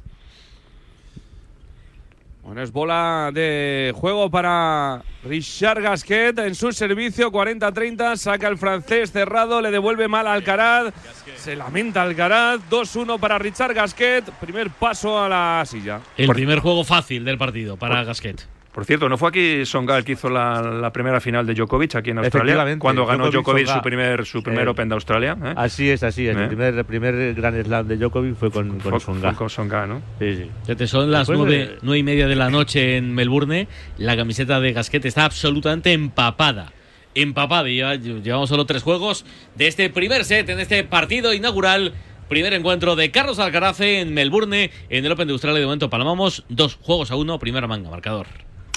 Bueno, 2.44 2.62
es 2.62 2.74
bola 2.74 3.32
de 3.34 3.94
juego 3.96 4.30
para 4.30 5.02
Richard 5.24 5.82
Gasquet 5.82 6.38
en 6.40 6.56
su 6.56 6.74
servicio, 6.74 7.32
40-30, 7.32 8.18
saca 8.18 8.50
el 8.50 8.58
francés 8.58 9.14
cerrado, 9.14 9.62
le 9.62 9.72
devuelve 9.72 10.10
mal 10.10 10.28
a 10.28 10.34
Alcaraz, 10.34 10.94
se 11.38 11.56
lamenta 11.56 12.02
Alcaraz, 12.02 12.60
2-1 12.70 13.18
para 13.18 13.40
Richard 13.40 13.74
Gasquet, 13.74 14.30
primer 14.42 14.72
paso 14.72 15.18
a 15.24 15.30
la 15.30 15.64
silla. 15.66 16.02
El 16.18 16.28
primer 16.28 16.60
juego 16.60 16.84
fácil 16.84 17.24
del 17.24 17.38
partido 17.38 17.78
para 17.78 18.04
Gasquet. 18.04 18.46
Por 18.74 18.86
cierto, 18.86 19.08
¿no 19.08 19.20
fue 19.20 19.30
aquí 19.30 19.66
Songa 19.68 19.98
el 20.00 20.04
que 20.04 20.14
hizo 20.14 20.30
la, 20.32 20.60
la 20.62 20.92
primera 20.92 21.20
final 21.22 21.46
de 21.46 21.54
Djokovic 21.54 21.94
aquí 21.96 22.10
en 22.10 22.18
Australia? 22.18 22.76
Cuando 22.80 23.06
ganó 23.06 23.30
Djokovic, 23.30 23.68
su 23.68 23.82
primer, 23.82 24.26
su 24.26 24.42
primer 24.42 24.66
Eh, 24.66 24.70
Open 24.72 24.90
de 24.90 24.96
Australia. 24.96 25.38
¿eh? 25.44 25.54
Así 25.56 25.92
es, 25.92 26.02
así 26.02 26.28
es. 26.28 26.36
¿Eh? 26.36 26.42
El 26.42 26.48
primer, 26.48 26.74
el 26.74 26.84
primer 26.86 27.36
Grand 27.36 27.64
Slam 27.64 27.88
de 27.88 27.98
Djokovic 27.98 28.36
fue 28.36 28.50
con, 28.50 28.80
con 28.80 29.00
Songa. 29.00 29.30
fue 29.30 29.38
con 29.38 29.50
Songa, 29.52 29.86
¿no? 29.86 30.02
Sí, 30.20 30.50
sí. 30.76 30.88
Son 30.88 31.12
las 31.12 31.30
nueve, 31.30 31.78
nueve 31.84 32.00
y 32.00 32.04
media 32.04 32.28
de 32.28 32.36
la 32.36 32.50
noche 32.50 32.98
en 32.98 33.14
Melbourne. 33.14 33.68
La 33.98 34.18
camiseta 34.18 34.60
de 34.60 34.74
Gasquet 34.74 35.06
está 35.06 35.26
absolutamente 35.26 35.94
empapada. 35.94 36.74
Empapada. 37.14 37.70
Y 37.70 37.76
lleva- 37.76 37.96
llevamos 37.96 38.50
solo 38.50 38.66
tres 38.66 38.82
juegos 38.82 39.24
de 39.56 39.68
este 39.68 39.90
primer 39.92 40.26
set, 40.26 40.50
en 40.50 40.60
este 40.60 40.84
partido 40.84 41.32
inaugural. 41.34 41.94
Primer 42.28 42.54
encuentro 42.54 42.96
de 42.96 43.12
Carlos 43.12 43.38
Alcaraz 43.38 43.82
en 43.82 44.16
Melbourne, 44.16 44.72
en 44.90 45.06
el 45.06 45.12
Open 45.12 45.28
de 45.28 45.34
Australia. 45.34 45.60
De 45.60 45.66
momento 45.66 45.92
palmamos 45.92 46.44
dos 46.50 46.80
juegos 46.82 47.12
a 47.12 47.16
uno, 47.18 47.38
primera 47.38 47.68
manga, 47.68 47.92
marcador. 47.92 48.26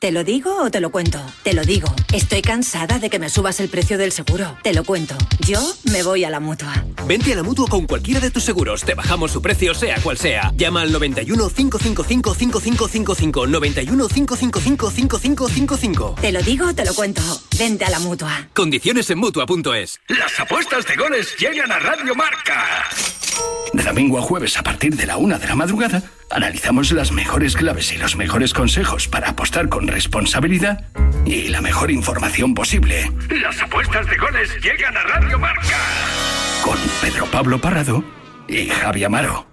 ¿Te 0.00 0.12
lo 0.12 0.24
digo 0.24 0.62
o 0.62 0.70
te 0.70 0.80
lo 0.80 0.90
cuento? 0.90 1.20
Te 1.42 1.52
lo 1.52 1.62
digo. 1.62 1.94
Estoy 2.14 2.40
cansada 2.40 2.98
de 2.98 3.10
que 3.10 3.18
me 3.18 3.28
subas 3.28 3.60
el 3.60 3.68
precio 3.68 3.98
del 3.98 4.12
seguro. 4.12 4.56
Te 4.62 4.72
lo 4.72 4.82
cuento. 4.82 5.14
Yo 5.46 5.60
me 5.92 6.02
voy 6.02 6.24
a 6.24 6.30
la 6.30 6.40
mutua. 6.40 6.72
Vente 7.06 7.34
a 7.34 7.36
la 7.36 7.42
mutua 7.42 7.66
con 7.68 7.86
cualquiera 7.86 8.18
de 8.18 8.30
tus 8.30 8.42
seguros. 8.42 8.82
Te 8.82 8.94
bajamos 8.94 9.30
su 9.30 9.42
precio, 9.42 9.74
sea 9.74 10.00
cual 10.00 10.16
sea. 10.16 10.54
Llama 10.56 10.80
al 10.80 10.90
91 10.90 11.50
555 11.50 12.34
5555. 12.34 13.46
91 13.46 14.08
555 14.08 14.90
5555. 14.90 16.14
Te 16.18 16.32
lo 16.32 16.40
digo 16.40 16.68
o 16.68 16.74
te 16.74 16.86
lo 16.86 16.94
cuento. 16.94 17.20
Vente 17.58 17.84
a 17.84 17.90
la 17.90 17.98
mutua. 17.98 18.48
Condiciones 18.54 19.10
en 19.10 19.18
mutua.es. 19.18 20.00
Las 20.08 20.40
apuestas 20.40 20.86
de 20.86 20.96
goles 20.96 21.36
llegan 21.38 21.70
a 21.72 21.78
Radio 21.78 22.14
Marca. 22.14 22.88
De 23.74 23.82
domingo 23.82 24.18
a 24.18 24.22
jueves 24.22 24.56
a 24.56 24.62
partir 24.62 24.96
de 24.96 25.06
la 25.06 25.16
una 25.16 25.38
de 25.38 25.46
la 25.46 25.54
madrugada, 25.54 26.02
analizamos 26.30 26.92
las 26.92 27.12
mejores 27.12 27.56
claves 27.56 27.92
y 27.92 27.98
los 27.98 28.16
mejores 28.16 28.54
consejos 28.54 29.08
para 29.08 29.30
apostar 29.30 29.68
con 29.68 29.86
responsabilidad 29.86 30.84
y 31.24 31.48
la 31.48 31.60
mejor 31.60 31.90
información 31.90 32.54
posible. 32.54 33.10
Las 33.42 33.60
apuestas 33.60 34.06
de 34.06 34.16
goles 34.16 34.50
llegan 34.62 34.96
a 34.96 35.02
Radio 35.02 35.38
Marca. 35.38 35.76
Con 36.64 36.78
Pedro 37.00 37.26
Pablo 37.26 37.60
Parrado 37.60 38.04
y 38.48 38.68
Javi 38.68 39.04
Amaro. 39.04 39.46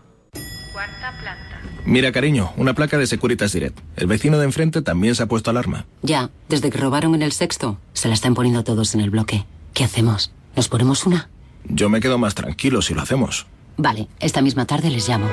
Mira, 1.85 2.11
cariño, 2.11 2.51
una 2.57 2.73
placa 2.73 2.97
de 2.97 3.07
Securitas 3.07 3.53
Direct. 3.53 3.79
El 3.95 4.07
vecino 4.07 4.37
de 4.37 4.43
enfrente 4.43 4.81
también 4.81 5.15
se 5.15 5.23
ha 5.23 5.27
puesto 5.27 5.49
alarma. 5.49 5.85
Ya, 6.01 6.29
desde 6.49 6.69
que 6.69 6.77
robaron 6.77 7.15
en 7.15 7.21
el 7.21 7.31
sexto, 7.31 7.79
se 7.93 8.09
la 8.09 8.13
están 8.13 8.33
poniendo 8.33 8.65
todos 8.65 8.93
en 8.93 8.99
el 8.99 9.09
bloque. 9.09 9.45
¿Qué 9.73 9.85
hacemos? 9.85 10.33
¿Nos 10.57 10.67
ponemos 10.67 11.05
una? 11.05 11.29
Yo 11.63 11.89
me 11.89 12.01
quedo 12.01 12.17
más 12.17 12.35
tranquilo 12.35 12.81
si 12.81 12.93
lo 12.93 13.01
hacemos. 13.01 13.47
Vale, 13.77 14.09
esta 14.19 14.41
misma 14.41 14.65
tarde 14.65 14.89
les 14.89 15.07
llamo. 15.07 15.27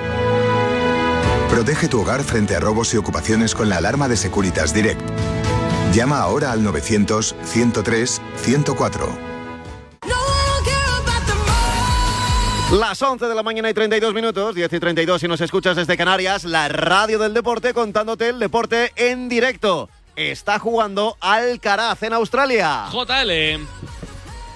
Protege 1.54 1.86
tu 1.86 2.00
hogar 2.00 2.24
frente 2.24 2.56
a 2.56 2.58
robos 2.58 2.92
y 2.94 2.96
ocupaciones 2.96 3.54
con 3.54 3.68
la 3.68 3.76
alarma 3.76 4.08
de 4.08 4.16
Securitas 4.16 4.74
Direct. 4.74 5.00
Llama 5.92 6.18
ahora 6.18 6.50
al 6.50 6.62
900-103-104. 6.62 9.08
Las 12.72 13.00
11 13.00 13.26
de 13.26 13.34
la 13.36 13.44
mañana 13.44 13.70
y 13.70 13.74
32 13.74 14.12
minutos, 14.12 14.56
10 14.56 14.72
y 14.72 14.80
32 14.80 15.20
si 15.20 15.28
nos 15.28 15.40
escuchas 15.40 15.76
desde 15.76 15.96
Canarias, 15.96 16.42
la 16.42 16.66
radio 16.66 17.20
del 17.20 17.32
deporte 17.32 17.72
contándote 17.72 18.30
el 18.30 18.40
deporte 18.40 18.90
en 18.96 19.28
directo. 19.28 19.88
Está 20.16 20.58
jugando 20.58 21.16
Alcaraz 21.20 22.02
en 22.02 22.14
Australia. 22.14 22.86
JL. 22.90 23.60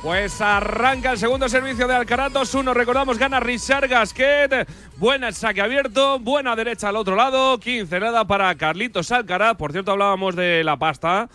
Pues 0.03 0.41
arranca 0.41 1.13
el 1.13 1.19
segundo 1.19 1.49
servicio 1.49 1.89
de 1.89 1.95
Alcaraz 1.95 2.33
2-1. 2.33 2.73
Recordamos, 2.73 3.19
gana 3.19 3.41
Richard 3.41 3.89
Gasquet. 3.89 4.69
Buena 4.97 5.33
saque 5.33 5.61
abierto, 5.61 6.19
buena 6.21 6.55
derecha 6.55 6.91
al 6.91 6.97
otro 6.97 7.17
lado. 7.17 7.59
15 7.59 7.99
nada 7.99 8.25
para 8.25 8.55
Carlitos 8.55 9.11
Alcaraz. 9.11 9.57
Por 9.57 9.73
cierto, 9.73 9.91
hablábamos 9.91 10.37
de 10.37 10.63
la 10.63 10.77
pasta 10.77 11.29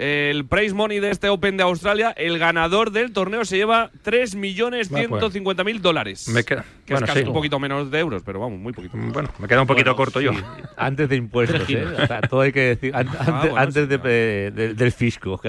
el 0.00 0.46
prize 0.46 0.74
money 0.74 0.98
de 0.98 1.10
este 1.10 1.28
Open 1.28 1.56
de 1.58 1.62
Australia, 1.62 2.14
el 2.16 2.38
ganador 2.38 2.90
del 2.90 3.12
torneo 3.12 3.44
se 3.44 3.56
lleva 3.56 3.90
3.150.000 4.04 5.80
dólares. 5.80 6.28
Me 6.28 6.42
queda, 6.42 6.64
que 6.86 6.94
es 6.94 7.00
casi 7.02 7.20
un 7.20 7.34
poquito 7.34 7.58
menos 7.58 7.90
de 7.90 7.98
euros, 7.98 8.22
pero 8.24 8.40
vamos, 8.40 8.58
muy 8.58 8.72
poquito. 8.72 8.96
Bueno, 8.96 9.28
me 9.38 9.46
queda 9.46 9.60
un 9.60 9.66
poquito 9.66 9.94
corto 9.94 10.20
yo. 10.20 10.32
Antes 10.76 11.08
de 11.08 11.16
impuestos, 11.16 11.68
¿eh? 11.68 11.86
todo 12.30 12.40
hay 12.40 12.52
que 12.52 12.60
decir, 12.60 12.94
antes, 12.94 13.16
ah, 13.20 13.66
del 13.66 14.92
fisco. 14.92 15.40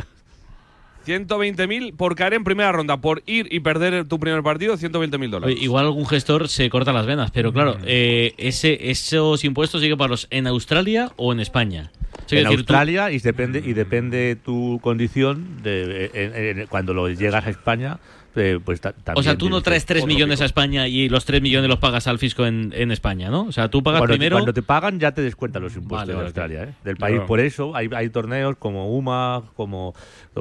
120.000 1.05 1.95
por 1.95 2.15
caer 2.15 2.33
en 2.33 2.43
primera 2.43 2.71
ronda, 2.71 2.97
por 2.97 3.23
ir 3.25 3.47
y 3.51 3.59
perder 3.59 4.05
tu 4.05 4.19
primer 4.19 4.43
partido, 4.43 4.77
120.000 4.77 5.29
dólares. 5.29 5.57
Igual 5.59 5.85
algún 5.85 6.05
gestor 6.05 6.47
se 6.47 6.69
corta 6.69 6.93
las 6.93 7.05
venas, 7.05 7.31
pero 7.31 7.51
claro, 7.51 7.75
mm. 7.75 7.83
eh, 7.85 8.33
ese, 8.37 8.91
esos 8.91 9.43
impuestos 9.43 9.81
siguen 9.81 9.97
para 9.97 10.09
los 10.09 10.27
en 10.29 10.47
Australia 10.47 11.11
o 11.17 11.31
en 11.31 11.39
España 11.39 11.91
en 12.29 12.47
Australia 12.47 13.11
y 13.11 13.19
depende 13.19 13.61
y 13.63 13.73
depende 13.73 14.35
tu 14.35 14.79
condición 14.81 15.61
de, 15.63 16.67
cuando 16.69 16.93
lo 16.93 17.09
llegas 17.09 17.45
a 17.45 17.49
España 17.49 17.99
eh, 18.35 18.59
pues 18.63 18.81
o 19.15 19.23
sea, 19.23 19.37
tú 19.37 19.49
no 19.49 19.61
traes 19.61 19.85
3 19.85 20.05
millones 20.05 20.41
a 20.41 20.45
España 20.45 20.87
y 20.87 21.09
los 21.09 21.25
3 21.25 21.41
millones 21.41 21.69
los 21.69 21.79
pagas 21.79 22.07
al 22.07 22.19
fisco 22.19 22.45
en, 22.45 22.91
España, 22.91 23.29
¿no? 23.29 23.43
O 23.43 23.51
sea, 23.51 23.69
tú 23.69 23.83
pagas 23.83 24.01
primero. 24.03 24.35
cuando 24.35 24.53
te 24.53 24.61
pagan 24.61 24.99
ya 24.99 25.11
te 25.13 25.21
descuentan 25.21 25.63
los 25.63 25.75
impuestos 25.75 26.15
de 26.15 26.23
Australia, 26.23 26.63
¿eh? 26.63 26.73
Del 26.83 26.97
país. 26.97 27.21
Por 27.27 27.39
eso 27.39 27.75
hay, 27.75 27.89
hay 27.93 28.09
torneos 28.09 28.55
como 28.57 28.95
UMA, 28.95 29.43
como 29.55 29.93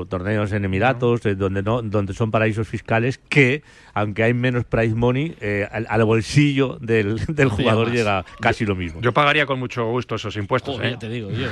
torneos 0.09 0.53
en 0.53 0.65
Emiratos, 0.65 1.25
eh, 1.27 1.35
donde 1.35 1.63
no 1.63 1.83
donde 1.83 2.15
son 2.15 2.31
paraísos 2.31 2.69
fiscales 2.69 3.19
que, 3.19 3.63
aunque 3.95 4.23
hay 4.23 4.35
menos 4.35 4.65
price 4.65 4.95
money, 4.95 5.37
al, 5.71 6.05
bolsillo 6.05 6.79
del, 6.81 7.25
del 7.29 7.49
jugador 7.49 7.91
llega 7.91 8.25
casi 8.41 8.65
lo 8.65 8.75
mismo. 8.75 9.01
Yo 9.01 9.13
pagaría 9.13 9.47
con 9.47 9.59
mucho 9.59 9.87
gusto 9.87 10.15
esos 10.15 10.37
impuestos. 10.37 10.81
Ya 10.81 10.99
te 10.99 11.09
digo, 11.09 11.31
yo. 11.31 11.49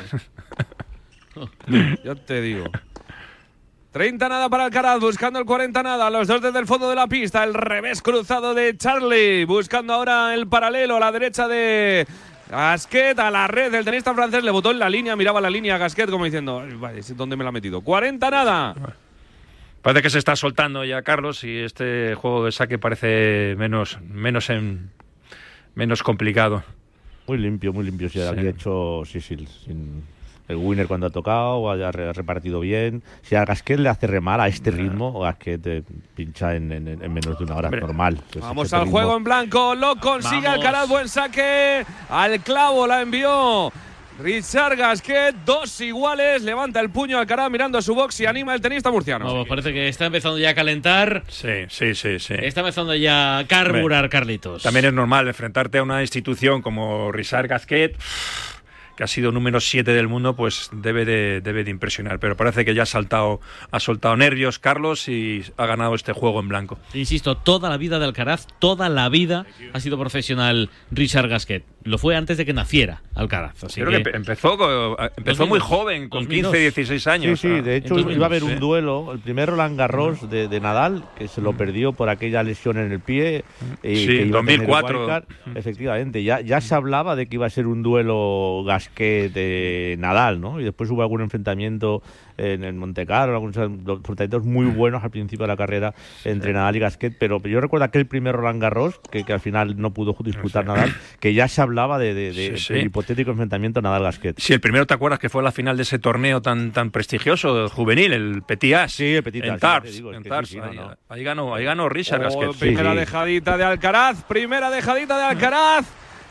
yo 2.05 2.17
te 2.17 2.41
digo. 2.41 2.65
30 3.99 4.29
nada 4.29 4.49
para 4.49 4.67
Alcaraz, 4.67 5.01
buscando 5.01 5.41
el 5.41 5.45
40 5.45 5.83
nada. 5.83 6.09
Los 6.09 6.29
dos 6.29 6.41
desde 6.41 6.61
el 6.61 6.67
fondo 6.67 6.89
de 6.89 6.95
la 6.95 7.09
pista. 7.09 7.43
El 7.43 7.53
revés 7.53 8.01
cruzado 8.01 8.55
de 8.55 8.77
Charlie. 8.77 9.45
Buscando 9.45 9.93
ahora 9.93 10.35
el 10.35 10.47
paralelo 10.47 10.99
a 10.99 11.01
la 11.01 11.11
derecha 11.11 11.49
de 11.49 12.07
Gasquet. 12.49 13.19
A 13.19 13.29
la 13.33 13.49
red 13.49 13.73
del 13.73 13.85
tenista 13.85 14.15
francés. 14.15 14.45
Le 14.45 14.53
botó 14.53 14.71
en 14.71 14.79
la 14.79 14.89
línea. 14.89 15.17
Miraba 15.17 15.41
la 15.41 15.51
línea 15.51 15.75
a 15.75 15.79
Gasquet 15.79 16.09
como 16.11 16.27
diciendo: 16.27 16.63
¿dónde 17.17 17.35
me 17.35 17.43
la 17.43 17.49
ha 17.49 17.53
metido? 17.53 17.81
40 17.81 18.31
nada. 18.31 18.77
Parece 19.83 20.03
que 20.03 20.11
se 20.11 20.19
está 20.19 20.37
soltando 20.37 20.85
ya 20.85 21.03
Carlos 21.03 21.43
y 21.43 21.59
este 21.59 22.15
juego 22.15 22.45
de 22.45 22.53
saque 22.53 22.79
parece 22.79 23.57
menos, 23.59 23.99
menos, 24.03 24.49
en, 24.49 24.93
menos 25.75 26.05
complicado. 26.05 26.63
Muy 27.27 27.39
limpio, 27.39 27.73
muy 27.73 27.85
limpio. 27.85 28.09
Sí, 28.09 28.21
aquí 28.21 28.47
ha 28.47 28.51
hecho 28.51 29.03
sí, 29.05 29.21
sí, 29.21 29.45
sin 29.65 30.05
el 30.49 30.57
winner 30.57 30.87
cuando 30.87 31.07
ha 31.07 31.11
tocado, 31.11 31.71
haya 31.71 31.93
repartido 31.93 32.61
bien. 32.61 33.03
Si 33.23 33.35
a 33.35 33.45
Gasquet 33.45 33.79
le 33.79 33.91
hace 33.91 34.07
remar 34.07 34.41
a 34.41 34.49
este 34.49 34.71
ritmo, 34.71 35.21
Gasquet 35.21 35.61
te 35.61 35.85
pincha 36.15 36.55
en, 36.55 36.69
menos 36.69 37.39
de 37.39 37.45
una 37.45 37.57
hora, 37.57 37.71
normal. 37.71 38.19
Vamos 38.41 38.73
al 38.73 38.89
juego 38.89 39.17
en 39.17 39.25
blanco, 39.25 39.75
lo 39.75 39.97
consigue 39.97 40.47
Alcaraz, 40.47 40.89
buen 40.89 41.09
saque, 41.09 41.85
al 42.09 42.41
clavo 42.41 42.87
la 42.87 43.03
envió. 43.03 43.73
Richard 44.21 44.77
Gasquet, 44.77 45.37
dos 45.45 45.81
iguales, 45.81 46.43
levanta 46.43 46.81
el 46.81 46.91
puño 46.91 47.19
Alcaraz 47.19 47.51
mirando 47.51 47.79
a 47.79 47.83
su 47.83 47.95
box 47.95 48.19
y 48.21 48.27
anima 48.27 48.53
el 48.53 48.61
tenista 48.61 48.91
murciano. 48.91 49.45
parece 49.47 49.73
que 49.73 49.87
está 49.87 50.07
empezando 50.07 50.39
ya 50.39 50.51
a 50.51 50.55
calentar. 50.55 51.23
Sí, 51.29 51.67
sí, 51.69 51.95
sí, 51.95 52.19
sí. 52.19 52.35
Está 52.37 52.63
empezando 52.63 52.97
ya 52.97 53.39
a 53.39 53.47
carburar, 53.47 54.09
Carlitos. 54.09 54.65
También 54.65 54.87
es 54.87 54.93
normal 54.93 55.29
enfrentarte 55.29 55.79
a 55.79 55.85
una 55.85 56.01
institución 56.01 56.63
como 56.63 57.13
Richard 57.13 57.47
Gasquet 57.47 57.97
que 58.99 59.05
ha 59.05 59.07
sido 59.07 59.31
número 59.31 59.61
7 59.61 59.93
del 59.93 60.09
mundo, 60.09 60.35
pues 60.35 60.71
debe 60.73 61.05
de, 61.05 61.41
debe 61.41 61.63
de 61.63 61.71
impresionar. 61.71 62.19
Pero 62.19 62.37
parece 62.37 62.65
que 62.65 62.75
ya 62.75 62.83
ha 62.83 62.87
saltado, 62.87 63.41
ha 63.71 63.79
soltado 63.79 64.17
nervios 64.17 64.59
Carlos 64.59 65.09
y 65.09 65.45
ha 65.57 65.67
ganado 65.67 65.95
este 65.95 66.13
juego 66.13 66.41
en 66.41 66.49
blanco. 66.49 66.81
Insisto, 66.95 67.37
toda 67.37 67.71
la 67.71 67.77
vida 67.77 68.01
de 68.01 68.07
Alcaraz, 68.07 68.49
toda 68.59 68.89
la 68.89 69.09
vida 69.09 69.47
ha 69.73 69.79
sido 69.79 70.01
profesional 70.01 70.69
Richard 70.91 71.29
Gasquet. 71.29 71.63
Lo 71.89 71.99
fue 71.99 72.17
antes 72.17 72.37
de 72.37 72.45
que 72.45 72.53
naciera 72.53 73.03
Alcaraz. 73.15 73.65
Creo 73.75 73.91
que, 73.91 74.11
empezó, 74.11 74.97
empezó 75.17 75.47
muy 75.47 75.59
joven, 75.59 76.09
con 76.09 76.27
15, 76.27 76.57
16 76.57 77.07
años. 77.07 77.41
Sí, 77.41 77.49
sí, 77.49 77.61
de 77.61 77.77
hecho 77.77 77.99
iba 77.99 78.27
a 78.27 78.29
haber 78.29 78.45
un 78.45 78.61
duelo, 78.61 79.13
el 79.13 79.21
primer 79.21 79.49
Roland 79.49 79.79
Garros 79.79 80.29
de, 80.29 80.49
de, 80.49 80.61
Nadal, 80.61 81.05
que 81.17 81.29
se 81.29 81.41
lo 81.41 81.55
perdió 81.55 81.93
por 81.93 82.11
aquella 82.11 82.43
lesión 82.43 82.77
en 82.79 82.93
el 82.93 83.01
pie. 83.01 83.45
Y 83.83 83.97
sí, 83.97 84.19
en 84.19 84.31
2004. 84.31 85.25
Efectivamente, 85.55 86.23
ya, 86.23 86.41
ya 86.41 86.61
se 86.61 86.75
hablaba 86.75 87.17
de 87.17 87.27
que 87.27 87.37
iba 87.37 87.47
a 87.47 87.51
ser 87.51 87.67
un 87.67 87.83
duelo 87.83 88.63
Gasquet 88.67 88.99
que 88.99 89.31
de 89.33 89.97
Nadal, 89.99 90.41
¿no? 90.41 90.61
Y 90.61 90.65
después 90.65 90.91
hubo 90.91 91.03
algún 91.03 91.21
enfrentamiento 91.21 92.03
en 92.39 92.65
el 92.65 92.75
Monte 92.75 93.05
Carlo, 93.05 93.35
algunos 93.35 93.57
enfrentamientos 93.57 94.45
muy 94.45 94.67
buenos 94.67 95.05
al 95.05 95.11
principio 95.11 95.45
de 95.45 95.49
la 95.49 95.57
carrera 95.57 95.95
entre 96.25 96.53
Nadal 96.53 96.77
y 96.77 96.79
Gasquet, 96.79 97.17
pero 97.19 97.43
yo 97.43 97.61
recuerdo 97.61 97.85
aquel 97.85 98.07
primer 98.07 98.35
Roland 98.35 98.63
Garros, 98.63 99.01
que, 99.11 99.25
al 99.29 99.41
final 99.41 99.81
no 99.81 99.93
pudo 99.93 100.17
disputar 100.21 100.65
Nadal, 100.65 100.95
que 101.21 101.35
ya 101.35 101.49
se 101.49 101.61
hablaba 101.61 101.99
de, 101.99 102.15
de, 102.15 102.81
hipotético 102.81 103.31
enfrentamiento 103.31 103.83
Nadal-Gasquet. 103.83 104.37
Sí, 104.39 104.53
el 104.53 104.61
primero 104.61 104.87
te 104.87 104.95
acuerdas 104.95 105.19
que 105.19 105.29
fue 105.29 105.43
la 105.43 105.53
final 105.53 105.77
de 105.77 105.83
ese 105.83 105.99
torneo 105.99 106.41
tan 106.41 106.73
tan 106.73 106.91
prestigioso, 106.91 107.69
juvenil, 107.69 108.13
el 108.13 108.43
Petit 108.43 108.75
As. 108.75 108.93
Sí, 108.93 109.17
el 109.17 109.23
Petit 109.23 109.45
En 109.45 109.59
Tars, 109.59 110.01
ahí, 111.09 111.25
ganó, 111.25 111.55
ahí 111.55 111.65
ganó 111.65 111.89
Richard 111.89 112.21
oh, 112.21 112.25
Gasquet. 112.25 112.59
Primera 112.59 112.95
dejadita 112.95 113.57
de 113.57 113.65
Alcaraz, 113.65 114.23
primera 114.25 114.71
dejadita 114.71 115.19
de 115.19 115.25
Alcaraz. 115.25 115.87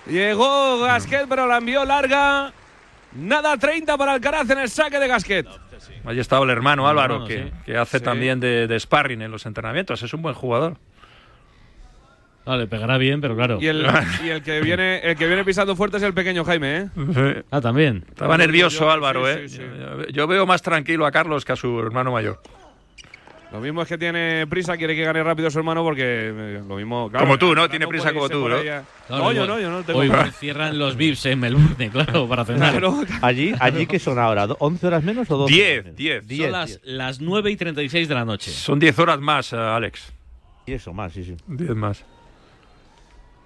Llegó 0.08 0.80
Gasquet, 0.80 1.26
pero 1.28 1.48
la 1.48 1.58
envió 1.58 1.84
larga. 1.84 2.54
Nada 3.14 3.58
30 3.58 3.98
para 3.98 4.14
Alcaraz 4.14 4.50
en 4.50 4.60
el 4.60 4.70
saque 4.70 5.00
de 5.00 5.08
Gasquet. 5.08 5.48
Ahí 6.06 6.20
estaba 6.20 6.44
el 6.46 6.52
hermano 6.52 6.88
Álvaro, 6.88 7.26
que, 7.26 7.52
hace 7.78 8.00
también 8.00 8.40
de, 8.40 8.78
sparring 8.80 9.22
en 9.22 9.32
los 9.32 9.46
entrenamientos. 9.46 10.02
Es 10.04 10.14
un 10.14 10.22
buen 10.22 10.36
jugador. 10.36 10.78
le 12.46 12.68
pegará 12.68 12.98
bien, 12.98 13.22
pero 13.22 13.36
claro. 13.36 13.60
Y, 13.62 13.68
el, 13.68 13.86
que 14.44 14.62
viene 14.62 15.00
el 15.00 15.16
que 15.16 15.28
viene 15.28 15.44
pisando 15.44 15.76
fuerte 15.76 15.98
es 15.98 16.04
el 16.04 16.14
pequeño 16.14 16.44
Jaime, 16.44 16.78
¿eh? 16.78 17.44
Ah, 17.52 17.62
también. 17.62 18.06
Estaba 18.10 18.38
nervioso 18.38 18.90
Álvaro, 18.92 19.30
¿eh? 19.30 19.48
Yo 20.12 20.28
veo 20.28 20.46
más 20.46 20.62
tranquilo 20.62 21.06
a 21.06 21.12
Carlos 21.12 21.46
que 21.46 21.54
a 21.54 21.56
su 21.56 21.80
hermano 21.80 22.12
mayor. 22.12 22.42
Lo 23.52 23.62
mismo 23.62 23.82
es 23.82 23.88
que 23.88 23.98
tiene 23.98 24.46
prisa, 24.48 24.76
quiere 24.76 24.96
que 24.96 25.04
gane 25.04 25.24
rápido 25.24 25.50
su 25.50 25.58
hermano 25.58 25.82
porque 25.84 26.04
eh, 26.04 26.62
lo 26.68 26.76
mismo. 26.76 27.10
como 27.12 27.38
tú, 27.38 27.56
¿no? 27.56 27.70
Tiene 27.70 27.88
prisa 27.88 28.14
como 28.14 28.28
tú, 28.28 28.48
¿no? 28.48 28.58
No, 29.10 29.32
yo 29.32 29.48
no, 29.48 29.60
yo 29.60 29.70
no 29.70 29.84
tengo. 29.84 30.00
Hoy 30.00 30.12
cierran 30.38 30.78
los 30.78 30.98
VIPs 30.98 31.28
en 31.28 31.40
Melbourne, 31.40 31.90
claro, 31.92 32.28
para 32.28 32.44
cenar. 32.44 32.82
allí, 33.22 33.54
allí 33.60 33.88
que 33.88 34.00
son 34.00 34.20
ahora, 34.20 34.48
¿11 34.48 34.84
horas 34.84 35.04
menos 35.04 35.32
o 35.32 35.38
12? 35.38 35.94
10, 35.96 36.28
10. 36.28 36.42
Son 36.44 36.52
las, 36.52 36.80
las 36.84 37.22
9 37.22 37.52
y 37.52 37.56
36 37.56 38.08
de 38.10 38.16
la 38.16 38.26
noche. 38.26 38.52
Son 38.52 38.80
10 38.80 39.00
horas 39.00 39.20
más, 39.20 39.54
eh, 39.54 39.58
Alex. 39.58 40.12
Y 40.66 40.74
eso 40.74 40.94
más, 40.94 41.14
sí, 41.14 41.24
sí. 41.24 41.36
10 41.48 41.76
más. 41.76 42.04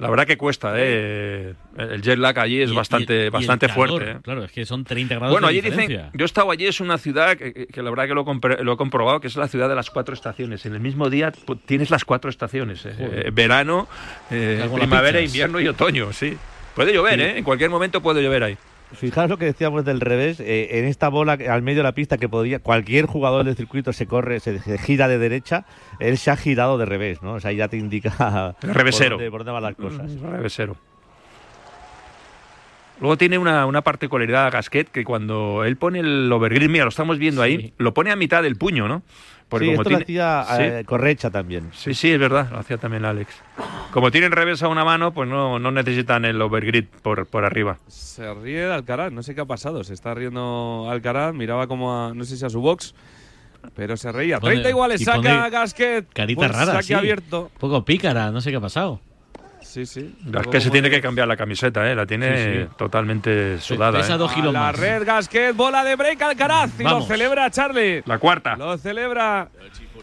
La 0.02 0.10
verdad 0.10 0.26
que 0.26 0.36
cuesta, 0.36 0.74
¿eh? 0.78 1.54
El 1.78 2.02
jet 2.02 2.18
lag 2.18 2.40
allí 2.40 2.60
es 2.60 2.74
bastante, 2.74 3.30
bastante 3.30 3.70
fuerte. 3.70 4.12
¿eh? 4.12 4.18
Claro, 4.24 4.44
es 4.44 4.52
que 4.52 4.66
son 4.66 4.84
30 4.84 5.14
grados 5.14 5.32
bueno, 5.32 5.46
allí 5.46 5.62
dicen, 5.62 5.92
yo 5.92 6.24
he 6.24 6.26
estado 6.26 6.50
allí, 6.50 6.66
es 6.66 6.80
una 6.80 6.98
ciudad 6.98 7.38
que, 7.38 7.68
la 7.76 7.90
verdad 7.92 8.08
que 8.08 8.16
lo, 8.16 8.74
he 8.74 8.78
comprobado, 8.78 9.20
que 9.20 9.28
es 9.28 9.36
la 9.36 9.48
ciudad 9.48 9.70
de 9.70 9.76
las 9.76 9.92
cuatro 9.92 10.16
estaciones. 10.16 10.66
En 10.66 10.74
el 10.74 10.80
mismo 10.80 11.12
día 11.12 11.32
tienes 11.68 11.92
las 11.92 12.04
cuatro 12.04 12.32
estaciones. 12.32 12.84
¿eh? 12.88 13.30
verano, 13.32 13.88
eh, 14.32 14.68
primavera, 14.74 15.22
invierno 15.22 15.60
y 15.60 15.68
otoño, 15.68 16.12
sí. 16.14 16.36
Puede 16.74 16.94
llover, 16.94 17.22
¿eh? 17.22 17.38
En 17.38 17.44
cualquier 17.44 17.70
momento 17.70 18.02
puede 18.02 18.24
llover 18.24 18.44
ahí. 18.44 18.58
Fijaos 18.94 19.30
lo 19.30 19.38
que 19.38 19.46
decíamos 19.46 19.86
del 19.86 20.02
revés, 20.02 20.40
eh, 20.40 20.80
en 20.80 20.86
esta 20.86 21.10
bola 21.10 21.34
al 21.50 21.62
medio 21.62 21.80
de 21.80 21.84
la 21.84 21.94
pista 21.94 22.18
que 22.18 22.28
podía, 22.28 22.60
cualquier 22.60 23.06
jugador 23.06 23.46
del 23.46 23.56
circuito 23.56 23.94
se 23.94 24.06
corre, 24.06 24.40
se, 24.40 24.60
gira 24.78 25.08
de 25.08 25.18
derecha, 25.18 25.66
él 26.00 26.18
se 26.18 26.30
ha 26.32 26.36
girado 26.36 26.78
de 26.78 26.86
revés, 26.86 27.22
¿no? 27.22 27.34
O 27.34 27.40
sea, 27.40 27.52
ya 27.52 27.68
te 27.68 27.78
indica 27.78 28.56
revesero. 28.62 29.18
Por, 29.18 29.44
dónde, 29.44 29.52
van 29.52 29.64
las 29.64 29.76
cosas. 29.76 30.12
Revesero. 30.22 30.76
Luego 33.00 33.18
tiene 33.18 33.40
una, 33.40 33.66
una 33.66 33.82
particularidad 33.82 34.52
Gasquet 34.52 34.90
que 34.90 35.04
cuando 35.04 35.64
él 35.64 35.76
pone 35.76 36.02
el 36.02 36.32
overgreen, 36.32 36.72
mira, 36.72 36.84
lo 36.84 36.90
estamos 36.90 37.18
viendo 37.18 37.42
ahí, 37.42 37.74
lo 37.78 37.94
pone 37.94 38.12
a 38.12 38.16
mitad 38.16 38.44
del 38.44 38.58
puño, 38.58 38.88
¿no? 38.88 39.02
Porque 39.52 39.66
sí, 39.66 39.72
como 39.74 39.82
esto 39.82 39.90
tiene- 39.90 40.00
lo 40.18 40.40
hacía 40.40 40.56
Sí. 40.58 40.64
eh, 40.64 40.84
Correcha 40.86 41.30
también. 41.30 41.70
Sí, 41.74 41.94
sí, 41.94 42.10
es 42.12 42.18
verdad, 42.20 42.50
lo 42.52 42.58
hacía 42.60 42.78
también 42.78 43.06
Alex. 43.06 43.32
Como 43.92 44.10
tienen 44.10 44.32
revés 44.32 44.64
a 44.64 44.70
una 44.70 44.84
mano, 44.86 45.14
pues 45.14 45.28
no, 45.30 45.60
no 45.60 45.70
necesitan 45.72 46.24
el 46.26 46.42
overgrid 46.42 46.86
por, 47.04 47.28
por 47.28 47.44
arriba. 47.46 47.78
Se 47.88 48.34
ríe 48.34 48.64
Alcaraz, 48.72 49.12
no 49.12 49.22
sé 49.22 49.36
qué 49.36 49.42
ha 49.42 49.46
pasado. 49.46 49.84
Se 49.84 49.94
está 49.94 50.14
riendo 50.14 50.88
Alcaraz, 50.90 51.34
miraba 51.34 51.68
como 51.68 51.94
a, 51.94 52.14
no 52.14 52.24
sé 52.24 52.38
si 52.38 52.46
a 52.46 52.50
su 52.50 52.62
box, 52.62 52.96
pero 53.76 53.98
se 53.98 54.12
reía. 54.12 54.40
Pone- 54.40 54.54
30 54.54 54.70
iguales, 54.70 55.04
saca 55.04 55.50
Gasquet. 55.50 56.08
Carita 56.14 56.40
Buen 56.40 56.54
rara, 56.54 56.72
saque 56.72 56.84
sí. 56.84 56.94
abierto. 56.94 57.52
Un 57.54 57.60
poco 57.60 57.84
pícara, 57.86 58.32
no 58.32 58.40
sé 58.42 58.50
qué 58.52 58.56
ha 58.58 58.62
pasado. 58.62 59.02
Sí, 59.72 59.86
sí. 59.86 60.14
Es 60.38 60.48
que 60.48 60.60
se 60.60 60.70
tiene 60.70 60.90
que 60.90 61.00
cambiar 61.00 61.30
la 61.30 61.38
camiseta, 61.38 61.90
¿eh? 61.90 61.96
la 61.96 62.06
tiene 62.06 62.38
Sí, 62.38 62.60
sí. 62.64 62.70
totalmente 62.78 63.58
sudada. 63.60 64.00
pesa 64.00 64.16
¿eh? 64.16 64.18
dos 64.18 64.34
kilos 64.34 64.50
A 64.50 64.60
la 64.60 64.60
más. 64.68 64.78
red 64.80 65.06
Gasquet, 65.06 65.56
bola 65.56 65.82
de 65.86 65.96
break 65.96 66.22
Alcaraz 66.22 66.72
y 66.78 66.84
Vamos. 66.84 67.04
lo 67.04 67.08
celebra 67.08 67.50
Charlie. 67.50 68.04
La 68.06 68.18
cuarta. 68.20 68.58
Lo 68.58 68.78
celebra 68.78 69.48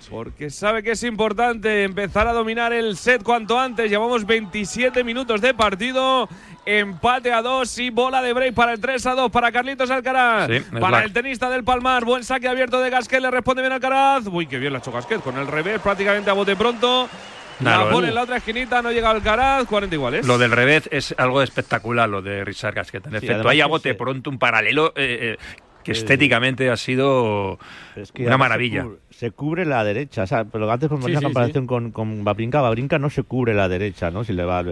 porque 0.08 0.48
sabe 0.48 0.82
que 0.82 0.92
es 0.92 1.02
importante 1.02 1.82
empezar 1.84 2.26
a 2.28 2.32
dominar 2.32 2.72
el 2.72 2.96
set 2.96 3.22
cuanto 3.22 3.58
antes. 3.60 3.90
Llevamos 3.90 4.24
27 4.24 5.04
minutos 5.04 5.42
de 5.42 5.52
partido. 5.52 6.28
Empate 6.64 7.32
a 7.32 7.42
dos 7.42 7.76
y 7.78 7.90
bola 7.90 8.22
de 8.22 8.32
break 8.32 8.54
para 8.54 8.72
el 8.72 8.80
3 8.80 9.04
a 9.06 9.14
2 9.14 9.30
para 9.30 9.52
Carlitos 9.52 9.90
Alcaraz. 9.90 10.48
Sí, 10.50 10.60
para 10.80 10.98
la- 10.98 11.04
el 11.04 11.12
tenista 11.12 11.50
del 11.50 11.64
Palmar. 11.64 12.04
Buen 12.06 12.24
saque 12.24 12.48
abierto 12.48 12.80
de 12.80 12.88
Gasquet. 12.90 13.20
Le 13.20 13.30
responde 13.30 13.60
bien 13.62 13.72
Alcaraz. 13.72 14.26
Uy, 14.26 14.46
qué 14.46 14.58
bien 14.58 14.72
la 14.72 14.78
ha 14.78 14.80
hecho 14.80 14.92
Gasquet. 14.92 15.20
Con 15.20 15.36
el 15.36 15.46
revés 15.46 15.78
prácticamente 15.80 16.30
a 16.30 16.34
bote 16.34 16.56
pronto. 16.56 17.08
Nah, 17.60 17.78
la 17.78 17.84
lo- 17.84 17.90
pone 17.90 18.08
en 18.08 18.14
la 18.14 18.22
otra 18.22 18.36
esquinita. 18.36 18.80
No 18.82 18.92
llega 18.92 19.10
Alcaraz. 19.10 19.66
40 19.66 19.94
iguales. 19.94 20.26
Lo 20.26 20.38
del 20.38 20.50
revés 20.52 20.88
es 20.92 21.14
algo 21.18 21.42
espectacular, 21.42 22.08
lo 22.08 22.22
de 22.22 22.44
Richard 22.44 22.74
Gasquet. 22.74 23.06
En 23.06 23.16
efecto, 23.16 23.34
además 23.34 23.52
ahí 23.52 23.60
a 23.60 23.66
bote 23.66 23.94
pronto 23.94 24.30
un 24.30 24.38
paralelo 24.38 24.92
eh, 24.96 25.36
eh, 25.36 25.44
que 25.84 25.94
Sí, 25.94 26.00
estéticamente 26.00 26.70
ha 26.70 26.76
sido 26.76 27.58
Es 27.96 28.12
que 28.12 28.26
una 28.26 28.36
maravilla. 28.36 28.82
Se 28.82 28.86
cubre, 28.88 29.00
se 29.18 29.32
cubre 29.32 29.64
la 29.64 29.82
derecha, 29.82 30.22
o 30.22 30.26
sea, 30.28 30.44
pero 30.44 30.70
antes 30.70 30.88
ponemos 30.88 31.06
Sí, 31.06 31.12
la 31.14 31.18
sí, 31.18 31.24
comparación 31.24 31.66
con, 31.66 31.90
con 31.90 32.22
Babrinka, 32.22 32.60
Babrinka 32.60 33.00
no 33.00 33.10
se 33.10 33.24
cubre 33.24 33.52
la 33.52 33.68
derecha, 33.68 34.12
¿no? 34.12 34.22
Si 34.22 34.32
le 34.32 34.44
va, 34.44 34.62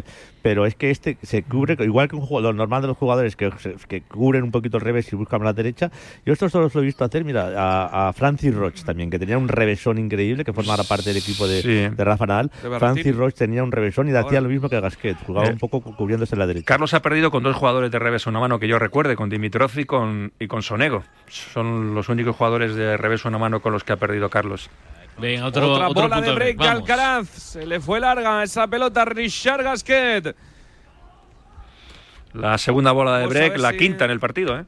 pero 0.40 0.66
es 0.66 0.76
que 0.76 0.90
este 0.92 1.18
se 1.20 1.42
cubre, 1.42 1.76
igual 1.80 2.06
que 2.08 2.14
un 2.14 2.22
jugador 2.22 2.54
normal 2.54 2.80
de 2.82 2.86
los 2.86 2.96
jugadores 2.96 3.34
que, 3.34 3.50
que 3.88 4.02
cubren 4.02 4.44
un 4.44 4.52
poquito 4.52 4.76
el 4.76 4.82
revés 4.84 5.12
y 5.12 5.16
buscan 5.16 5.42
la 5.42 5.52
derecha. 5.52 5.90
Yo 6.24 6.32
esto 6.32 6.48
solo 6.48 6.70
lo 6.72 6.80
he 6.80 6.84
visto 6.84 7.04
hacer, 7.04 7.24
mira, 7.24 7.48
a, 7.56 8.08
a 8.08 8.12
Francis 8.12 8.54
Roch 8.54 8.84
también, 8.84 9.10
que 9.10 9.18
tenía 9.18 9.36
un 9.36 9.48
revesón 9.48 9.98
increíble, 9.98 10.44
que 10.44 10.52
formaba 10.52 10.84
parte 10.84 11.08
del 11.10 11.16
equipo 11.16 11.48
de, 11.48 11.62
Sí. 11.62 11.68
de 11.96 12.04
Rafa 12.04 12.26
Nadal. 12.26 12.50
Francis 12.78 13.16
Roch 13.16 13.34
tenía 13.34 13.64
un 13.64 13.72
revesón 13.72 14.08
y 14.08 14.12
hacía 14.14 14.40
lo 14.40 14.48
mismo 14.48 14.68
que 14.68 14.80
Gasquet, 14.80 15.16
jugaba 15.26 15.48
Eh. 15.48 15.52
un 15.54 15.58
poco 15.58 15.80
cu- 15.80 15.96
cubriéndose 15.96 16.36
la 16.36 16.46
derecha. 16.46 16.66
Carlos 16.66 16.94
ha 16.94 17.02
perdido 17.02 17.32
con 17.32 17.42
dos 17.42 17.56
jugadores 17.56 17.90
de 17.90 17.98
revés 17.98 18.24
a 18.28 18.30
una 18.30 18.38
mano 18.38 18.60
que 18.60 18.68
yo 18.68 18.78
recuerde, 18.78 19.16
con 19.16 19.28
Dimitrov 19.28 19.76
y 19.76 19.86
con, 19.86 20.32
y 20.38 20.46
con 20.46 20.62
Sonego. 20.62 21.02
Son 21.26 21.96
los 21.96 22.08
únicos 22.08 22.36
jugadores 22.36 22.76
de 22.76 22.96
revés 22.96 23.24
a 23.26 23.28
una 23.28 23.38
mano 23.38 23.58
con 23.60 23.72
los 23.72 23.82
que 23.82 23.92
ha 23.92 23.96
perdido 23.96 24.28
Carlos. 24.30 24.35
Venga, 25.18 25.46
otro, 25.46 25.72
Otra 25.72 25.88
otro 25.88 26.02
bola 26.02 26.16
punto 26.16 26.30
de 26.30 26.34
break 26.36 26.58
de. 26.58 26.68
Alcaraz. 26.68 27.28
Se 27.28 27.66
le 27.66 27.80
fue 27.80 28.00
larga 28.00 28.42
esa 28.42 28.66
pelota 28.66 29.02
a 29.02 29.04
Richard 29.06 29.62
Gasquet. 29.62 30.36
La 32.34 32.58
segunda 32.58 32.92
bola 32.92 33.18
de 33.18 33.26
break, 33.26 33.56
la 33.56 33.70
si- 33.70 33.78
quinta 33.78 34.04
en 34.04 34.10
el 34.10 34.20
partido, 34.20 34.58
¿eh? 34.58 34.64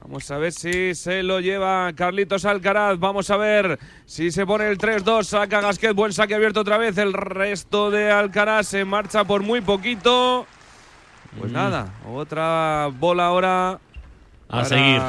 Vamos 0.00 0.30
a 0.30 0.38
ver 0.38 0.52
si 0.52 0.94
se 0.94 1.22
lo 1.22 1.40
lleva 1.40 1.92
Carlitos 1.92 2.46
Alcaraz. 2.46 2.98
Vamos 2.98 3.28
a 3.30 3.36
ver 3.36 3.78
si 4.06 4.30
se 4.32 4.46
pone 4.46 4.66
el 4.68 4.78
3-2. 4.78 5.24
Saca 5.28 5.60
Gasquet. 5.60 5.94
Buen 5.94 6.12
saque 6.14 6.34
abierto 6.34 6.60
otra 6.60 6.78
vez. 6.78 6.96
El 6.96 7.12
resto 7.12 7.90
de 7.90 8.10
Alcaraz 8.10 8.68
se 8.68 8.84
marcha 8.86 9.24
por 9.24 9.42
muy 9.42 9.60
poquito. 9.60 10.46
Pues 11.38 11.52
Mm. 11.52 11.54
nada, 11.54 11.92
otra 12.10 12.88
bola 12.98 13.26
ahora. 13.26 13.70
A 13.72 13.78
para 14.48 14.64
seguir. 14.64 15.00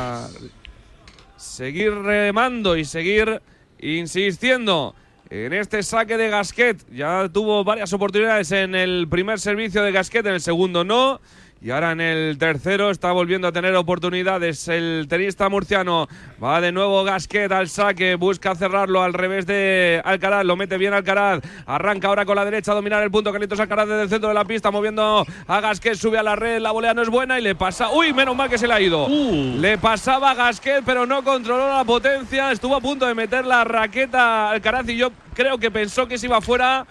Seguir 1.41 1.91
remando 1.95 2.77
y 2.77 2.85
seguir 2.85 3.41
insistiendo 3.79 4.93
en 5.27 5.53
este 5.53 5.81
saque 5.81 6.15
de 6.15 6.29
Gasquet. 6.29 6.85
Ya 6.91 7.27
tuvo 7.33 7.63
varias 7.63 7.91
oportunidades 7.93 8.51
en 8.51 8.75
el 8.75 9.07
primer 9.09 9.39
servicio 9.39 9.81
de 9.81 9.91
Gasquet, 9.91 10.23
en 10.27 10.35
el 10.35 10.39
segundo 10.39 10.83
no. 10.83 11.19
Y 11.63 11.69
ahora 11.69 11.91
en 11.91 12.01
el 12.01 12.39
tercero 12.39 12.89
está 12.89 13.11
volviendo 13.11 13.47
a 13.47 13.51
tener 13.51 13.75
oportunidades 13.75 14.67
el 14.67 15.05
tenista 15.07 15.47
murciano. 15.47 16.07
Va 16.43 16.59
de 16.59 16.71
nuevo 16.71 17.03
Gasquet 17.03 17.51
al 17.51 17.69
saque, 17.69 18.15
busca 18.15 18.55
cerrarlo 18.55 19.03
al 19.03 19.13
revés 19.13 19.45
de 19.45 20.01
Alcaraz, 20.03 20.43
lo 20.43 20.55
mete 20.55 20.79
bien 20.79 20.95
Alcaraz. 20.95 21.41
Arranca 21.67 22.07
ahora 22.07 22.25
con 22.25 22.35
la 22.35 22.45
derecha 22.45 22.71
a 22.71 22.75
dominar 22.75 23.03
el 23.03 23.11
punto. 23.11 23.31
Carlitos 23.31 23.59
Alcaraz 23.59 23.87
desde 23.87 24.01
el 24.01 24.09
centro 24.09 24.29
de 24.29 24.33
la 24.33 24.43
pista, 24.43 24.71
moviendo 24.71 25.23
a 25.45 25.61
Gasquet, 25.61 25.93
sube 25.93 26.17
a 26.17 26.23
la 26.23 26.35
red, 26.35 26.59
la 26.59 26.71
volea 26.71 26.95
no 26.95 27.03
es 27.03 27.09
buena 27.09 27.37
y 27.37 27.43
le 27.43 27.53
pasa. 27.53 27.91
¡Uy! 27.91 28.11
Menos 28.11 28.35
mal 28.35 28.49
que 28.49 28.57
se 28.57 28.67
le 28.67 28.73
ha 28.73 28.81
ido. 28.81 29.07
Le 29.07 29.77
pasaba 29.77 30.31
a 30.31 30.33
Gasquet, 30.33 30.81
pero 30.83 31.05
no 31.05 31.23
controló 31.23 31.67
la 31.67 31.83
potencia. 31.83 32.51
Estuvo 32.51 32.75
a 32.75 32.81
punto 32.81 33.05
de 33.05 33.13
meter 33.13 33.45
la 33.45 33.63
raqueta 33.65 34.49
Alcaraz 34.49 34.89
y 34.89 34.97
yo 34.97 35.11
creo 35.35 35.59
que 35.59 35.69
pensó 35.69 36.07
que 36.07 36.17
se 36.17 36.25
iba 36.25 36.41
fuera 36.41 36.87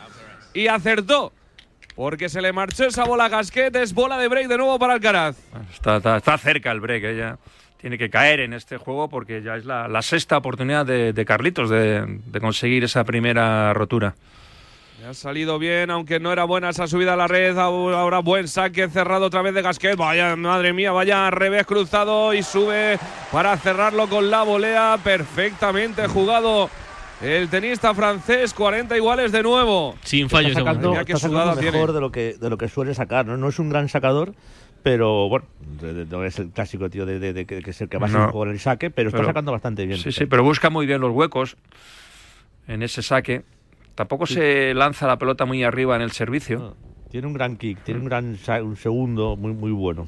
y 0.54 0.68
acertó. 0.68 1.32
Porque 2.01 2.30
se 2.30 2.40
le 2.40 2.55
marchó 2.55 2.86
esa 2.86 3.05
bola 3.05 3.26
a 3.26 3.28
Gasquet, 3.28 3.76
es 3.76 3.92
bola 3.92 4.16
de 4.16 4.26
break 4.26 4.48
de 4.48 4.57
nuevo 4.57 4.78
para 4.78 4.94
Alcaraz. 4.94 5.36
Está, 5.70 5.98
está- 5.98 6.16
está 6.16 6.38
cerca 6.38 6.72
el 6.72 6.80
break, 6.80 7.05
ella 7.05 7.36
tiene 7.78 7.98
que 7.98 8.09
caer 8.09 8.40
en 8.40 8.55
este 8.55 8.78
juego 8.78 9.11
porque 9.11 9.42
ya 9.42 9.57
es 9.57 9.66
la, 9.66 9.86
la 9.86 10.01
sexta 10.01 10.38
oportunidad 10.38 10.86
de, 10.86 11.12
de 11.12 11.24
Carlitos 11.26 11.68
de, 11.68 12.07
de 12.07 12.40
conseguir 12.40 12.84
esa 12.84 13.05
primera 13.05 13.74
rotura. 13.74 14.14
Ha 15.07 15.12
salido 15.12 15.59
bien, 15.59 15.90
aunque 15.90 16.20
no 16.20 16.32
era 16.32 16.44
buena 16.44 16.70
esa 16.70 16.86
subida 16.86 17.12
a 17.12 17.16
la 17.16 17.26
red. 17.28 17.59
Ahora 17.59 18.20
buen 18.20 18.48
saque 18.48 18.88
cerrado 18.88 19.26
otra 19.26 19.42
vez 19.42 19.53
de 19.53 19.61
Gasquet. 19.61 19.96
Vaya, 19.96 20.36
madre 20.36 20.72
mía, 20.72 20.92
vaya 20.92 21.30
revés 21.30 21.66
cruzado 21.66 22.32
y 22.32 22.42
sube 22.42 22.98
para 23.30 23.59
cerrarlo 23.59 24.09
con 24.09 24.30
la 24.30 24.42
volea. 24.42 24.96
Perfectamente 25.05 26.07
jugado 26.07 26.70
el 27.22 27.48
tenista 27.48 27.94
francés. 27.94 28.54
40 28.54 28.96
iguales 28.96 29.32
de 29.32 29.42
nuevo. 29.42 29.94
Sin 30.02 30.28
fallos. 30.28 30.50
está 30.52 30.60
sacando, 30.60 30.94
está 30.94 31.16
sacando 31.18 31.46
mejor 31.46 31.58
tiene. 31.60 31.92
de 31.92 32.00
lo 32.00 32.12
que 32.12 32.34
de 32.40 32.50
lo 32.50 32.58
que 32.58 32.68
suele 32.68 32.94
sacar 32.94 33.26
¿no? 33.26 33.36
no 33.36 33.48
es 33.48 33.58
un 33.58 33.68
gran 33.70 33.88
sacador 33.88 34.34
pero 34.82 35.28
bueno 35.28 35.46
de- 35.80 35.92
de- 35.92 36.06
no 36.06 36.24
es 36.24 36.38
el 36.38 36.48
clásico 36.50 36.88
tío 36.88 37.04
de, 37.04 37.18
de- 37.18 37.32
de 37.34 37.44
que, 37.44 37.60
que 37.62 37.70
es 37.70 37.80
el 37.82 37.88
que 37.90 37.98
más 37.98 38.10
No. 38.10 38.42
en 38.44 38.50
el 38.50 38.58
saque 38.60 38.90
pero, 38.90 39.08
está 39.10 39.18
Pero- 39.18 39.28
sacando 39.28 39.52
bastante 39.52 39.84
bien 39.86 39.98
Sí, 39.98 40.10
sí, 40.12 40.24
pero 40.26 40.42
busca 40.42 40.70
muy 40.70 40.86
bien 40.86 41.00
los 41.02 41.12
huecos 41.12 41.56
en 42.66 42.82
ese 42.82 43.02
saque. 43.02 43.42
Tampoco 43.94 44.24
se 44.26 44.72
lanza 44.74 45.06
la 45.06 45.18
pelota 45.18 45.44
muy 45.44 45.62
arriba 45.64 45.96
en 45.96 46.02
el 46.02 46.12
servicio. 46.12 46.76
tiene 47.10 47.26
un 47.26 47.34
gran 47.34 47.56
kick 47.56 47.82
tiene 47.84 48.00
un 48.00 48.06
gran 48.06 48.38
un 48.64 48.76
segundo 48.76 49.36
muy 49.36 49.52
muy 49.52 49.72
bueno 49.72 50.06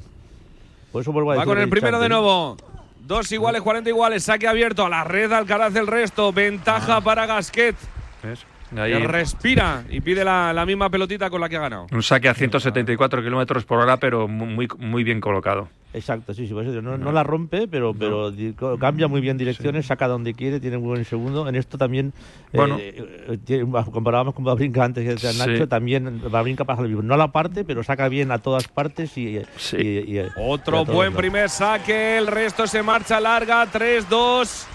por 0.91 1.01
eso 1.01 1.11
vuelvo 1.11 1.31
a 1.31 1.35
Va 1.35 1.41
decir 1.41 1.53
con 1.53 1.61
el 1.61 1.69
primero 1.69 1.99
de 1.99 2.09
nuevo. 2.09 2.57
Dos 3.05 3.29
iguales, 3.33 3.61
40 3.61 3.89
iguales. 3.89 4.23
Saque 4.23 4.47
abierto 4.47 4.85
a 4.85 4.89
la 4.89 5.03
red. 5.03 5.31
Alcaraz 5.31 5.75
el 5.75 5.87
resto. 5.87 6.31
Ventaja 6.31 7.01
para 7.01 7.25
Gasquet. 7.25 7.75
¿Ves? 8.23 8.45
Ahí, 8.77 8.93
respira 9.05 9.83
y 9.89 10.01
pide 10.01 10.23
la, 10.23 10.53
la 10.53 10.65
misma 10.65 10.89
pelotita 10.89 11.29
con 11.29 11.41
la 11.41 11.49
que 11.49 11.57
ha 11.57 11.61
ganado. 11.61 11.87
un 11.91 12.03
saque 12.03 12.29
a 12.29 12.33
174 12.33 13.21
kilómetros 13.23 13.65
por 13.65 13.79
hora, 13.79 13.97
pero 13.97 14.27
muy, 14.27 14.67
muy 14.77 15.03
bien 15.03 15.19
colocado. 15.21 15.69
exacto 15.93 16.33
sí 16.33 16.47
sí 16.47 16.53
digo, 16.55 16.81
no, 16.81 16.97
no 16.97 17.11
la 17.11 17.21
rompe 17.21 17.67
pero 17.67 17.93
pero 17.93 18.31
cambia 18.79 19.07
muy 19.07 19.21
bien 19.21 19.37
direcciones 19.37 19.85
saca 19.85 20.07
donde 20.07 20.33
quiere 20.33 20.59
tiene 20.59 20.79
muy 20.79 20.87
buen 20.87 21.05
segundo 21.05 21.47
en 21.47 21.53
esto 21.55 21.77
también 21.77 22.13
Bueno. 22.51 22.77
eh, 22.79 22.95
eh, 23.29 23.37
tiene- 23.45 23.71
comparábamos 23.91 24.33
con 24.33 24.43
Babrinka 24.43 24.83
antes 24.83 25.03
que 25.03 25.11
decía 25.11 25.31
Sí. 25.33 25.37
Nacho 25.37 25.67
también 25.67 26.19
Babrinka 26.31 26.63
pasa 26.65 26.81
lo 26.81 26.87
mismo 26.87 27.03
no 27.03 27.15
la 27.15 27.31
parte 27.31 27.63
pero 27.63 27.83
saca 27.83 28.09
bien 28.09 28.31
a 28.31 28.39
todas 28.39 28.67
partes 28.67 29.15
y, 29.19 29.37
y- 29.37 29.45
Sí. 29.57 29.77
y- 29.77 29.99
y- 30.17 30.19
y 30.19 30.25
Otro 30.35 30.83
buen 30.83 31.13
primer 31.13 31.47
saque, 31.49 32.17
el 32.17 32.25
resto 32.25 32.65
se 32.65 32.81
marcha 32.81 33.19
larga, 33.19 33.67
3-2. 33.71 34.65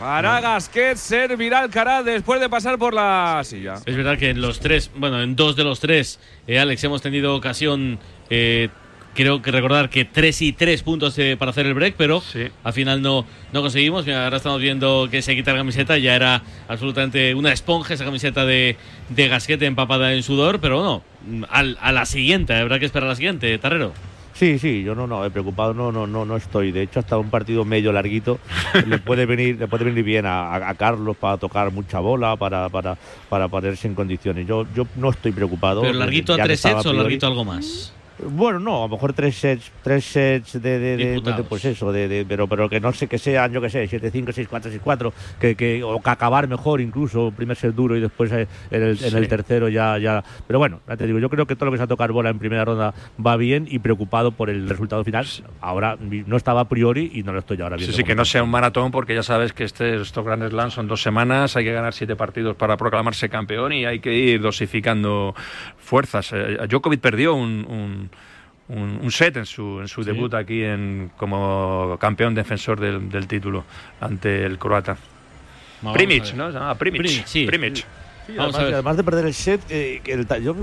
Para 0.00 0.40
Gasquet, 0.40 0.96
servirá 0.96 1.58
Alcaraz 1.60 2.04
después 2.06 2.40
de 2.40 2.48
pasar 2.48 2.78
por 2.78 2.94
la 2.94 3.42
silla. 3.44 3.74
Es 3.84 3.94
verdad 3.96 4.16
que 4.16 4.30
en 4.30 4.40
los 4.40 4.58
tres, 4.58 4.90
bueno, 4.96 5.20
en 5.20 5.36
dos 5.36 5.56
de 5.56 5.62
los 5.64 5.78
tres, 5.78 6.18
eh, 6.46 6.58
Alex, 6.58 6.82
hemos 6.84 7.02
tenido 7.02 7.36
ocasión, 7.36 7.98
eh, 8.30 8.70
creo 9.14 9.42
que 9.42 9.50
recordar 9.50 9.90
que 9.90 10.06
tres 10.06 10.40
y 10.40 10.54
tres 10.54 10.82
puntos 10.82 11.18
eh, 11.18 11.36
para 11.38 11.50
hacer 11.50 11.66
el 11.66 11.74
break, 11.74 11.96
pero 11.98 12.22
al 12.64 12.72
final 12.72 13.02
no, 13.02 13.26
no 13.52 13.60
conseguimos. 13.60 14.06
Mira, 14.06 14.24
ahora 14.24 14.38
estamos 14.38 14.58
viendo 14.62 15.06
que 15.10 15.20
se 15.20 15.34
quita 15.36 15.52
la 15.52 15.58
camiseta, 15.58 15.98
ya 15.98 16.16
era 16.16 16.42
absolutamente 16.66 17.34
una 17.34 17.52
esponja 17.52 17.92
esa 17.92 18.06
camiseta 18.06 18.46
de, 18.46 18.78
de 19.10 19.28
Gasquet 19.28 19.60
empapada 19.62 20.14
en 20.14 20.22
sudor, 20.22 20.60
pero 20.60 20.78
bueno, 21.28 21.46
al- 21.50 21.76
a 21.78 21.92
la 21.92 22.06
siguiente, 22.06 22.54
habrá 22.54 22.78
que 22.78 22.86
esperar 22.86 23.04
a 23.06 23.10
la 23.10 23.16
siguiente, 23.16 23.58
Tarrero. 23.58 23.92
Sí, 24.40 24.58
sí, 24.58 24.82
yo 24.82 24.94
no, 24.94 25.06
no, 25.06 25.22
he 25.22 25.28
preocupado 25.30 25.74
no, 25.74 25.92
no, 25.92 26.06
no, 26.06 26.24
no 26.24 26.34
estoy. 26.34 26.72
De 26.72 26.80
hecho, 26.80 26.98
hasta 27.00 27.18
un 27.18 27.28
partido 27.28 27.66
medio 27.66 27.92
larguito 27.92 28.38
le 28.86 28.96
puede 28.96 29.26
venir, 29.26 29.58
le 29.58 29.68
puede 29.68 29.84
venir 29.84 30.02
bien 30.02 30.24
a, 30.24 30.54
a- 30.54 30.70
a 30.70 30.74
Carlos 30.76 31.14
para 31.18 31.36
tocar 31.36 31.70
mucha 31.70 31.98
bola, 32.00 32.36
para, 32.36 32.70
para, 32.70 32.96
para 33.28 33.48
ponerse 33.48 33.86
en 33.86 33.94
condiciones. 33.94 34.46
Yo, 34.46 34.64
yo 34.74 34.86
no 34.96 35.10
estoy 35.10 35.32
preocupado. 35.32 35.82
Pero 35.82 35.92
larguito 35.98 36.32
a 36.32 36.36
tres 36.42 36.60
sets 36.60 36.86
o 36.86 36.92
larguito 36.94 37.26
algo 37.26 37.44
más. 37.44 37.92
Bueno, 38.28 38.58
no, 38.60 38.78
a 38.84 38.86
lo 38.86 38.88
mejor 38.88 39.12
tres 39.12 39.36
sets, 39.36 39.70
tres 39.82 40.04
sets 40.04 40.60
de, 40.60 40.78
de, 40.78 41.44
pues 41.48 41.64
eso, 41.64 41.90
de, 41.92 42.08
de- 42.08 42.24
pero, 42.26 42.46
pero 42.46 42.68
que 42.68 42.80
no 42.80 42.92
sé 42.92 43.06
que 43.06 43.18
sean, 43.18 43.52
yo 43.52 43.60
que 43.60 43.70
sé, 43.70 43.88
7-5, 43.88 44.48
6-4, 44.48 44.80
6-4, 44.82 45.12
que, 45.40 45.54
que, 45.54 45.82
o 45.82 46.00
que 46.00 46.10
acabar 46.10 46.46
mejor 46.48 46.80
incluso, 46.80 47.32
primer 47.34 47.56
set 47.56 47.74
duro 47.74 47.96
y 47.96 48.00
después 48.00 48.30
eh, 48.32 48.46
en 48.70 48.82
el, 48.82 48.98
en 49.02 49.16
el 49.16 49.22
Sí. 49.24 49.28
tercero 49.28 49.68
ya, 49.68 49.96
ya. 49.98 50.22
Pero 50.46 50.58
bueno, 50.58 50.80
ya 50.88 50.96
te 50.96 51.06
digo, 51.06 51.18
yo 51.18 51.30
creo 51.30 51.46
que 51.46 51.54
todo 51.56 51.66
lo 51.66 51.72
que 51.72 51.78
se 51.78 51.84
ha 51.84 51.86
tocado 51.86 52.12
bola 52.12 52.30
en 52.30 52.38
primera 52.38 52.64
ronda 52.64 52.92
va 53.24 53.36
bien 53.36 53.66
y 53.70 53.78
preocupado 53.78 54.32
por 54.32 54.50
el 54.50 54.68
resultado 54.68 55.04
final. 55.04 55.26
Ahora 55.60 55.96
no 56.00 56.36
estaba 56.36 56.60
a 56.62 56.68
priori 56.68 57.10
y 57.14 57.22
no 57.22 57.32
lo 57.32 57.38
estoy 57.38 57.60
ahora 57.62 57.76
Sí, 57.76 57.82
viendo. 57.84 57.96
sí, 57.96 58.02
que 58.04 58.12
como 58.12 58.20
no 58.20 58.24
sea 58.24 58.42
un 58.42 58.50
maratón 58.50 58.90
porque 58.90 59.14
ya 59.14 59.22
sabes 59.22 59.52
que 59.52 59.64
este, 59.64 59.96
estos 60.00 60.24
grandes 60.24 60.50
Slams 60.50 60.74
son 60.74 60.88
dos 60.88 61.00
semanas, 61.02 61.56
hay 61.56 61.64
que 61.64 61.72
ganar 61.72 61.94
siete 61.94 62.16
partidos 62.16 62.56
para 62.56 62.76
proclamarse 62.76 63.28
campeón 63.28 63.72
y 63.72 63.84
hay 63.86 64.00
que 64.00 64.12
ir 64.12 64.40
dosificando 64.40 65.34
fuerzas. 65.78 66.32
Eh, 66.32 66.58
Djokovic 66.68 67.00
perdió 67.00 67.34
un, 67.34 67.64
un- 67.68 68.09
un- 68.70 69.00
un 69.02 69.10
set 69.12 69.36
en 69.36 69.46
su, 69.46 69.80
en 69.80 69.88
su 69.88 70.02
debut 70.04 70.32
aquí 70.34 70.62
en, 70.62 71.10
como 71.16 71.96
campeón 72.00 72.34
defensor 72.34 72.78
del, 72.80 73.08
del 73.10 73.26
título 73.26 73.64
ante 74.00 74.44
el 74.44 74.58
croata. 74.58 74.96
Primic. 75.92 76.34
¿no? 76.34 76.48
Se 76.52 76.58
llama 76.58 76.74
Primic. 76.76 77.00
Primic, 77.02 77.26
sí. 77.26 77.46
Primic. 77.46 77.84
Sí, 78.30 78.36
Vamos 78.36 78.54
además, 78.54 78.60
a 78.60 78.64
ver. 78.64 78.74
además 78.74 78.96
de 78.96 79.04
perder 79.04 79.26
el 79.26 79.34
set, 79.34 79.60
eh, 79.70 80.00
que, 80.04 80.12
el, 80.12 80.26
yo, 80.42 80.54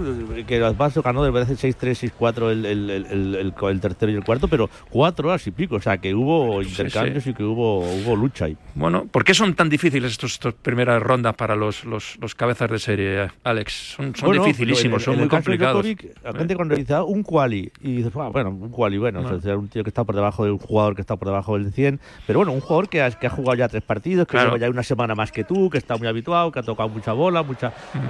que 0.45 0.63
además 0.63 0.97
ganó 1.03 1.23
de 1.23 1.31
parece 1.31 1.53
6-3, 1.55 2.11
6-4 2.17 2.51
el, 2.51 2.65
el, 2.65 2.89
el, 2.89 3.05
el, 3.05 3.35
el- 3.35 3.53
el 3.67 3.81
tercero 3.81 4.11
y 4.11 4.15
el 4.15 4.23
cuarto, 4.23 4.47
pero 4.47 4.69
cuatro 4.89 5.29
horas 5.29 5.45
y 5.47 5.51
pico. 5.51 5.75
O 5.75 5.81
sea, 5.81 5.97
que 5.97 6.13
hubo 6.15 6.61
intercambios 6.61 7.27
y 7.27 7.33
que 7.33 7.43
hubo, 7.43 7.79
hubo 7.79 8.15
lucha 8.15 8.45
ahí. 8.45 8.57
Bueno, 8.75 9.05
¿por 9.11 9.23
qué 9.23 9.33
son 9.33 9.53
tan 9.55 9.69
difíciles 9.69 10.11
estos, 10.11 10.33
estas 10.33 10.53
primeras 10.53 11.01
rondas 11.01 11.35
para 11.35 11.55
los, 11.55 11.83
los, 11.85 12.17
los 12.21 12.35
cabezas 12.35 12.69
de 12.71 12.79
serie, 12.79 13.27
Alex? 13.43 13.93
Son, 13.97 14.15
son 14.15 14.27
Bueno, 14.27 14.43
dificilísimos, 14.45 15.03
son 15.03 15.17
muy 15.17 15.27
complicados. 15.27 15.85
La 16.23 16.33
gente 16.33 16.55
cuando 16.55 16.75
dice 16.75 16.93
ah, 16.93 17.03
un 17.03 17.23
quali 17.23 17.71
y 17.81 17.97
dices, 17.97 18.11
"Ah, 18.15 18.29
bueno, 18.31 18.49
un 18.49 18.69
quali, 18.69 18.97
bueno, 18.97 19.21
Bueno. 19.21 19.37
o 19.37 19.41
sea, 19.41 19.57
un 19.57 19.67
tío 19.67 19.83
que 19.83 19.89
está 19.89 20.03
por 20.03 20.15
debajo 20.15 20.45
de 20.45 20.51
un 20.51 20.59
jugador 20.59 20.95
que 20.95 21.01
está 21.01 21.15
por 21.15 21.27
debajo 21.27 21.57
del 21.57 21.71
100, 21.73 21.99
pero 22.25 22.39
bueno, 22.39 22.51
un 22.53 22.61
jugador 22.61 22.87
que 22.89 23.01
ha, 23.01 23.11
que 23.11 23.27
ha 23.27 23.29
jugado 23.29 23.55
ya 23.55 23.67
tres 23.67 23.83
partidos, 23.83 24.27
que 24.27 24.31
Claro. 24.31 24.49
lleva 24.51 24.59
ya 24.59 24.69
una 24.69 24.83
semana 24.83 25.15
más 25.15 25.31
que 25.31 25.43
tú, 25.43 25.69
que 25.69 25.77
está 25.79 25.97
muy 25.97 26.07
habituado, 26.07 26.51
que 26.51 26.59
ha 26.59 26.63
tocado 26.63 26.89
mucha 26.89 27.13
bola, 27.13 27.41
mucha 27.43 27.56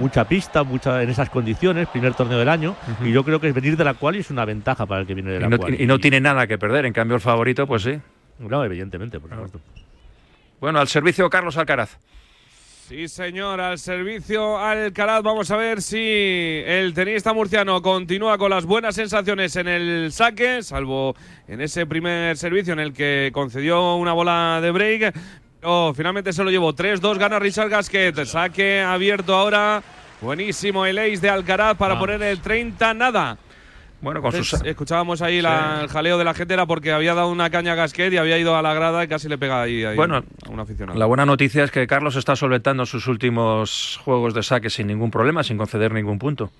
mucha 0.00 0.26
pista, 0.26 0.62
mucha 0.62 1.02
en 1.02 1.10
esas 1.10 1.30
condiciones, 1.30 1.88
primer 1.88 2.14
torneo 2.14 2.38
del 2.38 2.48
año, 2.48 2.76
y 3.04 3.12
yo 3.12 3.24
creo 3.24 3.40
que 3.40 3.52
venir 3.52 3.76
de 3.76 3.84
la 3.84 3.94
quali 3.94 4.20
es 4.20 4.30
una 4.30 4.44
ventaja 4.44 4.86
para 4.86 5.00
el 5.02 5.06
que 5.06 5.14
viene 5.14 5.30
de 5.30 5.36
Y 5.38 5.40
la 5.40 5.48
no, 5.48 5.58
quali. 5.58 5.82
y 5.82 5.86
no 5.86 5.98
tiene 5.98 6.20
nada 6.20 6.46
que 6.46 6.58
perder, 6.58 6.86
en 6.86 6.92
cambio 6.92 7.14
el 7.16 7.20
favorito, 7.20 7.66
pues 7.66 7.82
sí. 7.82 7.98
No, 8.38 8.64
evidentemente, 8.64 9.18
por 9.18 9.30
supuesto. 9.30 9.60
Bueno, 10.60 10.78
al 10.80 10.88
servicio 10.88 11.28
Carlos 11.30 11.56
Alcaraz. 11.56 11.98
Sí, 12.88 13.06
señor, 13.06 13.60
al 13.60 13.78
servicio 13.78 14.58
Alcaraz. 14.58 15.22
Vamos 15.22 15.50
a 15.50 15.58
ver 15.58 15.82
si 15.82 16.62
el 16.64 16.94
tenista 16.94 17.34
murciano 17.34 17.82
continúa 17.82 18.38
con 18.38 18.48
las 18.50 18.64
buenas 18.64 18.94
sensaciones 18.94 19.54
en 19.56 19.68
el 19.68 20.10
saque, 20.10 20.62
salvo 20.62 21.14
en 21.48 21.60
ese 21.60 21.84
primer 21.84 22.38
servicio 22.38 22.72
en 22.72 22.78
el 22.78 22.94
que 22.94 23.30
concedió 23.34 23.96
una 23.96 24.14
bola 24.14 24.60
de 24.62 24.70
break. 24.70 25.14
Oh, 25.62 25.92
finalmente 25.94 26.32
se 26.32 26.44
lo 26.44 26.50
llevó 26.50 26.72
3-2, 26.72 27.18
gana 27.18 27.38
Richard 27.38 27.68
Gasquet. 27.68 28.24
Saque 28.24 28.80
abierto 28.80 29.34
ahora. 29.34 29.82
Buenísimo 30.20 30.84
el 30.86 30.98
ace 30.98 31.18
de 31.18 31.30
Alcaraz 31.30 31.76
para 31.76 31.94
Vamos. 31.94 32.06
poner 32.08 32.22
el 32.22 32.40
30 32.40 32.94
nada. 32.94 33.38
Bueno, 34.00 34.22
con 34.22 34.30
sus- 34.32 34.54
Antes 34.54 34.70
Escuchábamos 34.70 35.22
ahí 35.22 35.40
la- 35.42 35.80
el 35.82 35.88
jaleo 35.88 36.18
de 36.18 36.24
la 36.24 36.32
gente, 36.34 36.54
era 36.54 36.66
porque 36.66 36.92
había 36.92 37.14
dado 37.14 37.28
una 37.30 37.50
caña 37.50 37.72
a 37.72 37.74
Gasquet 37.74 38.12
y 38.12 38.16
había 38.16 38.38
ido 38.38 38.54
a 38.56 38.62
la 38.62 38.72
grada 38.72 39.02
y 39.02 39.08
casi 39.08 39.28
le 39.28 39.38
pega 39.38 39.62
ahí, 39.62 39.84
ahí 39.84 39.96
Bueno, 39.96 40.16
a 40.46 40.50
un 40.50 40.60
aficionado. 40.60 40.96
La 40.98 41.06
buena 41.06 41.26
noticia 41.26 41.64
es 41.64 41.72
que 41.72 41.84
Carlos 41.88 42.14
está 42.14 42.36
solventando 42.36 42.86
sus 42.86 43.08
últimos 43.08 43.98
juegos 44.04 44.34
de 44.34 44.44
saque 44.44 44.70
sin 44.70 44.86
ningún 44.86 45.10
problema, 45.10 45.42
sin 45.42 45.58
conceder 45.58 45.92
ningún 45.92 46.20
punto. 46.20 46.52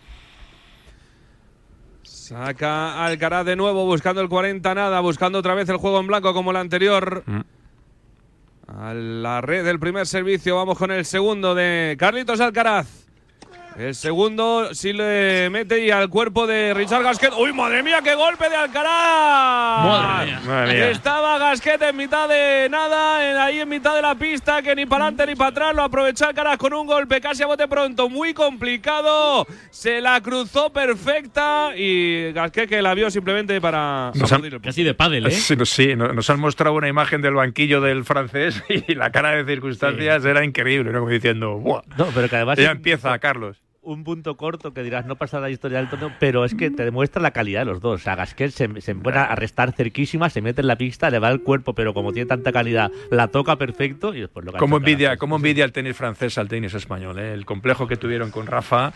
Saca 2.02 3.04
Alcaraz 3.04 3.46
de 3.46 3.54
nuevo 3.56 3.84
buscando 3.86 4.20
el 4.20 4.28
40 4.28 4.74
nada, 4.74 4.98
buscando 5.00 5.38
otra 5.38 5.54
vez 5.54 5.68
el 5.68 5.76
juego 5.76 6.00
en 6.00 6.08
blanco 6.08 6.34
como 6.34 6.50
el 6.50 6.56
anterior. 6.56 7.22
Mm. 7.26 7.40
A 8.68 8.92
la 8.92 9.40
red 9.40 9.64
del 9.64 9.80
primer 9.80 10.06
servicio, 10.06 10.54
vamos 10.56 10.76
con 10.76 10.90
el 10.90 11.06
segundo 11.06 11.54
de 11.54 11.96
Carlitos 11.98 12.38
Alcaraz. 12.38 13.07
El 13.78 13.94
segundo 13.94 14.74
sí 14.74 14.92
le 14.92 15.48
mete 15.50 15.84
y 15.84 15.92
al 15.92 16.08
cuerpo 16.08 16.48
de 16.48 16.74
Richard 16.74 17.04
Gasquet. 17.04 17.30
¡Uy, 17.38 17.52
madre 17.52 17.82
mía, 17.84 18.00
qué 18.02 18.16
golpe 18.16 18.48
de 18.50 18.56
Alcaraz! 18.56 19.84
Madre 19.84 20.26
mía. 20.26 20.40
Madre 20.44 20.74
mía. 20.74 20.90
Estaba 20.90 21.38
Gasquet 21.38 21.80
en 21.82 21.96
mitad 21.96 22.28
de 22.28 22.66
nada, 22.68 23.30
en- 23.30 23.36
ahí 23.38 23.60
en 23.60 23.68
mitad 23.68 23.94
de 23.94 24.02
la 24.02 24.16
pista, 24.16 24.62
que 24.62 24.74
ni 24.74 24.84
para 24.84 25.04
adelante 25.04 25.26
ni 25.30 25.36
para 25.36 25.50
atrás. 25.50 25.74
Lo 25.76 25.82
aprovechó 25.84 26.26
Alcaraz 26.26 26.56
con 26.58 26.72
un 26.74 26.88
golpe 26.88 27.20
casi 27.20 27.44
a 27.44 27.46
bote 27.46 27.68
pronto, 27.68 28.08
muy 28.08 28.34
complicado. 28.34 29.46
Se 29.70 30.00
la 30.00 30.20
cruzó 30.22 30.70
perfecta 30.72 31.70
y 31.76 32.32
Gasquet 32.32 32.68
que 32.68 32.82
la 32.82 32.94
vio 32.94 33.12
simplemente 33.12 33.60
para. 33.60 34.08
Han- 34.08 34.60
Casi 34.60 34.82
de 34.82 34.94
pádel, 34.94 35.26
¿eh? 35.26 35.30
Sí, 35.30 35.54
no- 35.54 35.64
sí, 35.64 35.94
no- 35.94 36.12
nos 36.12 36.28
han 36.30 36.40
mostrado 36.40 36.74
una 36.74 36.88
imagen 36.88 37.22
del 37.22 37.34
banquillo 37.34 37.80
del 37.80 38.04
francés 38.04 38.60
y 38.88 38.96
la 38.96 39.12
cara 39.12 39.30
de 39.36 39.44
circunstancias 39.44 40.24
era 40.24 40.44
increíble, 40.44 40.90
¿no? 40.90 40.98
Como 40.98 41.10
diciendo, 41.12 41.58
¡buah! 41.58 41.82
No, 41.96 42.06
pero 42.12 42.28
que 42.28 42.34
además 42.34 42.58
Ya 42.58 42.72
empieza, 42.72 43.16
Carlos. 43.20 43.56
Un 43.92 44.04
punto 44.04 44.36
corto 44.36 44.72
que 44.74 44.82
dirás 44.82 45.06
no 45.06 45.16
pasa 45.16 45.40
la 45.40 45.50
historia 45.50 45.78
del 45.78 45.88
torneo, 45.88 46.12
pero 46.20 46.44
es 46.44 46.54
que 46.54 46.70
te 46.70 46.84
demuestra 46.84 47.22
la 47.22 47.30
calidad 47.30 47.60
de 47.60 47.64
los 47.66 47.80
dos. 47.80 48.00
O 48.00 48.04
sea, 48.04 48.14
Gasquet 48.16 48.50
se, 48.50 48.80
se 48.80 48.94
pone 48.94 49.18
a 49.18 49.34
restar 49.34 49.72
cerquísima, 49.72 50.28
se 50.30 50.42
mete 50.42 50.60
en 50.60 50.66
la 50.66 50.76
pista, 50.76 51.08
le 51.10 51.18
va 51.18 51.30
el 51.30 51.42
cuerpo, 51.42 51.74
pero 51.74 51.94
como 51.94 52.12
tiene 52.12 52.26
tanta 52.28 52.52
calidad, 52.52 52.90
la 53.10 53.28
toca 53.28 53.56
perfecto 53.56 54.14
y 54.14 54.20
después 54.20 54.44
lo 54.44 54.52
que 54.52 54.58
ha 54.58 54.60
¿Cómo 54.60 54.76
hecho 54.76 54.86
envidia, 54.86 55.16
cómo 55.16 55.36
envidia 55.36 55.64
el 55.64 55.72
tenis 55.72 55.96
francés 55.96 56.36
al 56.38 56.48
tenis 56.48 56.74
español? 56.74 57.18
eh? 57.18 57.32
El 57.32 57.46
complejo 57.46 57.86
que 57.86 57.96
tuvieron 57.96 58.30
con 58.30 58.46
Rafa 58.46 58.92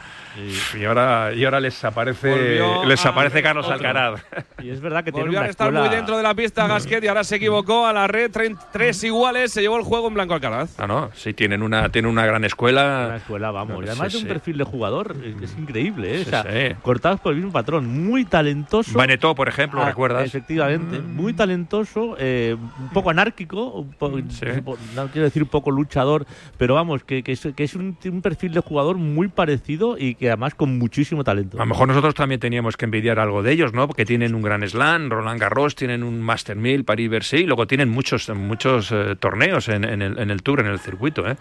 y, 0.79 0.85
ahora, 0.85 1.33
y 1.35 1.45
ahora 1.45 1.61
les 1.61 1.83
aparece, 1.85 2.31
Volvió 2.31 2.85
les 2.85 3.05
a- 3.07 3.09
aparece 3.11 3.43
Carlos 3.43 3.65
otro. 3.67 3.77
Alcaraz. 3.77 4.23
Y 4.63 4.71
es 4.71 4.81
verdad 4.81 5.05
que 5.05 5.13
tiene 5.13 5.25
Volvió 5.27 5.39
una 5.41 5.47
a 5.47 5.51
estar 5.51 5.69
escuela- 5.69 5.87
muy 5.89 5.97
dentro 5.97 6.17
de 6.17 6.23
la 6.23 6.35
pista 6.35 6.67
Gasquet 6.67 7.03
y 7.05 7.09
ahora 7.09 7.25
se 7.25 7.37
equivocó 7.37 7.87
a 7.87 7.93
la 7.93 8.07
red. 8.07 8.31
tre- 8.31 8.57
Tres 8.73 9.03
iguales, 9.05 9.53
se 9.53 9.61
llevó 9.63 9.79
el 9.79 9.85
juego 9.85 10.09
en 10.09 10.15
blanco 10.15 10.35
Alcaraz. 10.35 10.79
Ah, 10.79 10.87
no, 10.87 11.11
sí, 11.15 11.33
tienen 11.35 11.63
una, 11.63 11.89
tienen 11.91 12.11
una 12.11 12.27
gran 12.27 12.45
escuela. 12.45 13.05
Una 13.07 13.17
escuela, 13.17 13.51
vamos. 13.51 13.79
No, 13.79 13.85
y 13.85 13.89
además 13.89 14.09
sí, 14.13 14.19
de 14.19 14.19
un 14.19 14.23
sí. 14.23 14.29
perfil 14.29 14.59
de 14.59 14.65
jugador, 14.65 14.82
es, 15.25 15.43
es 15.51 15.59
increíble, 15.59 16.19
¿eh? 16.19 16.23
O 16.23 16.25
sea, 16.25 16.43
sí. 16.43 16.75
cortados 16.83 17.21
por 17.21 17.33
el 17.33 17.37
mismo 17.39 17.53
patrón, 17.53 17.87
muy 18.07 18.25
talentoso. 18.25 18.97
Vanetó, 18.97 19.35
por 19.35 19.49
ejemplo, 19.49 19.83
Ah, 19.83 19.87
¿recuerdas? 19.89 20.25
Efectivamente, 20.27 20.99
Mm. 21.01 21.15
muy 21.17 21.33
talentoso, 21.33 22.17
eh, 22.19 22.57
un 22.81 22.89
poco 22.91 23.11
anárquico, 23.11 23.71
un 23.73 23.93
po- 23.93 24.19
Sí. 24.29 24.47
no 24.95 25.07
quiero 25.09 25.25
decir 25.25 25.43
un 25.43 25.49
poco 25.49 25.71
luchador, 25.71 26.27
pero 26.59 26.75
vamos, 26.75 27.05
que, 27.05 27.23
que 27.23 27.33
es, 27.33 27.49
que 27.57 27.65
es 27.65 27.75
un, 27.75 27.97
un 28.05 28.23
perfil 28.23 28.53
de 28.53 28.61
jugador 28.61 28.97
muy 28.97 29.29
parecido 29.29 29.97
y 29.99 30.15
que 30.15 30.29
además 30.29 30.55
con 30.55 30.79
muchísimo 30.79 31.25
talento. 31.25 31.57
A 31.59 31.61
lo 31.61 31.67
mejor 31.67 31.89
nosotros 31.89 32.15
también 32.15 32.41
teníamos 32.41 32.77
que 32.77 32.85
envidiar 32.85 33.19
algo 33.19 33.43
de 33.43 33.53
ellos, 33.53 33.73
¿no? 33.73 33.87
Porque 33.87 34.05
tienen 34.05 34.35
un 34.35 34.43
gran 34.43 34.67
slam, 34.69 35.11
Roland 35.11 35.41
Garros, 35.41 35.75
tienen 35.75 36.03
un 36.03 36.21
Master 36.21 36.57
1000, 36.57 36.85
Paris 36.85 37.11
Bercy, 37.11 37.37
y 37.39 37.47
luego 37.47 37.67
tienen 37.67 37.89
muchos, 37.89 38.29
muchos 38.31 38.91
eh, 38.93 39.17
torneos 39.19 39.69
en, 39.69 39.85
en 39.85 40.03
el, 40.03 40.19
en 40.19 40.31
el 40.31 40.43
Tour, 40.43 40.61
en 40.61 40.67
el 40.67 40.79
circuito, 40.79 41.29
¿eh? 41.29 41.37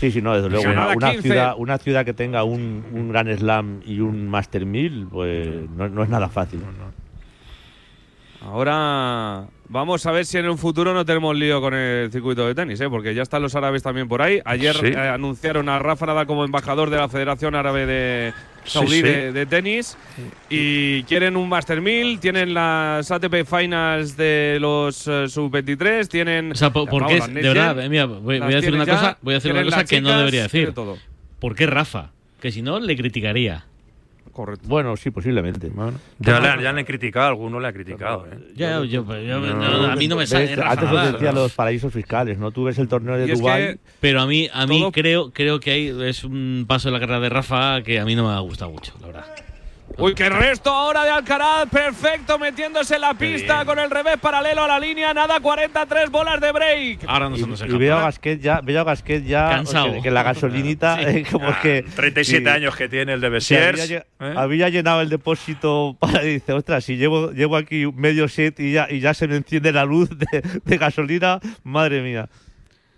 Sí, 0.00 0.10
sí, 0.10 0.20
no, 0.20 0.34
desde 0.34 0.50
luego. 0.50 0.64
Una, 0.64 0.74
Ganada 0.74 0.96
una 0.96 1.10
15. 1.12 1.22
ciudad, 1.28 1.54
una 1.56 1.78
ciudad 1.78 2.04
que 2.04 2.12
tenga 2.14 2.44
un, 2.44 2.84
un 2.92 3.08
gran 3.10 3.28
slam 3.36 3.80
y 3.86 4.00
un 4.00 4.28
Master 4.28 4.66
1000, 4.66 5.06
pues 5.10 5.70
no, 5.70 5.88
no 5.88 6.02
es 6.02 6.08
nada 6.08 6.28
fácil. 6.28 6.60
Ahora 8.42 9.46
vamos 9.68 10.04
a 10.04 10.12
ver 10.12 10.26
si 10.26 10.36
en 10.36 10.48
un 10.48 10.58
futuro 10.58 10.92
no 10.92 11.04
tenemos 11.06 11.34
lío 11.34 11.60
con 11.62 11.72
el 11.72 12.10
circuito 12.12 12.46
de 12.46 12.54
tenis, 12.54 12.78
¿eh? 12.80 12.90
porque 12.90 13.14
ya 13.14 13.22
están 13.22 13.40
los 13.40 13.54
árabes 13.54 13.82
también 13.82 14.06
por 14.08 14.20
ahí. 14.20 14.40
Ayer 14.44 14.74
Sí. 14.76 14.86
eh, 14.88 14.98
anunciaron 14.98 15.68
a 15.70 15.78
Rafa 15.78 16.04
Nadal 16.06 16.26
como 16.26 16.44
embajador 16.44 16.90
de 16.90 16.98
la 16.98 17.08
Federación 17.08 17.54
Árabe 17.54 17.86
de 17.86 18.32
Saudí 18.64 18.96
sí. 18.96 19.02
De, 19.02 19.32
de 19.32 19.46
tenis 19.46 19.96
y 20.48 21.02
quieren 21.04 21.36
un 21.36 21.48
Master 21.48 21.80
1000, 21.80 22.18
tienen 22.20 22.54
las 22.54 23.10
ATP 23.10 23.44
Finals 23.44 24.16
de 24.16 24.58
los 24.60 25.06
eh, 25.06 25.28
sub-23, 25.28 26.08
tienen... 26.08 26.52
O 26.52 26.54
sea, 26.54 26.70
¿por, 26.70 26.88
por 26.88 27.02
vamos, 27.02 27.12
qué? 27.12 27.18
las 27.18 27.34
De 27.34 27.42
verdad, 27.42 27.84
eh, 27.84 27.88
mira, 27.88 28.06
voy, 28.06 28.36
a 28.36 28.46
decir 28.46 28.74
una 28.74 28.84
ya, 28.84 28.92
cosa, 28.94 29.18
voy 29.22 29.34
a 29.34 29.36
decir 29.36 29.52
una 29.52 29.64
cosa 29.64 29.84
que 29.84 30.00
no 30.00 30.16
debería 30.16 30.42
decir. 30.44 30.72
todo. 30.72 30.98
¿Por 31.38 31.54
qué 31.54 31.66
Rafa? 31.66 32.12
Que 32.40 32.50
si 32.52 32.62
no, 32.62 32.80
le 32.80 32.96
criticaría. 32.96 33.66
Correcto. 34.34 34.66
Bueno, 34.68 34.96
sí, 34.96 35.10
posiblemente. 35.12 35.70
Ya, 36.18 36.40
le, 36.40 36.62
ya 36.62 36.72
le 36.72 36.80
han 36.80 36.84
criticado, 36.84 37.28
alguno 37.28 37.60
le 37.60 37.68
ha 37.68 37.72
criticado, 37.72 38.26
¿eh? 38.26 38.36
Ya, 38.56 38.80
yo- 38.82 38.84
yo- 38.84 39.04
No. 39.04 39.38
no, 39.40 39.92
a 39.92 39.94
mí 39.96 40.08
no 40.08 40.16
me 40.16 40.26
sale 40.26 40.52
Antes 40.54 40.88
os 40.88 40.92
Nadal. 40.92 41.12
decía 41.12 41.30
los 41.30 41.52
paraísos 41.54 41.92
fiscales, 41.92 42.36
¿no? 42.36 42.50
Tú 42.50 42.64
ves 42.64 42.76
el 42.80 42.88
torneo 42.88 43.16
de 43.16 43.28
Y 43.28 43.30
es 43.30 43.38
Dubái. 43.38 43.62
que 43.62 43.78
Pero 44.00 44.20
a 44.20 44.26
mí, 44.26 44.48
a 44.52 44.66
mí 44.66 44.80
Todo- 44.80 44.90
creo, 44.92 45.30
creo 45.32 45.60
que 45.60 45.70
hay, 45.70 45.88
es 46.08 46.24
un 46.24 46.64
paso 46.66 46.88
de 46.88 46.92
la 46.94 46.98
carrera 47.00 47.20
de 47.20 47.28
Rafa 47.28 47.82
que 47.82 48.00
a 48.00 48.04
mí 48.04 48.16
no 48.16 48.26
me 48.28 48.34
ha 48.34 48.40
gustado 48.40 48.72
mucho, 48.72 48.92
la 49.00 49.06
verdad. 49.06 49.24
Uy, 49.96 50.12
qué 50.14 50.28
resto 50.28 50.70
ahora 50.70 51.04
de 51.04 51.10
Alcaraz, 51.10 51.68
perfecto, 51.70 52.36
metiéndose 52.38 52.96
en 52.96 53.00
la 53.02 53.14
pista 53.14 53.64
con 53.64 53.78
el 53.78 53.88
revés 53.90 54.16
paralelo 54.20 54.64
a 54.64 54.68
la 54.68 54.80
línea, 54.80 55.14
nada, 55.14 55.38
43 55.40 56.10
bolas 56.10 56.40
de 56.40 56.50
break. 56.52 57.04
Ahora 57.06 57.28
no 57.30 57.36
se 57.36 57.46
nos 57.46 57.60
Y 57.60 57.64
escapa. 57.64 57.78
veo 57.78 57.96
a 57.98 58.00
Gasquet 58.02 58.40
ya, 58.40 58.60
veo 58.60 58.80
a 58.80 58.84
Gasquet 58.84 59.24
ya 59.24 59.48
Cansado. 59.50 59.92
Que, 59.94 60.02
que 60.02 60.10
la 60.10 60.22
gasolinita 60.24 61.00
eh, 61.10 61.24
como 61.30 61.48
Ah, 61.48 61.60
que 61.62 61.82
37 61.94 62.42
sí, 62.42 62.48
años 62.56 62.74
que 62.76 62.88
tiene 62.88 63.12
el 63.12 63.20
de 63.20 63.28
había, 63.28 63.40
lle- 63.40 64.04
¿eh? 64.20 64.34
había 64.36 64.68
llenado 64.68 65.00
el 65.00 65.08
depósito 65.10 65.96
para 66.00 66.20
dice, 66.22 66.52
ostras, 66.52 66.84
si 66.84 66.96
llevo, 66.96 67.30
llevo 67.30 67.56
aquí 67.56 67.86
medio 67.94 68.26
set 68.28 68.58
y 68.60 68.72
ya, 68.72 68.88
y 68.90 68.98
ya 69.00 69.14
se 69.14 69.28
me 69.28 69.36
enciende 69.36 69.72
la 69.72 69.84
luz 69.84 70.10
de, 70.10 70.42
de 70.64 70.76
gasolina, 70.78 71.38
madre 71.62 72.02
mía. 72.02 72.28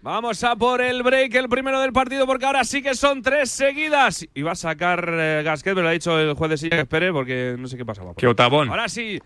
Vamos 0.07 0.45
a 0.45 0.55
por 0.55 0.81
el 0.83 1.03
break, 1.03 1.35
el 1.35 1.49
primero 1.49 1.81
del 1.81 1.93
partido, 1.93 2.27
porque 2.29 2.47
ahora 2.47 2.63
sí 2.63 2.81
que 2.81 2.95
son 2.95 3.23
tres 3.23 3.51
seguidas. 3.51 4.25
Y 4.37 4.43
va 4.43 4.53
a 4.53 4.55
sacar 4.55 5.05
eh, 5.11 5.43
Gasquet, 5.45 5.75
me 5.75 5.83
lo 5.83 5.89
ha 5.89 5.91
dicho 5.91 6.17
el 6.17 6.35
juez 6.35 6.49
de 6.49 6.57
silla 6.59 6.77
que 6.77 6.83
espere, 6.83 7.13
porque 7.13 7.57
no 7.59 7.67
sé 7.67 7.77
qué 7.77 7.85
pasaba. 7.85 8.15
Que 8.15 8.29
Otabón. 8.29 8.69
Ahora 8.71 8.89
sí, 8.89 9.19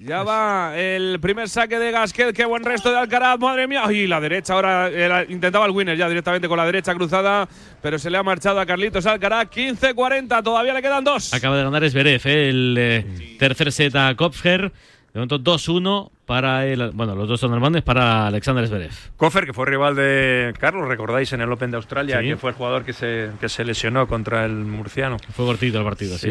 ya 0.00 0.22
va 0.22 0.72
el 0.78 1.20
primer 1.20 1.46
saque 1.50 1.78
de 1.78 1.90
Gasquet. 1.90 2.34
Qué 2.34 2.46
buen 2.46 2.64
resto 2.64 2.90
de 2.90 3.00
Alcaraz, 3.00 3.38
madre 3.38 3.68
mía. 3.68 3.82
Y 3.92 4.06
la 4.06 4.18
derecha 4.18 4.54
ahora 4.54 4.88
era- 4.88 5.24
intentaba 5.24 5.66
el 5.66 5.72
winner 5.72 5.98
ya 5.98 6.08
directamente 6.08 6.48
con 6.48 6.56
la 6.56 6.64
derecha 6.64 6.94
cruzada, 6.94 7.46
pero 7.82 7.98
se 7.98 8.08
le 8.08 8.16
ha 8.16 8.22
marchado 8.22 8.58
a 8.60 8.64
Carlitos 8.64 9.04
Alcaraz. 9.04 9.50
15-40, 9.50 10.42
todavía 10.42 10.72
le 10.72 10.80
quedan 10.80 11.04
dos. 11.04 11.34
Acaba 11.34 11.58
de 11.58 11.64
ganar 11.64 11.90
Zverev, 11.90 12.22
¿eh? 12.24 12.48
el 12.48 12.76
eh, 12.78 13.36
tercer 13.38 13.70
set 13.70 13.94
a 13.94 14.14
Kopfer. 14.14 14.72
De 15.14 15.20
momento 15.20 15.38
2-1 15.38 16.10
para 16.26 16.66
el. 16.66 16.90
Bueno, 16.90 17.14
los 17.14 17.28
dos 17.28 17.38
son 17.38 17.52
alemanes 17.52 17.82
para 17.84 18.26
Alexander 18.26 18.66
Zverev. 18.66 18.90
Koffer, 19.16 19.46
que 19.46 19.52
fue 19.52 19.64
rival 19.64 19.94
de 19.94 20.52
Carlos, 20.58 20.88
recordáis 20.88 21.32
en 21.32 21.40
el 21.40 21.52
Open 21.52 21.70
de 21.70 21.76
Australia, 21.76 22.18
Sí. 22.20 22.26
que 22.30 22.36
fue 22.36 22.50
el 22.50 22.56
jugador 22.56 22.84
que 22.84 22.92
se, 22.92 23.30
que 23.40 23.48
se 23.48 23.64
lesionó 23.64 24.08
contra 24.08 24.44
el 24.44 24.52
murciano. 24.52 25.18
Fue 25.32 25.44
cortito 25.46 25.78
el 25.78 25.84
partido, 25.84 26.18
sí. 26.18 26.30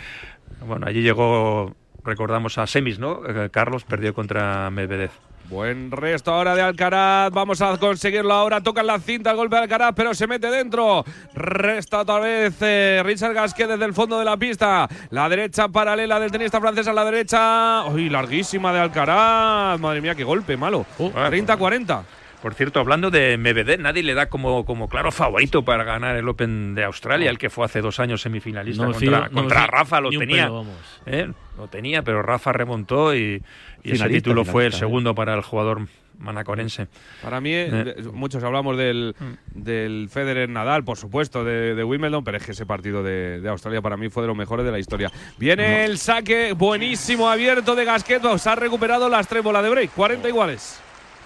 bueno, 0.66 0.86
allí 0.86 1.00
llegó, 1.00 1.74
recordamos 2.04 2.58
a 2.58 2.66
semis, 2.66 2.98
¿no? 2.98 3.22
Eh, 3.26 3.48
Carlos 3.50 3.84
perdió 3.84 4.12
contra 4.12 4.68
Medvedev. 4.68 5.10
Buen 5.50 5.90
resto 5.90 6.32
ahora 6.32 6.54
de 6.54 6.62
Alcaraz. 6.62 7.32
Vamos 7.32 7.60
a 7.60 7.76
conseguirlo 7.76 8.32
ahora. 8.32 8.60
Toca 8.60 8.82
en 8.82 8.86
la 8.86 9.00
cinta 9.00 9.32
el 9.32 9.36
golpe 9.36 9.56
de 9.56 9.62
Alcaraz, 9.62 9.94
pero 9.96 10.14
se 10.14 10.28
mete 10.28 10.48
dentro. 10.48 11.04
Resta 11.34 12.00
otra 12.00 12.20
vez 12.20 12.54
eh, 12.60 13.02
Richard 13.04 13.34
Gasquet 13.34 13.66
desde 13.66 13.84
el 13.84 13.92
fondo 13.92 14.16
de 14.18 14.24
la 14.24 14.36
pista. 14.36 14.88
La 15.10 15.28
derecha 15.28 15.66
paralela 15.66 16.20
del 16.20 16.30
tenista 16.30 16.60
francés 16.60 16.86
a 16.86 16.92
la 16.92 17.04
derecha. 17.04 17.84
Uy, 17.86 18.08
larguísima 18.08 18.72
de 18.72 18.78
Alcaraz. 18.78 19.80
Madre 19.80 20.00
mía, 20.00 20.14
qué 20.14 20.22
golpe 20.22 20.56
malo. 20.56 20.86
Oh. 20.98 21.10
30-40. 21.10 22.02
Por 22.40 22.54
cierto, 22.54 22.80
hablando 22.80 23.10
de 23.10 23.36
Medvedev, 23.36 23.80
nadie 23.80 24.02
le 24.02 24.14
da 24.14 24.30
como, 24.30 24.64
como 24.64 24.88
claro 24.88 25.12
favorito 25.12 25.62
para 25.62 25.84
ganar 25.84 26.16
el 26.16 26.26
Open 26.26 26.74
de 26.74 26.84
Australia, 26.84 27.28
el 27.28 27.36
que 27.36 27.50
fue 27.50 27.66
hace 27.66 27.82
dos 27.82 28.00
años 28.00 28.22
semifinalista 28.22 28.82
No 28.86 28.92
contra, 28.92 29.28
no 29.28 29.32
contra 29.32 29.66
Rafa, 29.66 30.00
lo 30.00 30.08
tenía. 30.08 30.44
pelo, 30.44 30.54
vamos. 30.54 30.74
¿eh? 31.04 31.30
Lo 31.60 31.68
tenía, 31.68 32.02
pero 32.02 32.22
Rafa 32.22 32.52
remontó 32.54 33.14
y, 33.14 33.42
y 33.82 33.92
ese 33.92 34.08
título 34.08 34.46
fue 34.46 34.64
el 34.66 34.72
¿eh? 34.72 34.76
segundo 34.76 35.14
para 35.14 35.34
el 35.34 35.42
jugador 35.42 35.86
manacorense. 36.18 36.88
Para 37.22 37.40
mí, 37.40 37.52
eh, 37.52 37.68
Eh. 37.70 37.94
de- 38.02 38.02
muchos 38.12 38.42
hablamos 38.42 38.78
del, 38.78 39.14
del 39.54 40.08
Federer 40.10 40.48
Nadal, 40.48 40.84
por 40.84 40.96
supuesto, 40.96 41.44
de, 41.44 41.74
de 41.74 41.84
Wimbledon, 41.84 42.24
pero 42.24 42.38
es 42.38 42.44
que 42.46 42.52
ese 42.52 42.64
partido 42.64 43.02
de, 43.02 43.40
de 43.40 43.48
Australia 43.50 43.82
para 43.82 43.98
mí 43.98 44.08
fue 44.08 44.22
de 44.22 44.28
los 44.28 44.36
mejores 44.36 44.64
de 44.64 44.72
la 44.72 44.78
historia. 44.78 45.10
Viene 45.38 45.84
el 45.84 45.98
saque 45.98 46.52
buenísimo 46.54 47.28
abierto 47.28 47.74
de 47.74 47.84
Gasquet. 47.84 48.22
Se 48.38 48.48
ha 48.48 48.54
recuperado 48.54 49.08
las 49.10 49.28
tres 49.28 49.42
bolas 49.42 49.62
de 49.62 49.68
break, 49.70 49.90
40 49.94 50.28
iguales. 50.28 50.80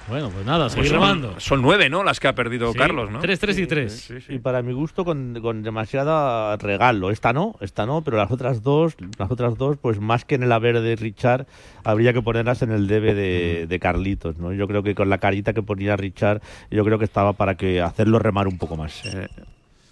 Bueno, 0.09 0.29
pues 0.29 0.45
nada, 0.45 0.65
Pues 0.65 0.73
seguir 0.75 0.91
son, 0.91 1.01
remando. 1.01 1.41
son 1.41 1.63
nueve, 1.63 1.89
¿no? 1.89 2.05
Las 2.05 2.21
que 2.21 2.29
ha 2.29 2.35
perdido 2.35 2.73
Sí, 2.73 2.79
Carlos, 2.79 3.11
¿no? 3.11 3.23
3-3 3.23 3.59
y 3.59 3.67
3. 3.67 3.93
Sí, 3.93 4.21
sí. 4.21 4.35
Y 4.35 4.39
para 4.39 4.61
mi 4.63 4.73
gusto 4.75 5.05
con, 5.05 5.39
con 5.41 5.63
demasiada 5.63 6.57
regalo. 6.59 7.11
Esta 7.11 7.33
no, 7.33 7.55
esta 7.61 7.87
no, 7.87 8.03
pero 8.03 8.19
las 8.19 8.31
otras 8.31 8.63
dos, 8.63 8.97
las 9.19 9.31
otras 9.31 9.57
dos, 9.57 9.79
pues 9.81 10.01
más 10.01 10.25
que 10.25 10.35
en 10.35 10.43
el 10.43 10.53
haber 10.53 10.81
de 10.81 10.97
Richard, 10.97 11.47
habría 11.85 12.13
que 12.13 12.21
ponerlas 12.21 12.61
en 12.63 12.71
el 12.73 12.87
debe 12.87 13.15
de, 13.15 13.67
de 13.67 13.79
Carlitos, 13.81 14.37
¿no? 14.39 14.53
Yo 14.53 14.69
creo 14.69 14.83
que 14.83 14.95
con 14.95 15.09
la 15.09 15.19
carita 15.19 15.53
que 15.55 15.63
ponía 15.63 15.97
Richard, 15.97 16.43
yo 16.71 16.85
creo 16.85 16.99
que 16.99 17.05
estaba 17.07 17.33
para 17.33 17.55
que 17.57 17.81
hacerlo 17.81 18.19
remar 18.19 18.47
un 18.47 18.59
poco 18.59 18.77
más. 18.77 19.05
Eh, 19.07 19.29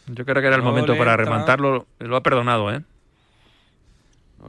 yo 0.08 0.24
creo 0.26 0.42
que 0.42 0.46
era 0.48 0.56
el 0.56 0.62
momento 0.62 0.96
para 0.98 1.16
remontarlo. 1.16 1.86
Lo 2.00 2.16
ha 2.16 2.22
perdonado, 2.22 2.70
¿eh? 2.72 2.82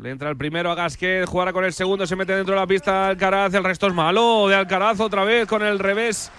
Le 0.01 0.09
entra 0.09 0.29
el 0.29 0.35
primero 0.37 0.71
a 0.71 0.75
Gasquet, 0.75 1.25
jugará 1.25 1.53
con 1.53 1.63
el 1.65 1.71
segundo, 1.71 2.07
se 2.07 2.15
mete 2.15 2.35
dentro 2.35 2.55
de 2.55 2.59
la 2.59 2.67
pista 2.67 3.07
Alcaraz, 3.09 3.53
el 3.53 3.63
resto 3.63 3.87
es 3.87 3.93
malo 3.93 4.47
de 4.47 4.55
Alcaraz 4.55 4.99
otra 4.99 5.23
vez 5.23 5.47
con 5.47 5.61
el 5.63 5.77
revés 5.79 6.31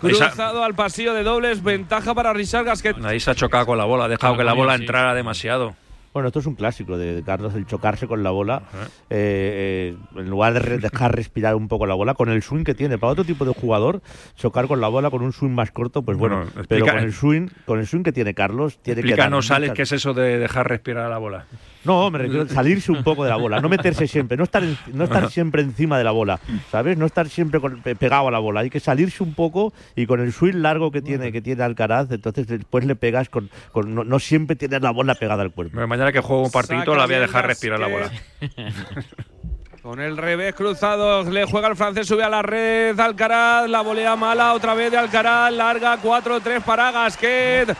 cruzado 0.00 0.64
al 0.64 0.74
pasillo 0.74 1.12
de 1.14 1.22
dobles, 1.22 1.62
ventaja 1.62 2.14
para 2.14 2.32
Richard 2.32 2.64
Gasquet. 2.64 2.96
Ahí 3.04 3.20
se 3.20 3.30
ha 3.30 3.34
chocado 3.34 3.66
con 3.66 3.78
la 3.78 3.84
bola, 3.84 4.06
ha 4.06 4.08
dejado 4.08 4.36
que 4.36 4.44
la 4.44 4.54
bola 4.54 4.76
sí. 4.76 4.82
entrara 4.82 5.14
demasiado. 5.14 5.74
Bueno, 6.14 6.28
esto 6.28 6.40
es 6.40 6.46
un 6.46 6.54
clásico 6.56 6.98
de, 6.98 7.22
Carlos, 7.24 7.54
el 7.54 7.66
chocarse 7.66 8.06
con 8.06 8.22
la 8.22 8.30
bola, 8.30 8.62
eh, 9.08 9.94
eh, 9.94 9.96
en 10.18 10.28
lugar 10.28 10.52
de 10.54 10.58
re- 10.60 10.78
dejar 10.78 11.14
respirar 11.14 11.54
un 11.54 11.68
poco 11.68 11.86
la 11.86 11.94
bola, 11.94 12.14
con 12.14 12.28
el 12.30 12.42
swing 12.42 12.64
que 12.64 12.74
tiene. 12.74 12.98
Para 12.98 13.12
otro 13.12 13.24
tipo 13.24 13.44
de 13.46 13.54
jugador, 13.54 14.02
chocar 14.36 14.66
con 14.68 14.80
la 14.80 14.88
bola 14.88 15.08
con 15.10 15.22
un 15.22 15.32
swing 15.32 15.52
más 15.52 15.70
corto, 15.70 16.02
pues 16.02 16.18
bueno, 16.18 16.44
Bueno, 16.52 16.66
pero 16.68 16.84
con 16.86 16.98
el 16.98 17.12
swing, 17.14 17.48
con 17.64 17.78
el 17.78 17.86
swing 17.86 18.02
que 18.02 18.12
tiene 18.12 18.34
Carlos, 18.34 18.78
tiene 18.82 19.00
que 19.02 19.08
dar 19.08 19.10
Explícanos, 19.10 19.50
Alex, 19.52 19.70
muchas- 19.70 19.76
qué 19.76 19.82
es 19.82 19.92
eso 19.92 20.12
de 20.12 20.38
dejar 20.38 20.68
respirar 20.68 21.06
a 21.06 21.08
la 21.08 21.18
bola. 21.18 21.46
No, 21.84 22.10
me 22.10 22.18
refiero 22.18 22.44
a 22.44 22.48
salirse 22.48 22.92
un 22.92 23.02
poco 23.02 23.24
de 23.24 23.30
la 23.30 23.36
bola, 23.36 23.60
no 23.60 23.68
meterse 23.68 24.06
siempre, 24.06 24.36
no 24.36 24.44
estar, 24.44 24.62
en- 24.62 24.78
no 24.92 25.04
estar 25.04 25.30
siempre 25.30 25.62
encima 25.62 25.98
de 25.98 26.04
la 26.04 26.12
bola, 26.12 26.38
¿sabes? 26.70 26.96
No 26.96 27.06
estar 27.06 27.28
siempre 27.28 27.58
con- 27.60 27.80
pegado 27.82 28.28
a 28.28 28.30
la 28.30 28.38
bola, 28.38 28.60
hay 28.60 28.70
que 28.70 28.78
salirse 28.80 29.22
un 29.22 29.34
poco 29.34 29.72
y 29.96 30.06
con 30.06 30.20
el 30.20 30.32
swing 30.32 30.56
largo 30.62 30.90
que 30.92 31.02
tiene, 31.02 31.32
que 31.32 31.40
tiene 31.42 31.62
Alcaraz, 31.64 32.10
entonces 32.12 32.46
después 32.46 32.84
le 32.84 32.94
pegas 32.94 33.28
con, 33.28 33.50
con- 33.72 33.94
no, 33.94 34.04
no 34.04 34.18
siempre 34.20 34.54
tienes 34.56 34.80
la 34.82 34.90
bola 34.92 35.14
pegada 35.16 35.42
al 35.42 35.50
cuerpo. 35.50 35.72
Pero 35.74 35.88
mañana 35.88 36.12
que 36.12 36.20
juego 36.20 36.44
un 36.44 36.50
partidito 36.52 36.94
la 36.94 37.06
voy 37.06 37.14
a 37.16 37.20
dejar 37.20 37.46
respirar 37.46 37.80
la 37.80 37.88
bola. 37.88 38.10
Con 39.82 39.98
el 40.00 40.16
revés 40.16 40.54
cruzado, 40.54 41.28
le 41.28 41.44
juega 41.44 41.66
el 41.66 41.74
francés, 41.74 42.06
sube 42.06 42.22
a 42.22 42.28
la 42.28 42.40
red, 42.42 42.98
Alcaraz, 43.00 43.68
la 43.68 43.80
volea 43.80 44.14
mala 44.14 44.52
otra 44.54 44.74
vez 44.74 44.92
de 44.92 44.96
Alcaraz, 44.98 45.52
larga 45.52 45.98
4-3 46.00 46.62
para 46.62 46.92
Gasquet. 46.92 47.74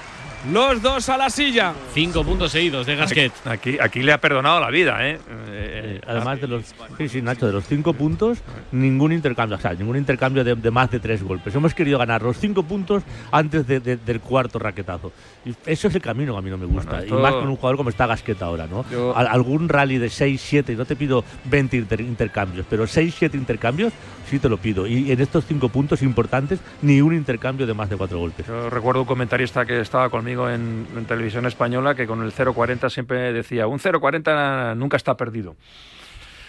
Los 0.50 0.82
dos 0.82 1.08
a 1.08 1.16
la 1.16 1.30
silla. 1.30 1.72
Cinco 1.94 2.24
puntos 2.24 2.50
seguidos 2.50 2.84
de 2.84 2.96
Gasquet. 2.96 3.32
Aquí, 3.44 3.76
aquí 3.80 4.02
le 4.02 4.12
ha 4.12 4.18
perdonado 4.18 4.58
la 4.58 4.70
vida, 4.70 4.98
¿eh? 5.08 5.18
Eh, 5.48 6.00
además 6.04 6.40
de 6.40 6.48
los 6.48 6.64
sí, 6.98 7.08
sí, 7.08 7.22
Nacho, 7.22 7.46
de 7.46 7.52
los 7.52 7.64
cinco 7.64 7.92
puntos, 7.92 8.38
ningún 8.72 9.12
intercambio, 9.12 9.56
o 9.56 9.60
sea, 9.60 9.72
ningún 9.74 9.96
intercambio 9.96 10.42
de, 10.42 10.56
de 10.56 10.70
más 10.72 10.90
de 10.90 10.98
tres 10.98 11.22
golpes. 11.22 11.54
Hemos 11.54 11.74
querido 11.74 11.96
ganar 11.96 12.22
los 12.22 12.38
cinco 12.38 12.64
puntos 12.64 13.04
antes 13.30 13.66
de- 13.68 13.78
de- 13.78 13.96
del 13.98 14.20
cuarto 14.20 14.58
raquetazo. 14.58 15.12
Y 15.44 15.54
eso 15.64 15.86
es 15.86 15.94
el 15.94 16.02
camino 16.02 16.32
que 16.32 16.38
a 16.38 16.42
mí 16.42 16.50
no 16.50 16.58
me 16.58 16.66
gusta. 16.66 16.98
Bueno, 16.98 17.18
Y 17.18 17.22
más 17.22 17.34
con 17.34 17.48
un 17.48 17.54
jugador 17.56 17.76
como 17.76 17.90
está 17.90 18.06
Gasquet 18.08 18.42
ahora, 18.42 18.66
¿no? 18.66 18.84
Yo- 18.90 19.16
Al- 19.16 19.28
algún 19.28 19.68
rally 19.68 19.98
de 19.98 20.08
6, 20.10 20.40
7, 20.44 20.72
y 20.72 20.76
no 20.76 20.84
te 20.84 20.96
pido 20.96 21.24
20 21.44 21.76
inter- 21.76 22.00
intercambios, 22.00 22.66
pero 22.68 22.88
6, 22.88 23.14
7 23.16 23.36
intercambios 23.36 23.92
sí 24.28 24.38
te 24.40 24.48
lo 24.48 24.56
pido. 24.56 24.86
Y 24.88 25.12
en 25.12 25.20
estos 25.20 25.44
cinco 25.46 25.68
puntos 25.68 26.00
importantes, 26.02 26.58
ni 26.80 27.00
un 27.00 27.14
intercambio 27.14 27.66
de 27.66 27.74
más 27.74 27.90
de 27.90 27.96
cuatro 27.96 28.18
golpes. 28.18 28.46
Yo 28.46 28.70
recuerdo 28.70 29.02
un 29.02 29.06
comentarista 29.06 29.66
que 29.66 29.80
estaba 29.80 30.08
conmigo 30.08 30.31
en, 30.32 30.86
en 30.96 31.04
televisión 31.04 31.46
española 31.46 31.94
que 31.94 32.06
con 32.06 32.22
el 32.22 32.32
0.40 32.32 32.90
siempre 32.90 33.32
decía, 33.32 33.66
un 33.66 33.78
0.40 33.78 34.76
nunca 34.76 34.96
está 34.96 35.16
perdido. 35.16 35.56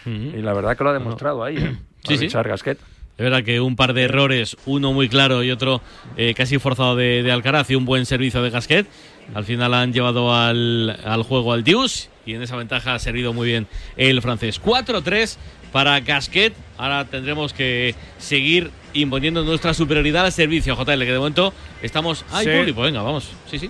Y 0.06 0.42
la 0.42 0.54
verdad 0.54 0.76
que 0.76 0.84
lo 0.84 0.90
ha 0.90 0.94
demostrado 0.94 1.44
ahí, 1.44 1.58
¿eh? 1.58 1.78
Sí, 2.04 2.18
sí. 2.18 2.28
Gasquet. 2.28 2.78
Es 3.16 3.24
verdad 3.24 3.44
que 3.44 3.62
un 3.62 3.76
par 3.76 3.94
de 3.94 4.04
errores, 4.04 4.58
uno 4.66 4.92
muy 4.92 5.08
claro 5.08 5.44
y 5.44 5.52
otro 5.52 5.82
eh, 6.18 6.34
casi 6.34 6.58
forzado 6.58 6.96
de, 6.96 7.24
de 7.24 7.32
Alcaraz 7.32 7.70
y 7.70 7.76
un 7.76 7.86
buen 7.86 8.06
servicio 8.06 8.42
de 8.42 8.50
Gasquet. 8.50 8.88
Al 9.34 9.46
final 9.46 9.74
han 9.74 9.94
llevado 9.94 10.34
al, 10.36 11.00
al 11.06 11.24
juego 11.24 11.54
al 11.54 11.64
Dius 11.64 12.10
y 12.26 12.34
en 12.34 12.42
esa 12.42 12.58
ventaja 12.58 12.96
ha 12.96 13.00
servido 13.00 13.32
muy 13.32 13.48
bien 13.48 13.68
el 13.96 14.22
francés. 14.22 14.62
4-3 14.62 15.38
para 15.72 16.00
Gasquet. 16.00 16.54
Ahora 16.78 17.06
tendremos 17.06 17.54
que 17.54 17.96
seguir 18.18 18.72
imponiendo 18.94 19.44
nuestra 19.44 19.74
superioridad 19.74 20.26
al 20.26 20.32
servicio, 20.32 20.76
JL, 20.76 21.00
que 21.00 21.12
de 21.12 21.18
momento 21.18 21.54
estamos... 21.82 22.26
¡Ay, 22.32 22.46
Sí. 22.46 22.52
público! 22.52 22.82
Venga, 22.82 23.02
vamos. 23.02 23.30
Sí, 23.50 23.60
sí. 23.60 23.70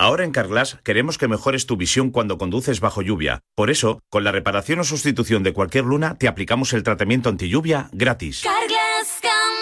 Ahora 0.00 0.22
en 0.22 0.30
Carglass 0.30 0.78
queremos 0.84 1.18
que 1.18 1.26
mejores 1.26 1.66
tu 1.66 1.76
visión 1.76 2.10
cuando 2.10 2.38
conduces 2.38 2.78
bajo 2.78 3.02
lluvia. 3.02 3.40
Por 3.56 3.68
eso, 3.68 4.00
con 4.10 4.22
la 4.22 4.30
reparación 4.30 4.78
o 4.78 4.84
sustitución 4.84 5.42
de 5.42 5.52
cualquier 5.52 5.84
luna, 5.86 6.14
te 6.14 6.28
aplicamos 6.28 6.72
el 6.72 6.84
tratamiento 6.84 7.28
anti 7.28 7.48
lluvia 7.48 7.90
gratis. 7.92 8.44
Carglass 8.44 8.77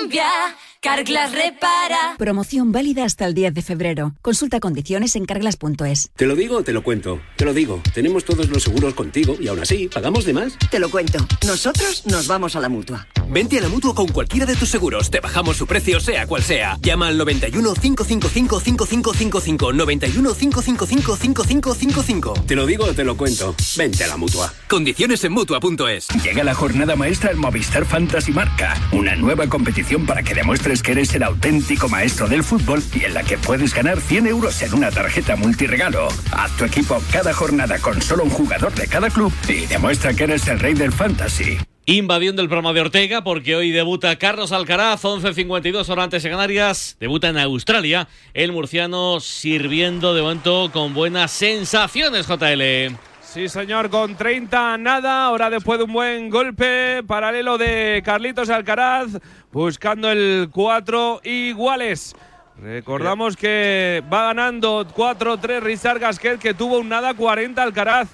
cambia, 0.07 0.57
Carglass 0.81 1.33
repara. 1.33 2.15
Promoción 2.17 2.71
válida 2.71 3.05
hasta 3.05 3.27
el 3.27 3.35
10 3.35 3.55
de 3.55 3.63
febrero. 3.63 4.15
Consulta 4.23 4.61
condiciones 4.61 5.17
en 5.17 5.25
carglass.es. 5.25 6.11
Te 6.15 6.27
lo 6.27 6.37
digo 6.37 6.59
o 6.59 6.63
te 6.63 6.73
lo 6.73 6.85
cuento. 6.85 7.21
Te 7.37 7.45
lo 7.45 7.53
digo. 7.53 7.83
Tenemos 7.93 8.25
todos 8.25 8.49
los 8.49 8.63
seguros 8.63 8.95
contigo 8.95 9.37
y 9.41 9.49
aún 9.49 9.59
así, 9.61 9.89
¿pagamos 9.89 10.25
de 10.25 10.35
más? 10.35 10.57
Te 10.71 10.79
lo 10.79 10.89
cuento. 10.89 11.19
Nosotros 11.45 12.07
nos 12.07 12.29
vamos 12.29 12.55
a 12.55 12.61
la 12.61 12.69
mutua. 12.69 13.09
Vente 13.29 13.59
a 13.59 13.63
la 13.63 13.69
mutua 13.69 13.95
con 13.95 14.07
cualquiera 14.07 14.47
de 14.47 14.55
tus 14.55 14.69
seguros. 14.69 15.11
Te 15.11 15.19
bajamos 15.19 15.57
su 15.57 15.67
precio, 15.67 15.99
sea 15.99 16.27
cual 16.29 16.45
sea. 16.45 16.79
Llama 16.81 17.09
al 17.09 17.19
91 17.19 17.75
555 17.75 18.61
5555. 18.61 19.73
91 19.73 20.35
555 20.35 21.17
5555. 21.17 22.35
Te 22.47 22.55
lo 22.55 22.65
digo 22.65 22.85
o 22.85 22.95
te 22.95 23.03
lo 23.03 23.17
cuento. 23.17 23.57
Vente 23.77 24.05
a 24.05 24.07
la 24.07 24.17
mutua. 24.17 24.53
Condiciones 24.69 25.25
en 25.25 25.33
mutua.es. 25.33 26.07
Llega 26.23 26.45
la 26.45 26.55
jornada 26.55 26.95
maestra 26.95 27.31
al 27.31 27.37
Movistar 27.37 27.85
Fantasy 27.85 28.31
Marca, 28.31 28.81
una 28.93 29.17
nueva 29.17 29.49
competición 29.49 29.96
para 30.05 30.23
que 30.23 30.35
demuestres 30.35 30.83
que 30.83 30.93
eres 30.93 31.15
el 31.15 31.23
auténtico 31.23 31.89
maestro 31.89 32.29
del 32.29 32.43
fútbol 32.43 32.83
y 32.95 33.05
en 33.05 33.15
la 33.15 33.23
que 33.23 33.39
puedes 33.39 33.73
ganar 33.73 34.01
100 34.01 34.27
euros 34.27 34.61
en 34.63 34.75
una 34.75 34.91
tarjeta 34.91 35.37
multiregalo. 35.37 36.09
Haz 36.33 36.57
tu 36.57 36.65
equipo 36.65 37.01
cada 37.11 37.33
jornada 37.33 37.79
con 37.79 38.03
solo 38.03 38.25
un 38.25 38.31
jugador 38.31 38.75
de 38.75 38.87
cada 38.89 39.09
club 39.09 39.33
y 39.49 39.67
demuestra 39.67 40.13
que 40.13 40.25
eres 40.25 40.47
el 40.49 40.59
rey 40.59 40.75
del 40.75 40.93
fantasy. 40.93 41.59
Invadiendo 41.89 42.43
el 42.43 42.49
programa 42.49 42.73
de 42.73 42.81
Ortega 42.81 43.23
porque 43.23 43.55
hoy 43.55 43.71
debuta 43.71 44.17
Carlos 44.17 44.51
Alcaraz, 44.51 45.05
11.52 45.05 45.89
horas 45.89 46.05
antes 46.05 46.25
de 46.25 46.31
Canarias, 46.31 46.97
debuta 46.99 47.29
en 47.29 47.39
Australia, 47.39 48.09
el 48.35 48.51
murciano 48.51 49.21
sirviendo 49.21 50.13
de 50.13 50.23
momento 50.23 50.71
con 50.73 50.95
buenas 50.95 51.31
sensaciones, 51.31 52.27
JL. 52.27 52.97
Sí, 53.37 53.51
señor, 53.51 53.91
con 53.91 54.17
30 54.17 54.79
nada. 54.79 55.25
Ahora 55.25 55.51
después 55.51 55.79
de 55.79 55.85
un 55.85 55.93
buen 55.93 56.31
golpe 56.31 57.03
paralelo 57.07 57.59
de 57.59 58.01
Carlitos 58.03 58.49
Alcaraz, 58.49 59.09
buscando 59.53 60.11
el 60.11 60.49
4 60.51 61.21
iguales. 61.23 62.17
Recordamos 62.57 63.37
que 63.37 64.03
va 64.11 64.29
ganando 64.29 64.87
4-3 64.89 65.61
Rizar 65.61 65.99
Gasquet, 65.99 66.39
que 66.39 66.55
tuvo 66.55 66.79
un 66.79 66.89
nada 66.89 67.13
40 67.13 67.63
Alcaraz 67.63 68.09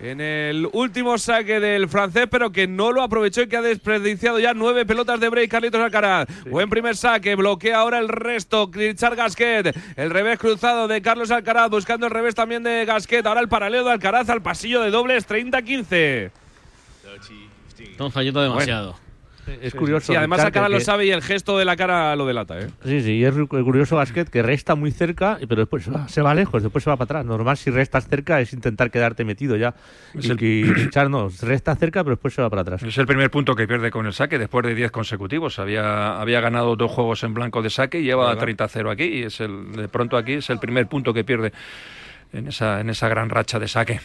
en 0.00 0.20
el 0.20 0.68
último 0.72 1.18
saque 1.18 1.60
del 1.60 1.88
francés, 1.88 2.26
pero 2.30 2.50
que 2.50 2.66
no 2.66 2.90
lo 2.92 3.02
aprovechó 3.02 3.42
y 3.42 3.48
que 3.48 3.56
ha 3.56 3.62
desperdiciado 3.62 4.38
ya 4.38 4.54
nueve 4.54 4.86
pelotas 4.86 5.20
de 5.20 5.28
break 5.28 5.50
Carlitos 5.50 5.80
Alcaraz. 5.80 6.28
Buen 6.46 6.70
primer 6.70 6.96
saque, 6.96 7.34
bloquea 7.34 7.78
ahora 7.78 7.98
el 7.98 8.08
resto. 8.08 8.70
Richard 8.72 9.16
Gasquet, 9.16 9.76
el 9.96 10.10
revés 10.10 10.38
cruzado 10.38 10.88
de 10.88 11.02
Carlos 11.02 11.30
Alcaraz, 11.30 11.70
buscando 11.70 12.06
el 12.06 12.12
revés 12.12 12.34
también 12.34 12.62
de 12.62 12.84
Gasquet. 12.86 13.26
Ahora 13.26 13.40
el 13.40 13.48
paralelo 13.48 13.84
de 13.84 13.92
Alcaraz 13.92 14.28
al 14.30 14.42
pasillo 14.42 14.80
de 14.80 14.90
dobles 14.90 15.28
30-15. 15.28 16.30
Estamos 17.78 18.12
fallando 18.14 18.42
demasiado. 18.42 19.09
Es 19.62 19.74
curioso. 19.74 20.12
Y 20.12 20.16
además 20.16 20.40
Alcaraz 20.40 20.68
que- 20.68 20.72
lo 20.72 20.78
que- 20.78 20.84
sabe 20.84 21.06
y 21.06 21.10
el 21.10 21.22
gesto 21.22 21.58
de 21.58 21.64
la 21.64 21.76
cara 21.76 22.14
lo 22.16 22.26
delata, 22.26 22.58
¿eh? 22.60 22.68
Sí, 22.84 23.00
sí, 23.02 23.12
y 23.18 23.24
es 23.24 23.34
curioso 23.48 23.96
Basket 23.96 24.24
que 24.26 24.42
resta 24.42 24.74
muy 24.74 24.90
cerca, 24.90 25.38
pero 25.48 25.62
después 25.62 25.84
se 25.84 25.90
va, 25.90 26.08
se 26.08 26.22
va 26.22 26.34
lejos, 26.34 26.62
después 26.62 26.84
se 26.84 26.90
va 26.90 26.96
para 26.96 27.04
atrás. 27.04 27.24
Normal 27.26 27.56
si 27.56 27.70
restas 27.70 28.08
cerca 28.08 28.40
es 28.40 28.52
intentar 28.52 28.90
quedarte 28.90 29.24
metido 29.24 29.56
ya. 29.56 29.74
Es 30.14 30.26
y, 30.26 30.30
el- 30.30 30.42
y 30.42 30.64
Richard 30.64 31.08
no, 31.10 31.28
resta 31.42 31.74
cerca, 31.76 32.02
pero 32.04 32.16
después 32.16 32.34
se 32.34 32.42
va 32.42 32.50
para 32.50 32.62
atrás. 32.62 32.82
Es 32.82 32.96
el 32.98 33.06
primer 33.06 33.30
punto 33.30 33.54
que 33.54 33.66
pierde 33.66 33.90
con 33.90 34.06
el 34.06 34.12
saque 34.12 34.38
después 34.38 34.64
de 34.66 34.74
10 34.74 34.90
consecutivos. 34.90 35.58
Había, 35.58 36.20
había 36.20 36.40
ganado 36.40 36.76
dos 36.76 36.90
juegos 36.90 37.22
en 37.24 37.34
blanco 37.34 37.62
de 37.62 37.70
saque 37.70 38.00
y 38.00 38.04
lleva 38.04 38.26
Verdad. 38.34 38.42
30-0 38.42 38.90
aquí. 38.90 39.04
Y 39.04 39.22
es 39.24 39.40
el, 39.40 39.72
de 39.72 39.88
pronto 39.88 40.16
aquí 40.16 40.34
es 40.34 40.50
el 40.50 40.58
primer 40.58 40.86
punto 40.86 41.12
que 41.14 41.24
pierde 41.24 41.52
en 42.32 42.46
esa, 42.48 42.80
en 42.80 42.90
esa 42.90 43.08
gran 43.08 43.28
racha 43.30 43.58
de 43.58 43.66
saque. 43.68 44.00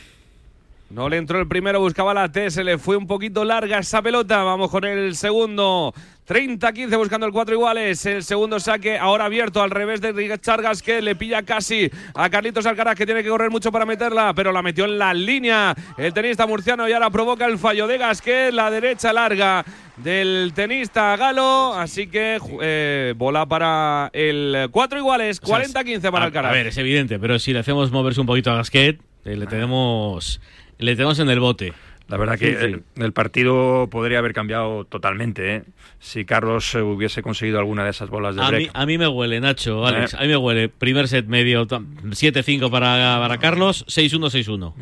No 0.90 1.10
le 1.10 1.18
entró 1.18 1.40
el 1.40 1.48
primero, 1.48 1.80
buscaba 1.80 2.14
la 2.14 2.32
T, 2.32 2.52
se 2.52 2.64
le 2.64 2.78
fue 2.78 2.96
un 2.96 3.08
poquito 3.08 3.44
larga 3.44 3.80
esa 3.80 4.02
pelota. 4.02 4.44
Vamos 4.44 4.70
con 4.70 4.86
el 4.86 5.16
segundo. 5.16 5.94
30-15 6.28 6.98
buscando 6.98 7.26
el 7.28 7.32
4 7.32 7.54
iguales. 7.56 8.04
El 8.06 8.24
segundo 8.24 8.60
saque 8.60 8.98
ahora 8.98 9.26
abierto 9.26 9.62
al 9.62 9.70
revés 9.72 10.00
de 10.02 10.12
Richard 10.12 10.62
Gasquet. 10.62 11.02
Le 11.04 11.16
pilla 11.16 11.44
casi 11.44 11.90
a 12.16 12.30
Carlitos 12.30 12.66
Alcaraz 12.66 12.96
que 12.96 13.06
tiene 13.06 13.24
que 13.24 13.30
correr 13.30 13.50
mucho 13.52 13.72
para 13.72 13.86
meterla, 13.86 14.34
pero 14.36 14.52
la 14.52 14.62
metió 14.64 14.86
en 14.86 14.98
la 14.98 15.14
línea 15.14 15.76
el 15.98 16.14
tenista 16.14 16.48
murciano 16.48 16.88
y 16.90 16.94
ahora 16.94 17.10
provoca 17.12 17.46
el 17.46 17.58
fallo 17.60 17.86
de 17.88 17.98
Gasquet. 18.00 18.54
La 18.54 18.72
derecha 18.72 19.12
larga 19.14 19.64
del 19.98 20.52
tenista 20.56 21.16
Galo. 21.16 21.74
Así 21.76 22.08
que 22.08 22.40
eh, 22.62 23.14
bola 23.18 23.46
para 23.48 24.10
el 24.14 24.68
4 24.72 24.98
iguales. 25.00 25.40
O 25.44 25.48
sea, 25.48 25.58
40-15 25.64 26.12
para 26.12 26.26
a- 26.26 26.28
Alcaraz. 26.28 26.52
A 26.52 26.56
ver, 26.56 26.68
es 26.68 26.78
evidente, 26.78 27.20
pero 27.20 27.38
si 27.38 27.54
le 27.54 27.60
hacemos 27.60 27.92
moverse 27.92 28.22
un 28.22 28.28
poquito 28.28 28.52
a 28.52 28.56
Gasquet, 28.56 29.00
eh, 29.26 29.36
le 29.36 29.46
tenemos, 29.46 30.40
le 30.78 30.96
tenemos 30.96 31.20
en 31.20 31.30
el 31.30 31.40
bote. 31.40 31.74
La 32.08 32.18
verdad 32.18 32.38
que 32.38 32.52
El, 32.52 32.84
el 32.98 33.14
partido 33.14 33.88
podría 33.90 34.20
haber 34.20 34.34
cambiado 34.34 34.86
totalmente 34.86 35.56
¿eh? 35.56 35.64
si 36.00 36.24
Carlos 36.24 36.76
eh, 36.76 36.82
hubiese 36.84 37.24
conseguido 37.24 37.58
alguna 37.58 37.84
de 37.84 37.90
esas 37.90 38.12
bolas 38.12 38.36
de 38.36 38.44
A 38.44 38.48
break. 38.50 38.62
mí, 38.66 38.70
a 38.72 38.86
mí 38.86 38.98
me 39.00 39.08
huele, 39.08 39.40
Nacho, 39.40 39.84
Alex. 39.88 40.14
Eh. 40.14 40.18
A 40.20 40.22
mí 40.22 40.28
me 40.28 40.38
huele. 40.38 40.70
Primer 40.70 41.08
set 41.08 41.26
medio, 41.26 41.66
ta- 41.66 41.80
7-5 41.80 42.70
para, 42.70 43.18
para 43.20 43.40
Carlos, 43.40 43.86
6-1, 43.88 44.30
6-1. 44.30 44.74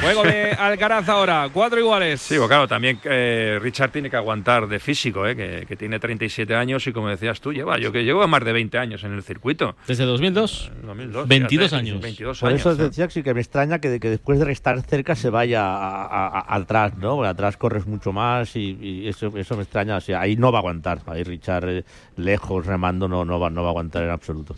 Juego 0.00 0.22
de 0.22 0.50
Alcaraz 0.52 1.08
ahora. 1.08 1.48
4 1.52 1.78
iguales. 1.80 2.20
Sí, 2.20 2.36
pues 2.36 2.48
claro, 2.48 2.68
también 2.68 2.98
eh, 3.04 3.58
Richard 3.60 3.90
tiene 3.90 4.10
que 4.10 4.16
aguantar 4.16 4.66
de 4.68 4.78
físico, 4.78 5.26
¿eh? 5.26 5.34
que, 5.36 5.64
que 5.66 5.76
tiene 5.76 5.98
37 5.98 6.54
años 6.54 6.86
y 6.86 6.92
como 6.92 7.08
decías 7.08 7.40
tú, 7.40 7.52
lleva, 7.52 7.78
yo 7.78 7.92
que 7.92 8.04
llevo 8.04 8.26
más 8.28 8.44
de 8.44 8.52
20 8.52 8.78
años 8.78 9.04
en 9.04 9.12
el 9.14 9.22
circuito. 9.22 9.76
¿Desde 9.86 10.04
2002? 10.04 10.72
2002, 10.82 11.28
22 11.28 11.68
fíjate, 11.70 11.76
años. 11.80 12.00
22 12.00 12.40
Por 12.40 12.48
años. 12.50 12.60
eso 12.60 12.74
decía 12.76 13.06
que 13.06 13.12
sí 13.12 13.22
que 13.22 13.34
me 13.34 13.40
extraña 13.40 13.78
que, 13.78 13.98
que 14.00 14.10
después 14.10 14.38
de 14.38 14.44
restar 14.44 14.80
cerca 14.82 15.14
se 15.14 15.30
vaya 15.30 15.62
a- 15.64 16.04
a- 16.04 16.26
a- 16.40 16.54
atrás, 16.56 16.96
¿no? 16.98 17.16
Porque 17.16 17.28
atrás 17.28 17.56
corres 17.56 17.86
mucho 17.86 18.12
más 18.12 18.54
y, 18.56 18.76
y 18.80 19.08
eso, 19.08 19.32
eso 19.36 19.56
me 19.56 19.62
extraña. 19.62 19.96
O 19.96 20.00
sea, 20.00 20.20
ahí 20.20 20.36
no 20.36 20.52
va 20.52 20.58
a 20.58 20.60
aguantar. 20.60 21.00
Ahí 21.06 21.22
Richard 21.22 21.68
eh, 21.68 21.84
lejos 22.16 22.66
remando 22.66 23.08
no, 23.08 23.24
no, 23.24 23.38
va, 23.40 23.50
no 23.50 23.62
va 23.62 23.68
a 23.68 23.70
aguantar 23.70 24.02
en 24.02 24.10
absoluto. 24.10 24.56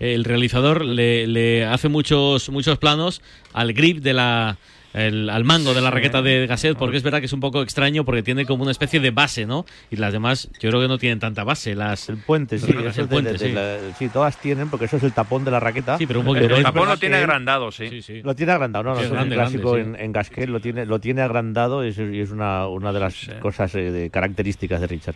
El 0.00 0.24
realizador 0.24 0.84
le, 0.84 1.26
le 1.28 1.64
hace 1.66 1.88
muchos, 1.88 2.48
muchos 2.50 2.78
planos 2.78 3.22
al 3.52 3.72
grip 3.74 3.98
de 3.98 4.14
la. 4.14 4.56
el- 4.92 5.30
al 5.30 5.44
mango 5.44 5.72
de 5.72 5.80
la 5.82 5.90
raqueta 5.92 6.20
de 6.20 6.48
Gasset, 6.48 6.76
porque 6.76 6.96
es 6.96 7.04
verdad 7.04 7.20
que 7.20 7.26
es 7.26 7.32
un 7.32 7.38
poco 7.38 7.62
extraño 7.62 8.04
porque 8.04 8.24
tiene 8.24 8.44
como 8.44 8.62
una 8.64 8.72
especie 8.72 8.98
de 8.98 9.12
base, 9.12 9.46
¿no? 9.46 9.64
Y 9.88 9.94
las 9.96 10.12
demás, 10.12 10.48
yo 10.58 10.68
creo 10.70 10.80
que 10.80 10.88
no 10.88 10.98
tienen 10.98 11.20
tanta 11.20 11.44
base. 11.44 11.76
Las, 11.76 12.08
el 12.08 12.16
puente, 12.16 12.58
sí, 12.58 12.66
el 12.72 12.78
de- 13.08 13.22
de- 13.22 13.38
sí. 13.38 13.52
la- 13.52 13.78
sí, 13.96 14.08
todas 14.08 14.36
tienen, 14.40 14.68
porque 14.68 14.86
eso 14.86 14.96
es 14.96 15.04
el 15.04 15.12
tapón 15.12 15.44
de 15.44 15.52
la 15.52 15.60
raqueta. 15.60 15.96
Sí, 15.96 16.06
pero 16.08 16.18
un 16.20 16.26
poquito 16.26 16.56
El 16.56 16.62
tapón 16.64 16.88
lo 16.88 16.96
tiene 16.96 17.18
que- 17.18 17.22
agrandado, 17.22 17.70
sí. 17.70 18.02
Lo 18.24 18.34
tiene 18.34 18.50
agrandado, 18.52 18.82
no, 18.82 18.90
no, 18.94 18.96
Sí, 18.98 19.04
es 19.04 19.12
grande, 19.12 19.36
un 19.36 19.42
clásico 19.42 19.72
grande, 19.74 19.92
sí. 19.92 19.98
en, 20.00 20.04
en 20.06 20.12
Gasquet, 20.12 20.48
lo 20.48 20.58
tiene, 20.60 20.86
lo 20.86 20.98
tiene 20.98 21.20
agrandado 21.22 21.84
y 21.84 21.90
es, 21.90 21.98
y 21.98 22.18
es 22.20 22.30
una, 22.32 22.66
una 22.66 22.92
de 22.92 22.98
las 23.00 23.30
cosas 23.40 23.72
eh, 23.76 23.92
de 23.92 24.10
características 24.10 24.80
de 24.80 24.86
Richard. 24.88 25.14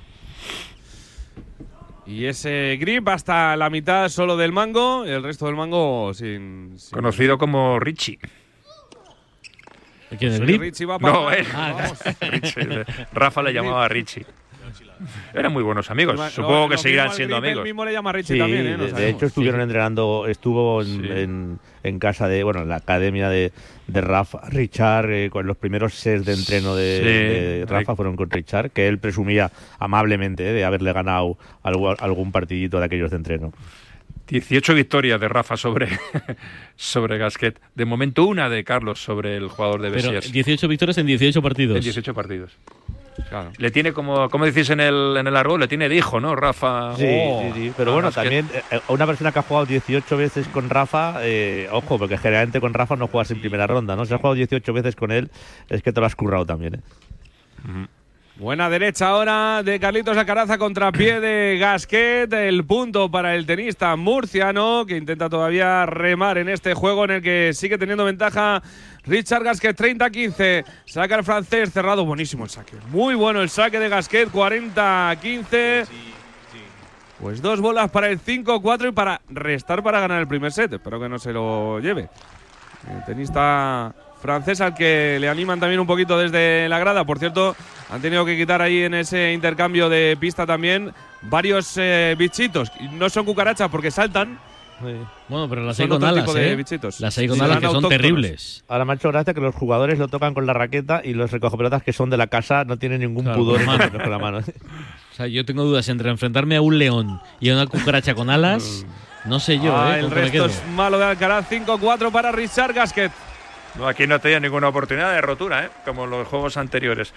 Y 2.06 2.26
ese 2.26 2.76
grip 2.78 3.08
hasta 3.08 3.56
la 3.56 3.70
mitad 3.70 4.08
solo 4.10 4.36
del 4.36 4.52
mango, 4.52 5.04
el 5.04 5.22
resto 5.22 5.46
del 5.46 5.54
mango 5.56 6.12
sin. 6.14 6.74
sin- 6.78 6.90
Conocido 6.92 7.38
como 7.38 7.78
Richie. 7.80 8.18
¿Quién 10.18 10.32
es? 10.32 10.40
Richie 10.40 10.86
va 10.86 10.98
para 10.98 11.12
No, 11.14 11.32
eh. 11.32 11.44
vamos. 11.52 11.98
Richie. 12.20 12.84
Rafa 13.12 13.42
le 13.42 13.52
llamaba 13.52 13.88
Richie. 13.88 14.24
Eran 15.34 15.52
muy 15.52 15.62
buenos 15.62 15.90
amigos. 15.90 16.16
Lo- 16.16 16.28
Supongo 16.30 16.62
lo 16.62 16.68
que 16.70 16.78
seguirán 16.78 17.12
siendo 17.12 17.36
amigos. 17.36 17.58
Él 17.58 17.64
mismo 17.64 17.84
le 17.84 17.92
llama 17.92 18.12
Richie 18.12 18.34
Sí, 18.34 18.38
también, 18.38 18.66
¿eh? 18.66 18.76
No 18.76 18.84
de, 18.86 19.08
hecho 19.10 19.26
estuvieron 19.26 19.60
entrenando, 19.60 20.26
estuvo 20.28 20.82
en, 20.82 21.04
en- 21.04 21.58
en 21.82 21.98
casa 21.98 22.28
de, 22.28 22.42
bueno, 22.44 22.62
en 22.62 22.68
la 22.68 22.76
academia 22.76 23.28
de, 23.28 23.52
de 23.88 24.00
Rafa, 24.00 24.40
Richard, 24.48 25.10
eh, 25.10 25.28
con 25.30 25.46
los 25.46 25.56
primeros 25.56 25.92
sets 25.94 26.24
de 26.24 26.32
entreno 26.32 26.74
de, 26.74 26.98
Sí, 26.98 27.04
de 27.60 27.66
Rafa 27.68 27.94
fueron 27.94 28.16
con 28.16 28.30
Richard, 28.30 28.70
que 28.70 28.88
él 28.88 28.98
presumía 28.98 29.50
amablemente 29.78 30.48
eh, 30.48 30.52
de 30.54 30.64
haberle 30.64 30.92
ganado 30.94 31.36
algo- 31.62 31.94
algún 32.00 32.32
partidito 32.32 32.78
de 32.78 32.86
aquellos 32.86 33.10
de 33.10 33.16
entreno. 33.18 33.52
18 34.26 34.74
victorias 34.74 35.20
de 35.20 35.28
Rafa 35.28 35.58
sobre, 35.58 35.86
sobre 36.76 37.18
Gasquet. 37.18 37.60
De 37.74 37.84
momento 37.84 38.24
una 38.24 38.48
de 38.48 38.64
Carlos 38.64 39.02
sobre 39.02 39.36
el 39.36 39.48
jugador 39.48 39.82
de 39.82 39.90
Pero 39.90 40.12
Besiers. 40.12 40.32
18 40.32 40.68
victorias 40.68 40.96
en 40.98 41.06
18 41.06 41.42
partidos. 41.42 41.76
En 41.76 41.82
18 41.82 42.14
partidos. 42.14 42.52
Le 43.58 43.70
tiene 43.70 43.92
como, 43.92 44.28
como 44.28 44.44
decís 44.44 44.70
en 44.70 44.80
el, 44.80 45.16
en 45.18 45.26
el 45.26 45.36
arroz, 45.36 45.58
le 45.60 45.68
tiene 45.68 45.88
de 45.88 45.96
hijo, 45.96 46.20
¿no, 46.20 46.34
Rafa? 46.36 46.94
Sí, 46.96 47.06
Oh. 47.08 47.42
sí, 47.54 47.60
sí. 47.60 47.72
Pero 47.76 47.90
Ah, 47.90 47.94
bueno, 47.94 48.08
es 48.08 48.14
que- 48.14 48.20
también 48.20 48.48
eh, 48.70 48.80
una 48.88 49.06
persona 49.06 49.32
que 49.32 49.38
ha 49.38 49.42
jugado 49.42 49.66
18 49.66 50.16
veces 50.16 50.48
con 50.48 50.68
Rafa, 50.70 51.16
eh, 51.22 51.68
ojo, 51.72 51.98
porque 51.98 52.18
generalmente 52.18 52.60
con 52.60 52.74
Rafa 52.74 52.96
no 52.96 53.06
juegas 53.08 53.30
en 53.30 53.40
primera 53.40 53.66
ronda, 53.66 53.96
¿no? 53.96 54.04
Si 54.04 54.12
has 54.14 54.20
jugado 54.20 54.34
18 54.34 54.72
veces 54.72 54.96
con 54.96 55.10
él, 55.12 55.30
es 55.68 55.82
que 55.82 55.92
te 55.92 56.00
lo 56.00 56.06
has 56.06 56.16
currado 56.16 56.44
también, 56.46 56.74
¿eh? 56.76 56.80
Buena 58.36 58.68
derecha 58.68 59.10
ahora 59.10 59.62
de 59.62 59.78
Carlitos 59.78 60.16
Acaraza 60.16 60.58
contra 60.58 60.90
pie 60.90 61.20
de 61.20 61.56
Gasquet. 61.56 62.32
El 62.32 62.64
punto 62.64 63.08
para 63.08 63.36
el 63.36 63.46
tenista 63.46 63.94
murciano 63.94 64.84
que 64.86 64.96
intenta 64.96 65.28
todavía 65.30 65.86
remar 65.86 66.38
en 66.38 66.48
este 66.48 66.74
juego 66.74 67.04
en 67.04 67.10
el 67.12 67.22
que 67.22 67.52
sigue 67.54 67.78
teniendo 67.78 68.04
ventaja 68.04 68.60
Richard 69.06 69.44
Gasquet 69.44 69.76
30-15. 69.76 70.64
Saca 70.86 71.16
el 71.16 71.24
francés 71.24 71.72
cerrado. 71.72 72.04
Buenísimo 72.04 72.44
el 72.44 72.50
saque. 72.50 72.76
Muy 72.90 73.14
bueno 73.14 73.42
el 73.42 73.50
saque 73.50 73.78
de 73.78 73.88
Gasquet 73.88 74.30
40-15. 74.30 75.86
Pues 77.20 77.40
dos 77.40 77.60
bolas 77.60 77.90
para 77.90 78.08
el 78.08 78.20
5-4 78.20 78.88
y 78.88 78.92
para 78.92 79.20
restar 79.28 79.82
para 79.82 80.00
ganar 80.00 80.20
el 80.20 80.28
primer 80.28 80.52
set. 80.52 80.72
Espero 80.72 81.00
que 81.00 81.08
no 81.08 81.18
se 81.18 81.32
lo 81.32 81.80
lleve. 81.80 82.08
El 82.90 83.04
tenista 83.04 83.94
francés 84.20 84.60
al 84.62 84.74
que 84.74 85.18
le 85.20 85.28
animan 85.28 85.60
también 85.60 85.80
un 85.80 85.86
poquito 85.86 86.18
desde 86.18 86.68
la 86.68 86.78
grada. 86.78 87.04
Por 87.04 87.18
cierto, 87.18 87.54
han 87.90 88.00
tenido 88.00 88.24
que 88.24 88.36
quitar 88.36 88.62
ahí 88.62 88.82
en 88.82 88.94
ese 88.94 89.32
intercambio 89.32 89.88
de 89.88 90.16
pista 90.18 90.46
también 90.46 90.92
varios 91.22 91.74
eh, 91.76 92.14
bichitos. 92.18 92.72
No 92.92 93.08
son 93.10 93.26
cucarachas 93.26 93.70
porque 93.70 93.90
saltan. 93.90 94.38
Bueno, 95.28 95.48
pero 95.48 95.64
las 95.64 95.76
Son 95.76 95.84
hay 95.84 95.88
con 95.88 96.04
alas, 96.04 96.24
tipo 96.24 96.34
de 96.34 96.52
¿eh? 96.52 96.56
bichitos. 96.56 97.00
Las 97.00 97.16
hay 97.18 97.26
con 97.28 97.38
Sí, 97.38 97.44
alas 97.44 97.58
que 97.58 97.66
son 97.66 97.88
terribles. 97.88 98.64
Ahora 98.68 98.84
me 98.84 98.92
ha 98.92 98.96
hecho 98.96 99.08
gracia 99.10 99.34
que 99.34 99.40
los 99.40 99.54
jugadores 99.54 99.98
lo 99.98 100.08
tocan 100.08 100.34
con 100.34 100.46
la 100.46 100.52
raqueta 100.52 101.00
y 101.04 101.14
los 101.14 101.30
recogepelotas 101.30 101.82
que 101.82 101.92
son 101.92 102.10
de 102.10 102.16
la 102.16 102.26
casa 102.26 102.64
no 102.64 102.76
tienen 102.78 103.00
ningún 103.00 103.24
Claro, 103.24 103.38
pudor 103.38 103.64
con 103.64 103.64
en 103.64 103.66
la 103.66 103.72
mano. 103.78 103.90
tocarlos 103.90 104.02
con 104.02 104.10
la 104.10 104.18
mano. 104.18 104.38
O 105.12 105.16
sea, 105.16 105.26
yo 105.28 105.44
tengo 105.44 105.62
dudas 105.62 105.88
entre 105.88 106.10
enfrentarme 106.10 106.56
a 106.56 106.60
un 106.60 106.76
león 106.76 107.20
y 107.38 107.48
a 107.50 107.54
una 107.54 107.66
cucaracha 107.68 108.14
con 108.16 108.30
alas. 108.30 108.84
No 109.24 109.38
sé 109.38 109.58
yo, 109.60 109.72
Ah, 109.76 109.96
¿eh? 109.96 110.00
el 110.00 110.10
resto 110.10 110.46
es 110.46 110.60
malo 110.74 110.98
de 110.98 111.04
Alcaraz. 111.04 111.48
5-4 111.50 112.10
para 112.10 112.32
Richard 112.32 112.72
Gasquet. 112.74 113.12
No, 113.76 113.86
aquí 113.88 114.06
no 114.08 114.18
tenía 114.20 114.38
ninguna 114.40 114.68
oportunidad 114.68 115.12
de 115.14 115.20
rotura, 115.20 115.64
¿eh? 115.66 115.68
como 115.84 116.04
en 116.04 116.10
los 116.10 116.26
juegos 116.28 116.56
anteriores. 116.56 117.12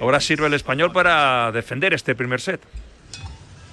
Ahora 0.00 0.18
sirve 0.20 0.46
el 0.46 0.54
español 0.54 0.92
para 0.92 1.52
defender 1.52 1.92
este 1.94 2.14
primer 2.14 2.40
set. 2.40 2.60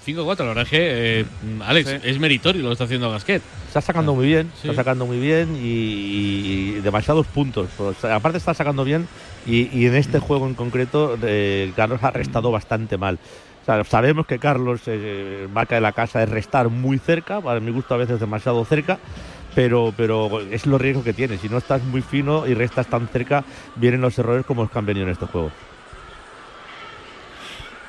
5-4, 0.05 0.39
la 0.39 0.45
verdad 0.45 0.63
es 0.63 0.69
que, 0.69 1.19
eh, 1.21 1.25
Alex, 1.65 1.97
es 2.03 2.19
meritorio 2.19 2.61
lo 2.61 2.69
que 2.69 2.73
está 2.73 2.85
haciendo 2.85 3.11
Gasquet. 3.11 3.41
Está 3.67 3.81
sacando 3.81 4.15
muy 4.15 4.25
bien, 4.27 4.51
Sí. 4.61 4.69
está 4.69 4.81
sacando 4.81 5.05
muy 5.05 5.19
bien 5.19 5.55
y, 5.55 6.77
y 6.77 6.81
demasiados 6.81 7.27
puntos. 7.27 7.67
O 7.79 7.93
sea, 7.93 8.15
aparte 8.15 8.37
está 8.37 8.53
sacando 8.53 8.83
bien 8.83 9.07
y, 9.45 9.69
y 9.77 9.85
en 9.87 9.95
este 9.95 10.19
juego 10.19 10.47
en 10.47 10.55
concreto 10.55 11.17
eh, 11.21 11.71
Carlos 11.75 12.01
ha 12.03 12.11
restado 12.11 12.51
bastante 12.51 12.97
mal. 12.97 13.19
O 13.61 13.65
sea, 13.65 13.83
sabemos 13.83 14.25
que 14.25 14.39
Carlos, 14.39 14.81
eh, 14.87 15.47
marca 15.53 15.75
de 15.75 15.81
la 15.81 15.91
casa, 15.91 16.23
es 16.23 16.29
restar 16.29 16.69
muy 16.69 16.97
cerca, 16.97 17.39
para 17.41 17.59
mi 17.59 17.71
gusto 17.71 17.93
a 17.93 17.97
veces 17.97 18.19
demasiado 18.19 18.63
cerca, 18.65 18.97
pero, 19.53 19.93
pero 19.95 20.39
es 20.49 20.65
lo 20.65 20.77
riesgo 20.77 21.03
que 21.03 21.13
tiene. 21.13 21.37
Si 21.37 21.49
no 21.49 21.57
estás 21.57 21.83
muy 21.83 22.01
fino 22.01 22.47
y 22.47 22.53
restas 22.55 22.87
tan 22.87 23.07
cerca, 23.09 23.43
vienen 23.75 24.01
los 24.01 24.17
errores 24.17 24.45
como 24.45 24.63
los 24.63 24.71
que 24.71 24.79
han 24.79 24.85
venido 24.85 25.05
en 25.05 25.11
este 25.11 25.25
juego. 25.27 25.51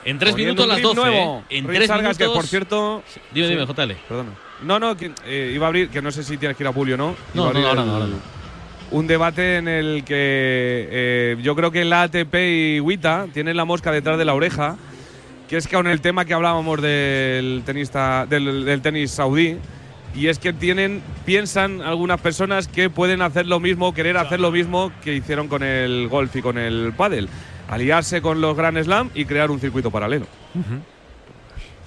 En 0.04 0.18
tres 0.18 0.34
minutos 0.34 0.66
las 0.66 0.78
grip 0.78 0.86
12. 0.94 1.00
nuevo. 1.00 1.44
¿eh? 1.50 1.58
En 1.58 1.68
Rich 1.68 1.76
tres 1.76 1.88
Sargas, 1.88 2.18
minutos. 2.18 2.34
que 2.34 2.38
por 2.40 2.46
cierto. 2.46 3.02
Dime, 3.32 3.46
Sí. 3.48 3.54
dime, 3.54 3.66
JL. 3.66 3.96
Perdona. 4.08 4.30
No, 4.62 4.78
no, 4.78 4.96
que, 4.96 5.10
eh, 5.26 5.52
iba 5.54 5.66
a 5.66 5.68
abrir, 5.68 5.88
que 5.88 6.00
no 6.02 6.10
sé 6.10 6.22
si 6.22 6.36
tienes 6.36 6.56
que 6.56 6.62
ir 6.62 6.66
a 6.68 6.72
Pulio, 6.72 6.96
¿no? 6.96 7.14
No, 7.34 7.52
no, 7.52 7.66
ahora 7.68 7.84
no, 7.84 7.92
ahora 7.94 8.06
no. 8.06 8.16
Un 8.92 9.06
debate 9.06 9.56
en 9.56 9.68
el 9.68 10.02
que 10.04 10.88
eh, 10.90 11.36
yo 11.42 11.54
creo 11.54 11.70
que 11.70 11.84
la 11.84 12.02
ATP 12.02 12.34
y 12.34 12.80
Wita 12.80 13.26
tienen 13.32 13.56
la 13.56 13.64
mosca 13.64 13.92
detrás 13.92 14.18
de 14.18 14.24
la 14.24 14.34
oreja, 14.34 14.76
que 15.48 15.56
es 15.56 15.68
con 15.68 15.86
el 15.86 16.00
tema 16.00 16.24
que 16.24 16.34
hablábamos 16.34 16.80
del 16.82 17.62
tenista 17.64 18.26
del, 18.26 18.64
del 18.64 18.82
tenis 18.82 19.10
saudí. 19.12 19.56
Y 20.12 20.26
es 20.26 20.40
que 20.40 20.52
tienen, 20.52 21.02
piensan 21.24 21.82
algunas 21.82 22.20
personas 22.20 22.66
que 22.66 22.90
pueden 22.90 23.22
hacer 23.22 23.46
lo 23.46 23.60
mismo, 23.60 23.94
querer 23.94 24.16
hacer 24.16 24.40
lo 24.40 24.50
mismo 24.50 24.90
que 25.04 25.14
hicieron 25.14 25.46
con 25.46 25.62
el 25.62 26.08
golf 26.08 26.34
y 26.34 26.42
con 26.42 26.58
el 26.58 26.92
pádel. 26.96 27.28
Aliarse 27.70 28.20
con 28.20 28.40
los 28.40 28.56
Grand 28.56 28.82
Slam 28.82 29.10
y 29.14 29.24
crear 29.24 29.50
un 29.50 29.60
circuito 29.60 29.90
paralelo. 29.90 30.26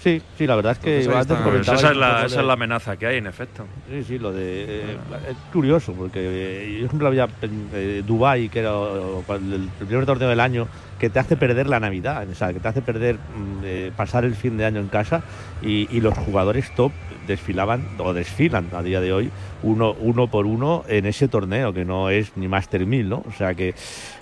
Sí, 0.03 0.21
sí, 0.37 0.45
la 0.45 0.57
verdad 0.57 0.73
es 0.73 0.79
que 0.79 0.99
Entonces 0.99 1.31
antes 1.31 1.37
Pues 1.45 1.79
esa, 1.79 1.91
es 1.91 1.97
la, 1.97 2.25
esa 2.25 2.41
es 2.41 2.45
la 2.45 2.53
amenaza 2.53 2.97
que 2.97 3.07
hay, 3.07 3.17
en 3.17 3.27
efecto. 3.27 3.65
Sí, 3.89 4.03
sí, 4.03 4.19
lo 4.19 4.33
de. 4.33 4.65
eh, 4.65 4.97
es 5.29 5.37
curioso, 5.53 5.93
porque 5.93 6.19
eh, 6.21 6.79
yo 6.81 6.89
siempre 6.89 7.07
había 7.07 7.29
eh, 7.41 8.03
Dubai 8.05 8.49
que 8.49 8.59
era 8.59 8.75
o, 8.75 9.23
cuando 9.25 9.55
el 9.55 9.69
primer 9.79 10.05
torneo 10.05 10.27
del 10.27 10.41
año, 10.41 10.67
que 10.99 11.09
te 11.09 11.19
hace 11.19 11.37
perder 11.37 11.67
la 11.67 11.79
Navidad, 11.79 12.27
o 12.29 12.35
sea, 12.35 12.51
que 12.51 12.59
te 12.59 12.67
hace 12.67 12.81
perder 12.81 13.15
mm, 13.15 13.61
eh, 13.63 13.91
pasar 13.95 14.25
el 14.25 14.35
fin 14.35 14.57
de 14.57 14.65
año 14.65 14.81
en 14.81 14.89
casa 14.89 15.23
y, 15.63 15.87
y 15.95 16.01
los 16.01 16.17
jugadores 16.17 16.73
top 16.75 16.91
desfilaban 17.27 17.81
o 17.99 18.13
desfilan 18.13 18.67
a 18.73 18.81
día 18.83 18.99
de 18.99 19.13
hoy 19.13 19.29
uno, 19.63 19.95
uno 19.99 20.27
por 20.27 20.45
uno 20.45 20.83
en 20.89 21.05
ese 21.05 21.29
torneo, 21.29 21.73
que 21.73 21.85
no 21.85 22.09
es 22.09 22.35
ni 22.35 22.49
Master 22.49 22.85
1000, 22.85 23.07
¿no? 23.07 23.23
O 23.25 23.31
sea 23.31 23.53
que 23.55 23.73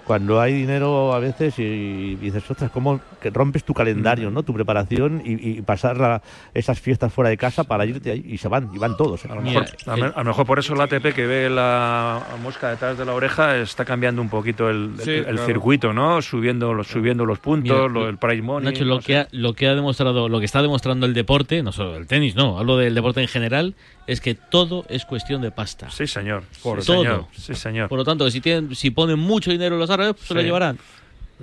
cuando 0.06 0.39
hay 0.39 0.54
dinero 0.54 1.14
a 1.14 1.20
veces 1.20 1.58
y, 1.58 2.16
dices, 2.16 2.44
ostras, 2.52 2.70
¿cómo 2.70 3.00
que 3.20 3.32
rompes 3.32 3.64
tu 3.64 3.74
calendario, 3.74 4.30
¿no? 4.30 4.44
Tu 4.44 4.54
preparación 4.54 5.22
y, 5.26 5.50
y 5.50 5.62
pasar 5.64 5.98
la- 5.98 6.22
esas 6.54 6.80
fiestas 6.80 7.12
fuera 7.12 7.30
de 7.32 7.38
casa 7.38 7.64
para 7.64 7.86
irte 7.88 8.12
ahí 8.12 8.24
y 8.28 8.38
se 8.38 8.48
van, 8.50 8.70
y 8.74 8.78
van 8.78 8.96
todos. 8.98 9.26
¿eh? 9.26 9.30
A 9.32 9.36
lo, 9.36 9.42
mejor, 9.42 9.66
a, 9.88 9.96
me- 9.96 10.06
a 10.08 10.18
lo 10.20 10.24
mejor 10.26 10.46
por 10.46 10.60
eso 10.60 10.76
la 10.76 10.84
ATP 10.84 11.14
que 11.16 11.26
ve 11.26 11.50
la 11.50 12.22
mosca 12.44 12.70
detrás 12.70 12.98
de 13.00 13.06
la 13.06 13.14
oreja 13.14 13.58
está 13.58 13.84
cambiando 13.84 14.22
un 14.22 14.30
poquito 14.30 14.70
el, 14.70 14.92
el- 15.00 15.04
Sí, 15.04 15.12
el 15.12 15.24
claro. 15.26 15.46
circuito, 15.46 15.92
¿no? 15.94 16.22
Subiendo 16.22 16.72
los, 16.74 16.88
subiendo 16.88 17.26
los 17.26 17.39
puntos, 17.39 17.76
Mira, 17.76 17.88
lo 17.92 18.06
del 18.06 18.18
prize 18.18 18.44
money. 18.44 18.72
Nacho, 18.74 18.86
lo, 18.86 18.96
no 18.96 19.02
que 19.02 19.18
ha, 19.18 19.28
lo 19.32 19.54
que 19.54 19.68
ha 19.68 19.74
demostrado, 19.76 20.30
lo 20.30 20.38
que 20.39 20.46
está 20.46 20.62
demostrando 20.62 21.08
el 21.08 21.14
deporte, 21.16 21.31
no 21.64 21.72
solo 21.72 21.96
el 21.96 22.08
tenis, 22.08 22.36
no, 22.36 22.60
hablo 22.60 22.76
del 22.78 22.94
deporte 22.94 23.22
en 23.22 23.28
general, 23.30 23.74
es 24.06 24.20
que 24.20 24.36
todo 24.36 24.86
es 24.90 25.06
cuestión 25.06 25.42
de 25.42 25.50
pasta. 25.52 25.90
Sí, 25.90 26.06
señor. 26.06 26.44
Por 26.62 26.82
Sí, 26.82 26.88
todo. 26.88 27.04
señor. 27.04 27.26
Sí, 27.32 27.56
señor. 27.56 27.88
Por 27.90 28.00
lo 28.00 28.04
tanto, 28.04 28.30
si 28.30 28.42
tienen, 28.42 28.76
si 28.76 28.92
ponen 28.92 29.18
mucho 29.18 29.50
dinero 29.50 29.78
los 29.78 29.90
árabes, 29.90 30.16
pues 30.16 30.28
se 30.28 30.34
lo 30.34 30.42
Sí. 30.42 30.46
llevarán. 30.48 30.78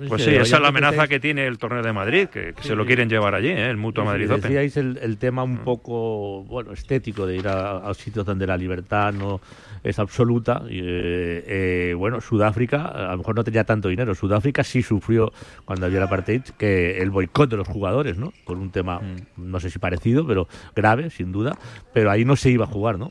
Pues 0.07 0.23
sí, 0.23 0.29
esa 0.29 0.55
es 0.57 0.61
la 0.61 0.69
amenaza 0.69 1.07
que 1.09 1.19
tiene 1.19 1.45
el 1.45 1.57
torneo 1.57 1.81
de 1.83 1.91
Madrid, 1.91 2.27
que, 2.27 2.53
que 2.53 2.63
se 2.63 2.73
lo 2.75 2.85
quieren 2.85 3.09
llevar 3.09 3.35
allí, 3.35 3.49
¿eh? 3.49 3.69
el 3.69 3.75
Mutua 3.75 4.05
Madrid 4.05 4.27
Sí, 4.27 4.31
Open. 4.31 4.41
Decíais 4.43 4.77
el, 4.77 4.97
el 5.01 5.17
tema 5.17 5.43
un 5.43 5.57
poco 5.57 6.43
bueno 6.43 6.71
estético 6.71 7.25
de 7.25 7.35
ir 7.35 7.47
a, 7.49 7.77
a 7.79 7.93
sitios 7.95 8.25
donde 8.25 8.47
la 8.47 8.55
libertad 8.55 9.11
no 9.11 9.41
es 9.83 9.99
absoluta. 9.99 10.63
Y, 10.69 10.79
eh, 10.79 11.43
eh, 11.47 11.93
bueno, 11.97 12.21
Sudáfrica 12.21 12.85
a 12.85 13.11
lo 13.11 13.17
mejor 13.19 13.35
no 13.35 13.43
tenía 13.43 13.63
tanto 13.63 13.89
dinero. 13.89 14.13
Sudáfrica 14.15 14.63
sí 14.63 14.83
sufrió 14.83 15.31
cuando 15.65 15.85
había 15.85 15.97
el 15.99 16.03
apartheid 16.05 16.41
que 16.57 17.01
el 17.01 17.09
boicot 17.09 17.49
de 17.49 17.57
los 17.57 17.67
jugadores, 17.67 18.17
¿no? 18.17 18.33
Por 18.45 18.57
un 18.57 18.71
tema 18.71 19.01
no 19.37 19.59
sé 19.59 19.69
si 19.69 19.79
parecido, 19.79 20.25
pero 20.27 20.47
grave, 20.75 21.09
sin 21.09 21.31
duda. 21.31 21.57
Pero 21.93 22.11
ahí 22.11 22.25
no 22.25 22.35
se 22.35 22.49
iba 22.49 22.65
a 22.65 22.67
jugar, 22.67 22.97
¿no? 22.99 23.09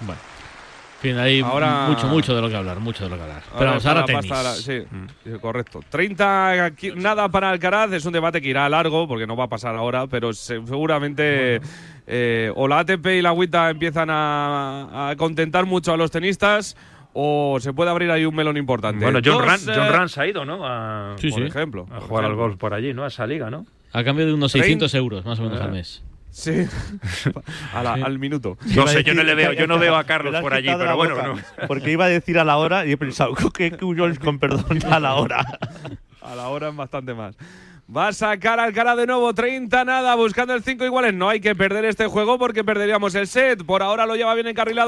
Bueno. 0.00 0.20
En 0.96 1.00
fin, 1.10 1.18
hay 1.18 1.40
Ahora- 1.40 1.86
mucho, 1.88 2.08
mucho 2.08 2.34
de 2.34 2.40
lo 2.40 2.48
que 2.48 2.56
hablar, 2.56 2.80
mucho 2.80 3.04
de 3.04 3.10
lo 3.10 3.16
que 3.16 3.22
hablar. 3.22 3.42
Pero 3.58 3.70
ahora 3.72 3.94
la 4.00 4.04
tenis. 4.06 4.26
pasta, 4.26 4.54
sí, 4.54 4.82
sí, 5.24 5.30
correcto. 5.42 5.80
30, 5.90 6.64
aquí- 6.64 6.92
nada 6.96 7.28
para 7.28 7.50
Alcaraz, 7.50 7.92
es 7.92 8.04
un 8.06 8.12
debate 8.14 8.40
que 8.40 8.48
irá 8.48 8.66
largo 8.68 9.06
porque 9.06 9.26
no 9.26 9.36
va 9.36 9.44
a 9.44 9.48
pasar 9.48 9.76
ahora, 9.76 10.06
pero 10.06 10.32
se- 10.32 10.66
seguramente 10.66 11.60
eh, 12.06 12.52
o 12.54 12.68
la 12.68 12.80
ATP 12.80 13.06
y 13.06 13.22
la 13.22 13.32
WTA 13.32 13.70
empiezan 13.70 14.08
a, 14.10 15.10
a 15.10 15.16
contentar 15.16 15.66
mucho 15.66 15.92
a 15.92 15.96
los 15.96 16.10
tenistas 16.10 16.76
o 17.12 17.58
se 17.60 17.72
puede 17.72 17.90
abrir 17.90 18.10
ahí 18.10 18.24
un 18.26 18.34
melón 18.34 18.56
importante. 18.56 19.04
Bueno, 19.04 19.20
John, 19.24 19.38
Dos, 19.38 19.46
Ran- 19.46 19.74
John 19.74 19.86
eh, 19.86 19.90
Rans 19.90 20.18
ha 20.18 20.26
ido, 20.26 20.44
¿no? 20.44 20.66
A, 20.66 21.14
Sí, 21.18 21.30
por 21.30 21.40
sí. 21.40 21.46
ejemplo. 21.46 21.86
a 21.90 22.00
jugar 22.00 22.24
al 22.26 22.34
golf 22.34 22.56
por 22.58 22.74
allí, 22.74 22.92
¿no? 22.94 23.04
A 23.04 23.08
esa 23.08 23.26
liga, 23.26 23.50
¿no? 23.50 23.64
A 23.92 24.04
cambio 24.04 24.26
de 24.26 24.34
unos 24.34 24.52
Trein- 24.54 24.60
600 24.62 24.94
euros, 24.94 25.24
más 25.24 25.38
o 25.40 25.42
menos, 25.44 25.58
Ah. 25.60 25.64
al 25.64 25.72
mes. 25.72 26.02
Sí, 26.30 26.52
a 27.72 27.82
la- 27.82 27.94
Sí. 27.94 28.02
al 28.04 28.18
minuto. 28.18 28.58
No 28.74 28.86
sé, 28.86 29.02
yo 29.02 29.14
no 29.14 29.22
le 29.22 29.34
veo, 29.34 29.52
yo 29.54 29.66
no 29.66 29.78
veo 29.78 29.96
a 29.96 30.04
Carlos 30.12 30.34
por 30.42 30.52
allí, 30.52 30.68
pero 30.76 30.94
bueno, 30.96 31.14
boca, 31.16 31.26
no. 31.28 31.66
Porque 31.66 31.90
iba 31.92 32.04
a 32.04 32.08
decir 32.08 32.38
a 32.38 32.44
la 32.44 32.58
hora 32.58 32.84
y 32.84 32.92
he 32.92 32.96
pensado, 32.98 33.34
¿qué 33.54 33.74
Jones 33.80 34.18
con 34.18 34.38
perdón 34.38 34.84
a 34.90 35.00
la 35.00 35.14
hora? 35.14 35.44
A 36.20 36.34
la 36.34 36.48
hora 36.48 36.68
es 36.68 36.76
bastante 36.76 37.14
más. 37.14 37.36
Va 37.88 38.08
a 38.08 38.12
sacar 38.12 38.58
Alcaraz 38.58 38.96
de 38.96 39.06
nuevo 39.06 39.32
30 39.32 39.84
nada, 39.84 40.16
buscando 40.16 40.52
el 40.54 40.64
5 40.64 40.84
iguales. 40.84 41.14
No 41.14 41.28
hay 41.28 41.38
que 41.38 41.54
perder 41.54 41.84
este 41.84 42.08
juego 42.08 42.36
porque 42.36 42.64
perderíamos 42.64 43.14
el 43.14 43.28
set. 43.28 43.64
Por 43.64 43.80
ahora 43.80 44.06
lo 44.06 44.16
lleva 44.16 44.34
bien 44.34 44.48
encarrilado. 44.48 44.84